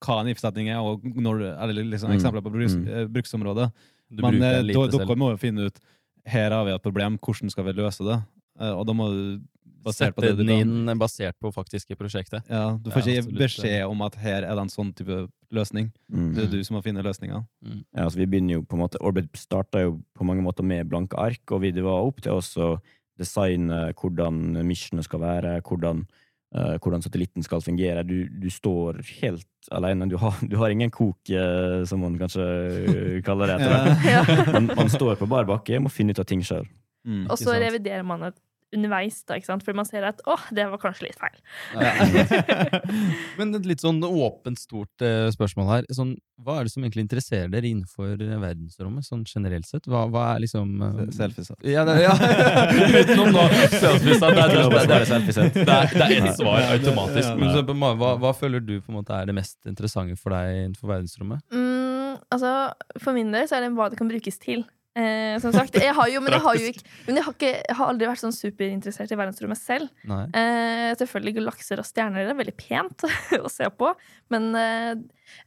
hva 0.02 0.20
en 0.20 0.28
if-setning 0.28 0.68
er, 0.68 0.78
og 0.80 1.02
når, 1.04 1.44
eller 1.62 1.84
liksom 1.84 2.10
Mm. 2.10 2.16
eksempler 2.18 2.42
på 2.42 2.52
bruks, 2.52 2.74
Mm. 2.74 2.88
eh, 2.88 3.06
bruksområdet. 3.06 3.72
Du 4.10 4.22
Men 4.22 4.42
eh, 4.42 4.62
da- 4.62 4.86
dere 4.98 5.16
må 5.16 5.30
jo 5.32 5.36
finne 5.36 5.66
ut 5.66 5.78
her 6.26 6.50
har 6.50 6.64
vi 6.64 6.72
et 6.72 6.82
problem, 6.82 7.18
hvordan 7.18 7.50
skal 7.50 7.64
vi 7.64 7.72
løse 7.72 8.04
det? 8.04 8.22
Eh, 8.60 8.70
og 8.72 8.86
da 8.86 8.92
må 8.92 9.08
du 9.10 9.40
basert 9.84 10.14
på 10.14 10.22
Sette 10.22 10.36
det 10.36 10.36
du 10.38 10.44
den 10.44 10.88
inn 10.88 10.98
basert 10.98 11.34
på 11.42 11.52
faktiske 11.52 11.94
prosjektet. 11.96 12.42
Ja, 12.48 12.78
du 12.82 12.90
får 12.90 13.04
Ja, 13.06 13.12
ikke 13.12 13.18
absolutt. 13.28 13.38
beskjed 13.38 13.90
om 13.90 14.00
at 14.02 14.14
her 14.14 14.42
er 14.44 14.54
det 14.54 14.58
en 14.58 14.68
sånn 14.68 14.94
type 14.94 15.28
løsning. 15.52 15.92
Mm. 16.10 16.34
Det 16.34 16.44
er 16.44 16.50
du 16.50 16.64
som 16.64 16.76
må 16.76 16.82
finne 16.82 17.02
løsninga. 17.04 17.46
Ja, 17.94 18.04
altså 18.04 18.16
vi 18.16 18.24
begynner 18.26 18.50
jo 18.52 18.62
på 18.62 18.72
en 18.74 18.80
måte 18.88 18.96
Orbit 19.02 19.30
starta 19.34 19.82
jo 19.82 20.00
på 20.16 20.24
mange 20.24 20.42
måter 20.42 20.64
med 20.64 20.88
blanke 20.88 21.12
ark, 21.18 21.40
og 21.52 21.60
vi, 21.60 21.70
det 21.70 21.82
var 21.84 22.00
opp 22.06 22.20
til 22.22 22.32
oss 22.32 22.54
å 22.56 22.80
designe 23.18 23.92
hvordan 23.94 24.64
missionet 24.66 25.04
skal 25.04 25.20
være, 25.20 25.60
hvordan, 25.62 26.06
eh, 26.54 26.76
hvordan 26.78 27.02
satellitten 27.04 27.44
skal 27.46 27.62
fungere. 27.64 28.04
Du, 28.06 28.28
du 28.28 28.48
står 28.50 29.02
helt 29.20 29.46
alene. 29.74 30.08
Du 30.10 30.16
har, 30.20 30.38
du 30.50 30.56
har 30.60 30.70
ingen 30.74 30.90
kok, 30.94 31.18
uh, 31.30 31.82
som 31.88 32.02
man 32.04 32.18
kanskje 32.20 33.20
kaller 33.26 33.54
det. 33.54 33.60
etter. 33.60 33.92
Ja. 34.14 34.24
Man, 34.52 34.70
man 34.76 34.90
står 34.92 35.16
på 35.20 35.28
bar 35.30 35.46
bakke 35.48 35.80
må 35.80 35.92
finne 35.92 36.14
ut 36.14 36.20
av 36.22 36.28
ting 36.28 36.42
sjøl. 36.44 36.66
Mm, 37.04 37.26
Og 37.28 37.36
så 37.36 37.52
reviderer 37.60 38.04
man 38.06 38.22
det 38.24 38.34
underveis, 38.76 39.22
da, 39.28 39.38
ikke 39.38 39.48
sant? 39.50 39.64
fordi 39.66 39.78
man 39.80 39.88
ser 39.88 40.06
at 40.08 40.20
åh, 40.30 40.44
det 40.54 40.66
var 40.72 40.80
kanskje 40.82 41.08
litt 41.08 41.18
feil. 41.20 41.38
Men 43.38 43.54
et 43.58 43.66
litt 43.68 43.82
sånn 43.84 44.00
åpent, 44.04 44.58
stort 44.60 45.04
uh, 45.04 45.28
spørsmål 45.34 45.70
her. 45.70 45.88
Sånn, 45.94 46.14
hva 46.44 46.58
er 46.60 46.66
det 46.68 46.74
som 46.74 46.84
egentlig 46.84 47.04
interesserer 47.06 47.50
dere 47.52 47.70
innenfor 47.70 48.14
eh, 48.18 48.34
verdensrommet, 48.42 49.06
sånn 49.06 49.22
generelt 49.28 49.68
sett? 49.68 49.86
Hva, 49.90 50.04
hva 50.10 50.24
er 50.34 50.42
liksom 50.44 50.72
uh, 50.82 51.02
Selfies. 51.14 51.52
Ja, 51.62 51.84
det, 51.86 51.98
ja. 52.02 52.14
Utenom 53.00 53.30
nå 53.34 53.46
selfies. 53.76 54.20
Det, 54.22 54.32
det, 54.34 54.84
det, 54.90 55.00
selfiesett. 55.10 55.58
det, 55.60 55.64
er- 55.78 55.94
det 55.94 56.08
er 56.08 56.28
ett 56.32 56.40
svar 56.40 56.68
automatisk. 56.74 57.28
ja. 57.30 57.36
Men 57.38 57.54
så, 57.54 57.64
hva, 58.02 58.14
hva 58.22 58.34
føler 58.36 58.64
du 58.64 58.76
på 58.80 58.92
en 58.92 58.98
måte 59.00 59.14
er 59.16 59.30
det 59.30 59.36
mest 59.38 59.58
interessante 59.70 60.18
for 60.20 60.34
deg 60.34 60.64
innenfor 60.64 60.90
verdensrommet? 60.90 61.44
Mm, 61.54 62.18
altså, 62.34 62.54
for 63.02 63.16
min 63.16 63.30
del 63.34 63.46
så 63.50 63.58
er 63.58 63.66
det 63.68 63.74
hva 63.78 63.90
det 63.92 64.00
kan 64.00 64.10
brukes 64.10 64.40
til. 64.42 64.64
Eh, 64.94 65.40
som 65.42 65.50
sagt, 65.50 65.74
jeg 65.74 65.90
har 65.90 66.06
jo, 66.06 66.20
men 66.22 66.36
jeg 66.36 66.42
har 66.44 66.58
jo 66.58 66.68
ikke, 66.70 66.84
men 67.08 67.18
jeg 67.18 67.26
har, 67.26 67.34
ikke, 67.34 67.50
jeg 67.66 67.76
har 67.80 67.88
aldri 67.90 68.06
vært 68.06 68.22
sånn 68.22 68.36
superinteressert 68.36 69.10
i 69.10 69.18
verdensrommet 69.18 69.58
selv. 69.58 69.90
Eh, 70.06 70.92
selvfølgelig 71.00 71.34
galakser 71.40 71.82
og 71.82 71.88
stjerner 71.88 72.30
er 72.30 72.38
veldig 72.38 72.54
pent 72.60 73.06
å 73.44 73.50
se 73.50 73.66
på, 73.74 73.90
men 74.30 74.46
eh, 74.60 74.92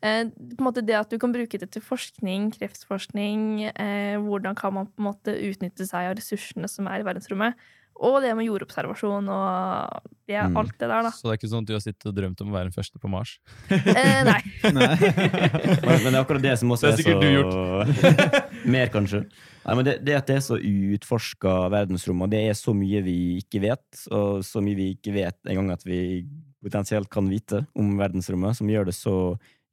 eh, 0.02 0.26
på 0.28 0.60
en 0.60 0.68
måte 0.68 0.84
det 0.84 0.98
at 1.00 1.14
du 1.14 1.16
kan 1.22 1.32
bruke 1.32 1.62
det 1.62 1.72
til 1.72 1.86
forskning, 1.86 2.52
kreftforskning, 2.58 3.48
eh, 3.72 4.18
hvordan 4.20 4.60
kan 4.60 4.76
man 4.76 4.92
på 4.92 5.00
en 5.00 5.10
måte 5.14 5.38
utnytte 5.48 5.88
seg 5.88 6.12
av 6.12 6.18
ressursene 6.20 6.68
som 6.72 6.92
er 6.92 7.06
i 7.06 7.08
verdensrommet, 7.08 7.56
og 8.00 8.22
det 8.22 8.34
med 8.38 8.46
jordobservasjon 8.48 9.28
og 9.34 10.02
ja, 10.28 10.44
Mm. 10.48 10.58
alt 10.60 10.74
det 10.78 10.88
der, 10.90 11.02
da. 11.08 11.10
Så 11.16 11.24
det 11.24 11.32
er 11.32 11.38
ikke 11.40 11.50
sånn 11.54 11.64
at 11.64 11.68
du 11.70 11.74
har 11.74 11.82
sittet 11.84 12.06
og 12.10 12.16
drømt 12.18 12.42
om 12.44 12.50
å 12.52 12.56
være 12.58 12.68
den 12.68 12.76
første 12.76 13.00
på 13.00 13.08
Mars? 13.10 13.38
Eh, 13.72 14.24
nei. 14.28 14.42
Nei. 14.76 14.98
Men, 15.00 16.04
det 16.04 16.12
er 16.12 16.20
akkurat 16.20 16.44
det 16.44 16.56
som 16.60 16.74
også 16.76 16.92
Det 16.92 17.06
er 17.08 17.16
er 17.16 17.48
så 17.48 18.42
Mer, 18.76 18.90
kanskje. 18.92 19.22
Nei, 19.68 19.76
men 19.80 19.86
det, 19.88 19.94
det 20.06 20.18
at 20.20 20.28
det 20.28 20.36
er 20.40 20.44
så 20.44 20.58
uutforska 20.60 21.54
verdensrom, 21.72 22.22
og 22.26 22.32
det 22.34 22.42
er 22.50 22.58
så 22.60 22.74
mye 22.76 23.02
vi 23.06 23.16
ikke 23.42 23.62
vet, 23.64 23.86
og 24.12 24.44
så 24.48 24.62
mye 24.64 24.76
vi 24.80 24.90
ikke 24.98 25.14
vet 25.16 25.38
engang 25.48 25.72
at 25.76 25.86
vi 25.88 26.26
potensielt 26.64 27.10
kan 27.14 27.30
vite 27.32 27.64
om 27.78 27.94
verdensrommet, 28.00 28.58
som 28.60 28.68
gjør 28.72 28.90
det 28.90 28.96
så, 28.98 29.14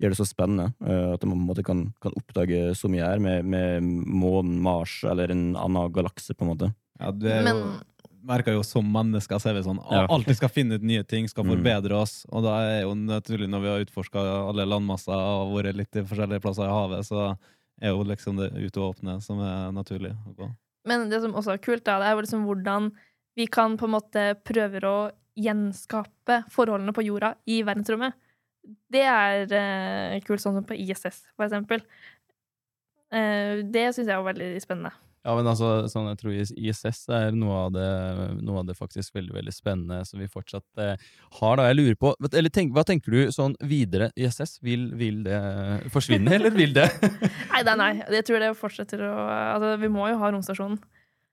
gjør 0.02 0.14
det 0.14 0.18
så 0.20 0.26
spennende. 0.28 0.68
eh, 0.86 1.14
at 1.16 1.24
man 1.26 1.34
på 1.34 1.40
en 1.40 1.48
måte 1.48 1.64
kan, 1.66 1.82
kan 2.04 2.14
oppdage 2.18 2.74
så 2.78 2.90
mye 2.92 3.06
her, 3.06 3.18
med, 3.22 3.42
med 3.44 3.82
månen, 3.82 4.60
Mars 4.62 5.00
eller 5.08 5.32
en 5.34 5.54
annen 5.58 5.90
galakse, 5.94 6.34
på 6.36 6.46
en 6.46 6.52
måte. 6.54 6.70
Ja, 7.00 7.10
det 7.10 7.32
er 7.32 7.42
jo, 7.42 7.48
Men 7.50 7.64
merker 8.24 8.54
jo 8.56 8.62
som 8.66 8.86
mennesker 8.90 9.38
så 9.42 9.50
er 9.50 9.54
vi 9.58 9.62
sånn 9.66 9.80
Ja. 9.90 10.06
alltid 10.08 10.36
skal 10.38 10.48
finne 10.52 10.74
ut 10.78 10.82
nye 10.82 11.02
ting, 11.04 11.28
skal 11.28 11.44
Mm. 11.48 11.56
forbedre 11.56 11.94
oss. 12.00 12.26
Og 12.32 12.42
da 12.46 12.54
er 12.64 12.82
jo 12.82 12.94
naturlig, 12.94 13.48
når 13.52 13.60
vi 13.62 13.68
har 13.72 13.84
utforska 13.84 14.20
alle 14.50 14.66
landmasser 14.66 15.12
og 15.14 15.54
vært 15.58 15.76
litt 15.76 15.96
i 15.96 16.02
forskjellige 16.08 16.40
plasser 16.42 16.64
i 16.68 16.72
havet, 16.72 17.04
så 17.06 17.36
er 17.82 17.90
jo 17.92 18.04
liksom 18.04 18.36
det 18.38 18.52
ute 18.54 18.80
og 18.80 18.94
åpne 18.96 19.20
som 19.22 19.40
er 19.40 19.72
naturlig 19.72 20.12
å 20.28 20.34
gå. 20.38 20.50
Men 20.86 21.08
det 21.10 21.20
som 21.22 21.32
også 21.34 21.54
er 21.54 21.58
kult, 21.64 21.84
da, 21.84 21.98
det 21.98 22.06
er 22.08 22.14
jo 22.16 22.22
liksom 22.22 22.44
hvordan 22.46 22.90
vi 23.36 23.46
kan 23.46 23.76
på 23.76 23.84
en 23.88 23.94
måte 23.96 24.24
prøve 24.44 24.80
å 24.84 25.10
gjenskape 25.36 26.44
forholdene 26.54 26.92
på 26.94 27.02
jorda 27.04 27.34
i 27.50 27.62
verdensrommet. 27.66 28.14
Det 28.88 29.02
er 29.02 29.48
eh, 29.52 30.20
kult, 30.24 30.40
sånn 30.40 30.54
som 30.54 30.64
på 30.64 30.76
ISS, 30.78 31.24
for 31.36 31.44
eksempel. 31.48 31.82
Eh, 33.12 33.62
det 33.66 33.88
syns 33.94 34.06
jeg 34.08 34.14
er 34.16 34.22
veldig 34.24 34.62
spennende. 34.62 34.92
Ja, 35.24 35.32
men 35.38 35.46
altså, 35.48 35.86
sånn, 35.88 36.10
jeg 36.12 36.18
tror 36.20 36.34
ISS 36.36 36.98
er 37.16 37.36
noe 37.36 37.60
av 37.62 37.70
det, 37.72 37.84
noe 38.44 38.60
av 38.60 38.66
det 38.68 38.76
faktisk 38.76 39.14
veldig 39.16 39.32
veldig 39.38 39.54
spennende 39.56 40.02
som 40.04 40.20
vi 40.20 40.28
fortsatt 40.28 40.82
eh, 40.84 41.06
har. 41.38 41.54
da, 41.56 41.70
Jeg 41.70 41.78
lurer 41.78 41.96
på, 41.96 42.12
eller 42.28 42.52
tenk, 42.52 42.74
Hva 42.76 42.84
tenker 42.84 43.14
du 43.16 43.32
sånn 43.32 43.56
videre? 43.64 44.10
ISS, 44.20 44.58
vil, 44.64 44.90
vil 45.00 45.22
det 45.24 45.38
forsvinne, 45.94 46.28
eller 46.36 46.52
vil 46.52 46.76
det 46.76 46.90
Nei, 47.54 47.62
nei, 47.64 47.76
nei. 47.80 47.90
Jeg 48.18 48.28
tror 48.28 48.44
det 48.44 48.52
fortsetter 48.60 49.06
å 49.08 49.14
Altså, 49.24 49.74
vi 49.80 49.88
må 49.92 50.10
jo 50.10 50.20
ha 50.20 50.30
romstasjonen. 50.34 50.76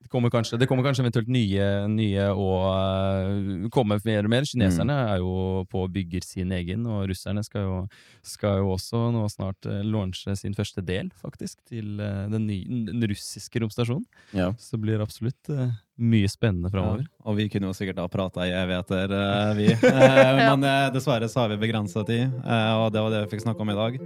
Det 0.02 0.10
kommer 0.12 0.32
kanskje, 0.34 0.58
det 0.60 0.68
kommer 0.68 0.84
kanskje 0.84 1.06
eventuelt 1.06 1.30
nye, 1.32 1.68
nye 1.88 2.26
og 2.34 2.66
uh, 2.68 3.70
kommer 3.72 4.02
mer 4.04 4.26
og 4.28 4.34
mer. 4.34 4.48
Kineserne 4.50 4.92
Mm. 4.92 5.12
er 5.14 5.18
jo 5.22 5.66
på 5.72 5.84
og 5.86 5.94
bygger 5.94 6.26
sin 6.26 6.52
egen, 6.52 6.86
og 6.86 7.06
russerne 7.10 7.44
skal 7.46 7.62
jo, 7.68 7.78
skal 8.26 8.58
jo 8.60 8.74
også 8.74 9.06
nå 9.16 9.24
snart 9.32 9.70
uh, 9.70 9.80
launche 9.86 10.36
sin 10.36 10.58
første 10.58 10.84
del, 10.84 11.12
faktisk, 11.22 11.60
til 11.70 12.00
eh, 12.02 12.28
den, 12.34 12.48
nye, 12.50 12.82
den 12.90 13.08
russiske 13.08 13.62
romstasjonen. 13.62 14.06
Ja. 14.34 14.52
Så 14.60 14.76
det 14.76 14.82
blir 14.84 15.02
absolutt 15.06 15.50
eh, 15.54 15.72
mye 16.02 16.30
spennende 16.32 16.72
framover. 16.74 17.06
Ja, 17.06 17.30
og 17.30 17.38
vi 17.38 17.48
kunne 17.54 17.70
jo 17.70 17.76
sikkert 17.78 18.02
ha 18.02 18.08
prata 18.12 18.48
i 18.50 18.54
evigheter, 18.56 19.16
uh, 19.16 19.54
vi. 19.58 19.70
Uh, 19.92 20.38
men 20.38 20.64
uh, 20.66 20.90
dessverre 20.94 21.28
så 21.30 21.44
har 21.44 21.52
vi 21.52 21.60
begrensa 21.62 22.02
tid, 22.08 22.32
og 22.42 22.88
det 22.94 23.02
var 23.04 23.14
det 23.14 23.20
vi 23.26 23.32
fikk 23.36 23.44
snakke 23.44 23.62
om 23.64 23.72
i 23.72 23.76
dag. 23.78 23.98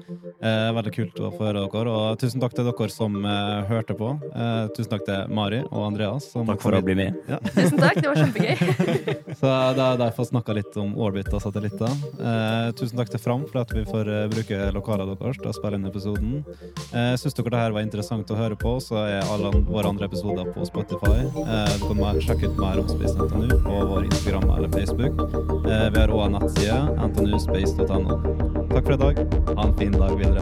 Veldig 0.76 0.94
kult 0.96 1.20
å 1.24 1.30
få 1.34 1.48
høre 1.48 1.64
dere, 1.64 1.94
og 1.94 2.20
tusen 2.20 2.42
takk 2.44 2.56
til 2.58 2.68
dere 2.68 2.92
som 2.92 3.16
hørte 3.70 3.96
på. 3.98 4.10
Eh, 4.36 4.68
tusen 4.76 4.92
takk 4.92 5.06
til 5.08 5.34
Mari 5.36 5.62
og 5.70 5.86
Andreas. 5.90 6.30
Som 6.32 6.50
Takk 6.50 6.62
for 6.64 6.76
å 6.78 6.82
bli 6.86 6.96
med. 6.98 7.18
Tusen 7.56 7.80
takk, 7.80 8.00
det 8.02 8.10
var 8.10 8.20
kjempegøy. 8.20 9.36
Så 9.40 9.52
da 9.78 9.88
har 9.94 10.04
jeg 10.04 10.16
fått 10.18 10.32
snakka 10.32 10.56
litt 10.58 10.78
om 10.82 10.96
orbit 11.02 11.32
og 11.34 11.44
satellitter. 11.44 11.92
Eh, 12.20 12.70
tusen 12.80 13.00
takk 13.00 13.14
til 13.14 13.24
Fram 13.24 13.46
for 13.50 13.64
at 13.64 13.74
vi 13.76 13.86
får 13.88 14.12
bruke 14.34 14.60
lokalene 14.76 15.16
deres 15.20 15.40
til 15.42 15.52
å 15.52 15.56
spille 15.56 15.80
inn 15.80 15.88
episoden. 15.90 16.42
Uh, 16.92 17.16
Syns 17.20 17.36
dere 17.38 17.54
det 17.54 17.62
her 17.62 17.74
var 17.76 17.86
interessant 17.86 18.32
å 18.32 18.38
høre 18.38 18.58
på, 18.60 18.76
så 18.84 19.00
er 19.06 19.32
alle 19.32 19.52
våre 19.66 19.90
andre 19.90 20.10
episoder 20.10 20.50
på 20.56 20.68
Spotify. 20.68 21.24
Eh, 21.26 21.76
mer- 21.94 22.44
ut 22.44 22.58
mer 22.58 22.80
om 22.80 22.88
Space 22.90 23.18
NTNU 23.20 23.50
på 23.64 23.86
vår 23.90 24.06
Instagram 24.06 24.50
eller 24.58 24.70
Facebook. 24.70 25.14
Eh, 25.72 25.90
vi 25.94 26.00
har 26.00 26.08
òg 26.08 26.26
en 26.26 26.32
nettside, 26.32 26.80
ntnuspace.no. 27.08 28.22
Takk 28.74 28.86
for 28.86 28.94
i 28.94 28.98
dag. 28.98 29.18
Ha 29.56 29.64
en 29.68 29.78
fin 29.78 29.92
dag 29.92 30.18
videre. 30.18 30.42